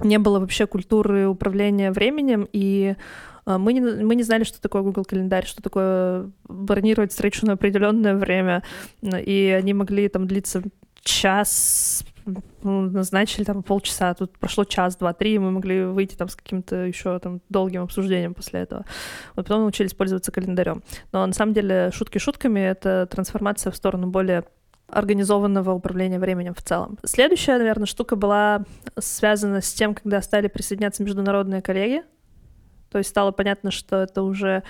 не 0.00 0.18
было 0.18 0.38
вообще 0.38 0.66
культуры 0.66 1.26
управления 1.26 1.90
временем, 1.90 2.48
и 2.52 2.94
мы 3.46 3.72
не, 3.72 3.80
мы 3.80 4.14
не 4.14 4.22
знали, 4.22 4.44
что 4.44 4.60
такое 4.60 4.82
Google 4.82 5.04
календарь, 5.04 5.46
что 5.46 5.62
такое 5.62 6.30
бронировать 6.44 7.12
встречу 7.12 7.46
на 7.46 7.54
определенное 7.54 8.14
время, 8.14 8.62
и 9.02 9.54
они 9.56 9.74
могли 9.74 10.08
там 10.08 10.26
длиться 10.26 10.62
час, 11.02 12.04
ну, 12.62 12.82
назначили 12.82 13.44
там 13.44 13.62
полчаса, 13.62 14.10
а 14.10 14.14
тут 14.14 14.38
прошло 14.38 14.64
час, 14.64 14.96
два, 14.96 15.12
три, 15.12 15.34
и 15.34 15.38
мы 15.38 15.50
могли 15.50 15.84
выйти 15.84 16.14
там 16.14 16.28
с 16.28 16.36
каким-то 16.36 16.76
еще 16.76 17.18
там 17.18 17.40
долгим 17.50 17.82
обсуждением 17.82 18.34
после 18.34 18.60
этого. 18.60 18.84
Вот 19.36 19.46
потом 19.46 19.62
научились 19.62 19.94
пользоваться 19.94 20.32
календарем. 20.32 20.82
Но 21.12 21.26
на 21.26 21.32
самом 21.32 21.52
деле 21.52 21.90
шутки 21.92 22.18
шутками— 22.18 22.60
это 22.60 23.06
трансформация 23.10 23.70
в 23.70 23.76
сторону 23.76 24.06
более 24.06 24.44
организованного 24.88 25.72
управления 25.72 26.18
временем 26.18 26.54
в 26.54 26.62
целом. 26.62 26.98
Следующая, 27.04 27.58
наверное, 27.58 27.86
штука 27.86 28.16
была 28.16 28.64
связана 28.98 29.60
с 29.60 29.72
тем, 29.72 29.94
когда 29.94 30.22
стали 30.22 30.48
присоединяться 30.48 31.02
международные 31.02 31.62
коллеги. 31.62 32.02
То 32.94 32.98
есть 32.98 33.10
стало 33.10 33.32
понятно, 33.32 33.72
что 33.72 33.96
это 33.96 34.22
уже 34.22 34.62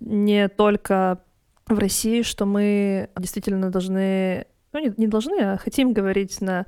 не 0.00 0.48
только 0.48 1.20
в 1.64 1.78
России, 1.78 2.22
что 2.22 2.44
мы 2.44 3.08
действительно 3.16 3.70
должны 3.70 4.46
ну, 4.72 4.80
не, 4.80 4.92
не 4.96 5.06
должны, 5.06 5.38
а 5.40 5.58
хотим 5.58 5.92
говорить 5.92 6.40
на 6.40 6.66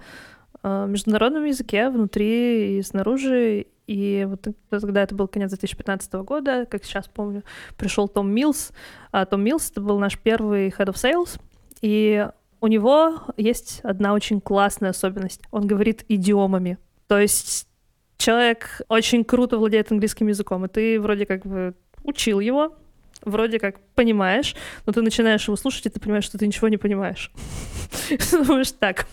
э, 0.63 0.87
международном 0.87 1.47
языке 1.47 1.91
внутри 1.91 2.79
и 2.79 2.83
снаружи. 2.83 3.67
И 3.89 4.25
вот 4.31 4.47
тогда 4.71 5.03
это 5.03 5.17
был 5.17 5.27
конец 5.27 5.49
2015 5.49 6.13
года, 6.13 6.65
как 6.65 6.85
сейчас 6.85 7.09
помню, 7.09 7.43
пришел 7.77 8.07
Том 8.07 8.31
Милс. 8.31 8.71
А 9.11 9.27
Том 9.27 9.43
Милс 9.43 9.69
это 9.69 9.81
был 9.81 9.99
наш 9.99 10.17
первый 10.17 10.69
head 10.69 10.87
of 10.87 10.95
sales. 10.95 11.41
И 11.81 12.25
у 12.61 12.69
него 12.69 13.15
есть 13.37 13.81
одна 13.83 14.15
очень 14.15 14.41
классная 14.41 14.91
особенность. 14.91 15.43
Он 15.51 15.67
говорит 15.67 16.05
идиомами. 16.07 16.79
То 17.09 17.19
есть 17.19 17.67
человек 18.21 18.83
очень 18.89 19.25
круто 19.25 19.59
владеет 19.59 19.91
английским 19.91 20.29
языком, 20.29 20.65
и 20.65 20.69
ты 20.69 21.01
вроде 21.01 21.27
как 21.27 21.45
бы 21.47 21.75
учил 22.05 22.41
его, 22.41 22.77
вроде 23.23 23.59
как 23.59 23.81
понимаешь, 23.95 24.55
но 24.87 24.93
ты 24.93 25.03
начинаешь 25.03 25.47
его 25.47 25.57
слушать, 25.57 25.87
и 25.87 25.89
ты 25.89 25.99
понимаешь, 25.99 26.25
что 26.25 26.39
ты 26.39 26.47
ничего 26.47 26.69
не 26.69 26.77
понимаешь. 26.77 27.33
Думаешь, 28.33 28.73
так, 28.73 29.07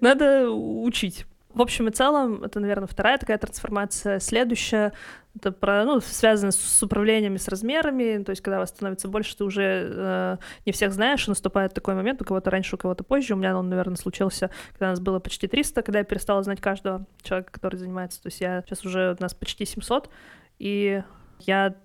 надо 0.00 0.50
учить. 0.50 1.26
В 1.54 1.62
общем 1.62 1.86
и 1.86 1.92
целом, 1.92 2.42
это, 2.42 2.58
наверное, 2.58 2.88
вторая 2.88 3.16
такая 3.16 3.38
трансформация. 3.38 4.18
Следующая, 4.18 4.92
это 5.36 5.52
про, 5.52 5.84
ну, 5.84 6.00
связано 6.00 6.50
с 6.50 6.82
управлением 6.82 7.36
и 7.36 7.38
с 7.38 7.46
размерами, 7.46 8.22
то 8.24 8.30
есть 8.30 8.42
когда 8.42 8.58
вас 8.58 8.70
становится 8.70 9.06
больше, 9.06 9.36
ты 9.36 9.44
уже 9.44 9.88
э, 9.88 10.36
не 10.66 10.72
всех 10.72 10.92
знаешь, 10.92 11.26
и 11.26 11.30
наступает 11.30 11.72
такой 11.72 11.94
момент, 11.94 12.20
у 12.22 12.24
кого-то 12.24 12.50
раньше, 12.50 12.74
у 12.74 12.78
кого-то 12.78 13.04
позже. 13.04 13.34
У 13.34 13.36
меня 13.36 13.56
он, 13.56 13.68
наверное, 13.68 13.96
случился, 13.96 14.50
когда 14.72 14.90
нас 14.90 14.98
было 14.98 15.20
почти 15.20 15.46
300, 15.46 15.82
когда 15.82 16.00
я 16.00 16.04
перестала 16.04 16.42
знать 16.42 16.60
каждого 16.60 17.06
человека, 17.22 17.52
который 17.52 17.76
занимается. 17.76 18.20
То 18.20 18.26
есть 18.26 18.40
я 18.40 18.62
сейчас 18.66 18.84
уже 18.84 19.16
у 19.18 19.22
нас 19.22 19.32
почти 19.32 19.64
700, 19.64 20.10
и 20.58 21.04
я 21.40 21.76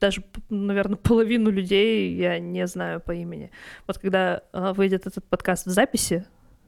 даже, 0.00 0.22
наверное, 0.48 0.96
половину 0.96 1.50
людей 1.50 2.14
я 2.14 2.38
не 2.38 2.66
знаю 2.66 3.00
по 3.00 3.12
имени. 3.12 3.50
Вот 3.86 3.98
когда 3.98 4.42
э, 4.52 4.72
выйдет 4.72 5.06
этот 5.06 5.24
подкаст 5.26 5.66
в 5.66 5.70
записи, 5.70 6.26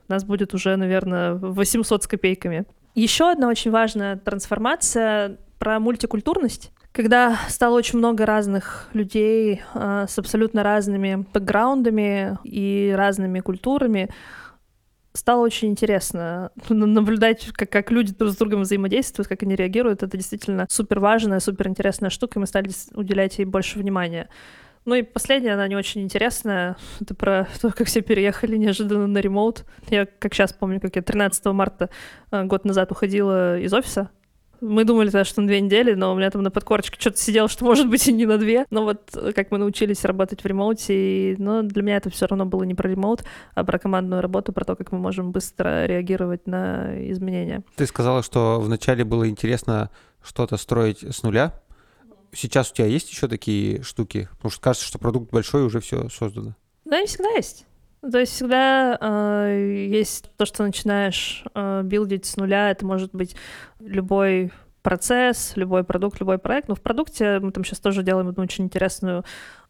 нас 0.08 0.24
будет 0.24 0.54
уже, 0.54 0.76
наверное, 0.76 1.34
800 1.34 2.02
с 2.02 2.06
копейками. 2.06 2.64
Еще 2.94 3.30
одна 3.30 3.48
очень 3.48 3.70
важная 3.70 4.16
трансформация 4.16 5.38
про 5.58 5.78
мультикультурность. 5.80 6.72
Когда 6.92 7.38
стало 7.48 7.76
очень 7.76 7.98
много 7.98 8.26
разных 8.26 8.88
людей 8.92 9.62
э, 9.74 10.06
с 10.08 10.18
абсолютно 10.18 10.62
разными 10.62 11.26
бэкграундами 11.32 12.38
и 12.44 12.92
разными 12.96 13.40
культурами, 13.40 14.08
стало 15.12 15.42
очень 15.42 15.68
интересно 15.68 16.50
наблюдать, 16.68 17.50
как, 17.52 17.70
как 17.70 17.90
люди 17.90 18.14
друг 18.14 18.32
с 18.32 18.36
другом 18.36 18.62
взаимодействуют, 18.62 19.28
как 19.28 19.42
они 19.42 19.54
реагируют. 19.54 20.02
Это 20.02 20.16
действительно 20.16 20.66
супер 20.70 21.00
важная, 21.00 21.40
супер 21.40 21.68
интересная 21.68 22.10
штука, 22.10 22.38
и 22.38 22.40
мы 22.40 22.46
стали 22.46 22.70
уделять 22.94 23.38
ей 23.38 23.44
больше 23.44 23.78
внимания. 23.78 24.28
Ну 24.88 24.94
и 24.94 25.02
последняя, 25.02 25.52
она 25.52 25.68
не 25.68 25.76
очень 25.76 26.00
интересная. 26.00 26.78
Это 26.98 27.14
про 27.14 27.46
то, 27.60 27.70
как 27.72 27.86
все 27.88 28.00
переехали 28.00 28.56
неожиданно 28.56 29.06
на 29.06 29.18
ремоут. 29.18 29.66
Я 29.90 30.06
как 30.06 30.32
сейчас 30.32 30.54
помню, 30.54 30.80
как 30.80 30.96
я 30.96 31.02
13 31.02 31.44
марта 31.46 31.90
э, 32.30 32.44
год 32.44 32.64
назад 32.64 32.90
уходила 32.90 33.58
из 33.58 33.74
офиса, 33.74 34.08
мы 34.62 34.84
думали 34.84 35.10
тогда, 35.10 35.26
что 35.26 35.42
на 35.42 35.46
две 35.46 35.60
недели, 35.60 35.92
но 35.92 36.10
у 36.10 36.16
меня 36.16 36.30
там 36.30 36.42
на 36.42 36.50
подкорочке 36.50 36.98
что-то 36.98 37.18
сидело, 37.18 37.48
что 37.50 37.66
может 37.66 37.90
быть 37.90 38.08
и 38.08 38.14
не 38.14 38.24
на 38.24 38.38
две. 38.38 38.64
Но 38.70 38.84
вот 38.84 39.10
э, 39.14 39.32
как 39.34 39.50
мы 39.50 39.58
научились 39.58 40.06
работать 40.06 40.42
в 40.42 40.46
ремоуте, 40.46 40.94
и, 40.94 41.36
но 41.36 41.62
для 41.62 41.82
меня 41.82 41.98
это 41.98 42.08
все 42.08 42.26
равно 42.26 42.46
было 42.46 42.64
не 42.64 42.74
про 42.74 42.88
ремоут, 42.88 43.24
а 43.54 43.64
про 43.64 43.78
командную 43.78 44.22
работу, 44.22 44.54
про 44.54 44.64
то, 44.64 44.74
как 44.74 44.90
мы 44.90 44.98
можем 44.98 45.32
быстро 45.32 45.84
реагировать 45.84 46.46
на 46.46 47.10
изменения. 47.12 47.62
Ты 47.76 47.84
сказала, 47.84 48.22
что 48.22 48.58
вначале 48.58 49.04
было 49.04 49.28
интересно 49.28 49.90
что-то 50.22 50.56
строить 50.56 51.02
с 51.02 51.22
нуля. 51.22 51.52
Сейчас 52.32 52.70
у 52.70 52.74
тебя 52.74 52.86
есть 52.86 53.10
еще 53.10 53.28
такие 53.28 53.82
штуки? 53.82 54.28
Потому 54.36 54.50
что 54.50 54.60
кажется, 54.60 54.86
что 54.86 54.98
продукт 54.98 55.30
большой, 55.32 55.64
уже 55.64 55.80
все 55.80 56.08
создано. 56.08 56.54
Да, 56.84 57.00
не 57.00 57.06
всегда 57.06 57.30
есть. 57.30 57.66
То 58.00 58.18
есть 58.18 58.32
всегда 58.32 58.96
э, 59.00 59.86
есть 59.90 60.30
то, 60.36 60.46
что 60.46 60.62
начинаешь 60.62 61.44
э, 61.54 61.82
билдить 61.84 62.26
с 62.26 62.36
нуля. 62.36 62.70
Это 62.70 62.86
может 62.86 63.12
быть 63.12 63.34
любой 63.80 64.52
процесс, 64.82 65.52
любой 65.56 65.84
продукт, 65.84 66.20
любой 66.20 66.38
проект. 66.38 66.68
Но 66.68 66.74
в 66.74 66.80
продукте 66.80 67.40
мы 67.40 67.50
там 67.50 67.64
сейчас 67.64 67.80
тоже 67.80 68.02
делаем 68.02 68.28
одну 68.28 68.44
очень 68.44 68.64
интересную 68.64 69.24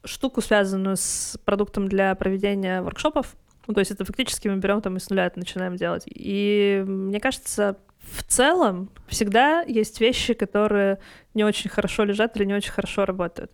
штуку, 0.04 0.40
связанную 0.42 0.96
с 0.96 1.38
продуктом 1.44 1.88
для 1.88 2.14
проведения 2.14 2.82
воркшопов. 2.82 3.34
Ну, 3.66 3.74
то 3.74 3.80
есть 3.80 3.90
это 3.90 4.04
фактически 4.04 4.48
мы 4.48 4.56
берем 4.56 4.80
там 4.80 4.96
и 4.96 5.00
с 5.00 5.10
нуля 5.10 5.26
это 5.26 5.38
начинаем 5.38 5.76
делать. 5.76 6.04
И 6.06 6.84
мне 6.86 7.20
кажется, 7.20 7.78
в 8.12 8.22
целом 8.24 8.90
всегда 9.06 9.62
есть 9.62 10.00
вещи, 10.00 10.34
которые 10.34 10.98
не 11.34 11.44
очень 11.44 11.70
хорошо 11.70 12.04
лежат 12.04 12.36
или 12.36 12.44
не 12.44 12.54
очень 12.54 12.72
хорошо 12.72 13.04
работают. 13.04 13.52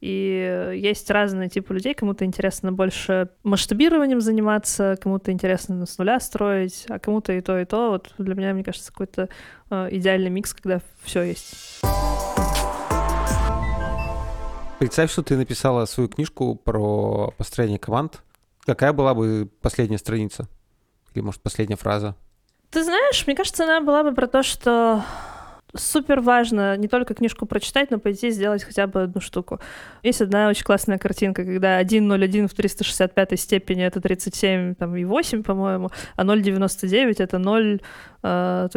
И 0.00 0.72
есть 0.76 1.10
разные 1.10 1.48
типы 1.48 1.72
людей. 1.74 1.94
Кому-то 1.94 2.24
интересно 2.24 2.70
больше 2.70 3.30
масштабированием 3.42 4.20
заниматься, 4.20 4.96
кому-то 5.00 5.32
интересно 5.32 5.86
с 5.86 5.96
нуля 5.98 6.20
строить, 6.20 6.84
а 6.88 6.98
кому-то 6.98 7.32
и 7.32 7.40
то, 7.40 7.58
и 7.58 7.64
то. 7.64 7.90
Вот 7.90 8.12
для 8.18 8.34
меня, 8.34 8.52
мне 8.52 8.62
кажется, 8.62 8.92
какой-то 8.92 9.28
э, 9.70 9.88
идеальный 9.92 10.30
микс, 10.30 10.52
когда 10.52 10.80
все 11.02 11.22
есть. 11.22 11.80
Представь, 14.78 15.10
что 15.10 15.22
ты 15.22 15.36
написала 15.36 15.86
свою 15.86 16.10
книжку 16.10 16.54
про 16.54 17.32
построение 17.38 17.78
команд. 17.78 18.22
Какая 18.66 18.92
была 18.92 19.14
бы 19.14 19.48
последняя 19.62 19.96
страница? 19.96 20.48
Или, 21.14 21.22
может, 21.22 21.40
последняя 21.40 21.76
фраза? 21.76 22.14
Ты 22.70 22.84
знаешь, 22.84 23.26
мне 23.26 23.36
кажется, 23.36 23.64
она 23.64 23.80
была 23.80 24.02
бы 24.02 24.12
про 24.12 24.26
то, 24.26 24.42
что 24.42 25.02
супер 25.74 26.20
важно 26.20 26.76
не 26.76 26.88
только 26.88 27.14
книжку 27.14 27.46
прочитать, 27.46 27.90
но 27.90 27.98
пойти 27.98 28.30
сделать 28.30 28.64
хотя 28.64 28.86
бы 28.86 29.02
одну 29.02 29.20
штуку. 29.20 29.60
Есть 30.02 30.22
одна 30.22 30.48
очень 30.48 30.64
классная 30.64 30.98
картинка, 30.98 31.44
когда 31.44 31.80
1,01 31.80 32.48
в 32.48 32.54
365 32.54 33.40
степени— 33.40 33.84
это 33.84 34.00
37 34.00 34.74
там, 34.74 34.96
и 34.96 35.04
8, 35.04 35.42
по-моему, 35.42 35.90
а 36.16 36.24
0,99— 36.24 37.16
это 37.18 37.38
0.003. 37.38 37.80
Э, 38.22 38.68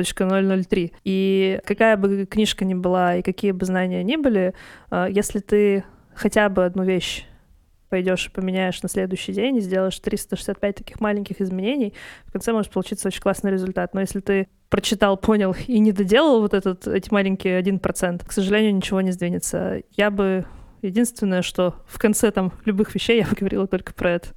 и 1.04 1.60
какая 1.66 1.98
бы 1.98 2.26
книжка 2.26 2.66
ни 2.66 2.74
была, 2.74 3.16
и 3.16 3.22
какие 3.22 3.52
бы 3.52 3.66
знания 3.66 4.04
ни 4.04 4.16
были, 4.16 4.54
э, 4.92 5.08
если 5.10 5.40
ты 5.40 5.84
хотя 6.14 6.50
бы 6.50 6.66
одну 6.66 6.84
вещь 6.84 7.26
пойдешь 7.90 8.28
и 8.28 8.30
поменяешь 8.30 8.82
на 8.82 8.90
следующий 8.90 9.34
день 9.34 9.58
и 9.58 9.62
сделаешь 9.62 10.00
365 10.00 10.76
таких 10.76 11.00
маленьких 11.00 11.42
изменений, 11.42 11.94
в 12.26 12.32
конце 12.32 12.54
может 12.54 12.72
получиться 12.72 13.08
очень 13.08 13.22
классный 13.22 13.52
результат. 13.52 13.94
Но 13.94 14.02
если 14.02 14.20
ты 14.20 14.48
прочитал, 14.70 15.18
понял 15.18 15.56
и 15.68 15.80
не 15.80 15.92
доделал 15.92 16.42
вот 16.42 16.54
этот, 16.54 16.88
эти 16.88 17.12
маленькие 17.12 17.58
один 17.58 17.80
процент, 17.80 18.24
к 18.24 18.32
сожалению, 18.32 18.76
ничего 18.76 19.02
не 19.02 19.12
сдвинется. 19.12 19.82
Я 19.98 20.12
бы 20.12 20.46
Единственное, 20.82 21.42
что 21.42 21.76
в 21.88 22.00
конце 22.00 22.32
там 22.32 22.54
любых 22.66 22.96
вещей 22.96 23.20
я 23.20 23.26
бы 23.26 23.36
говорила 23.36 23.68
только 23.68 23.94
про 23.94 24.12
это. 24.12 24.30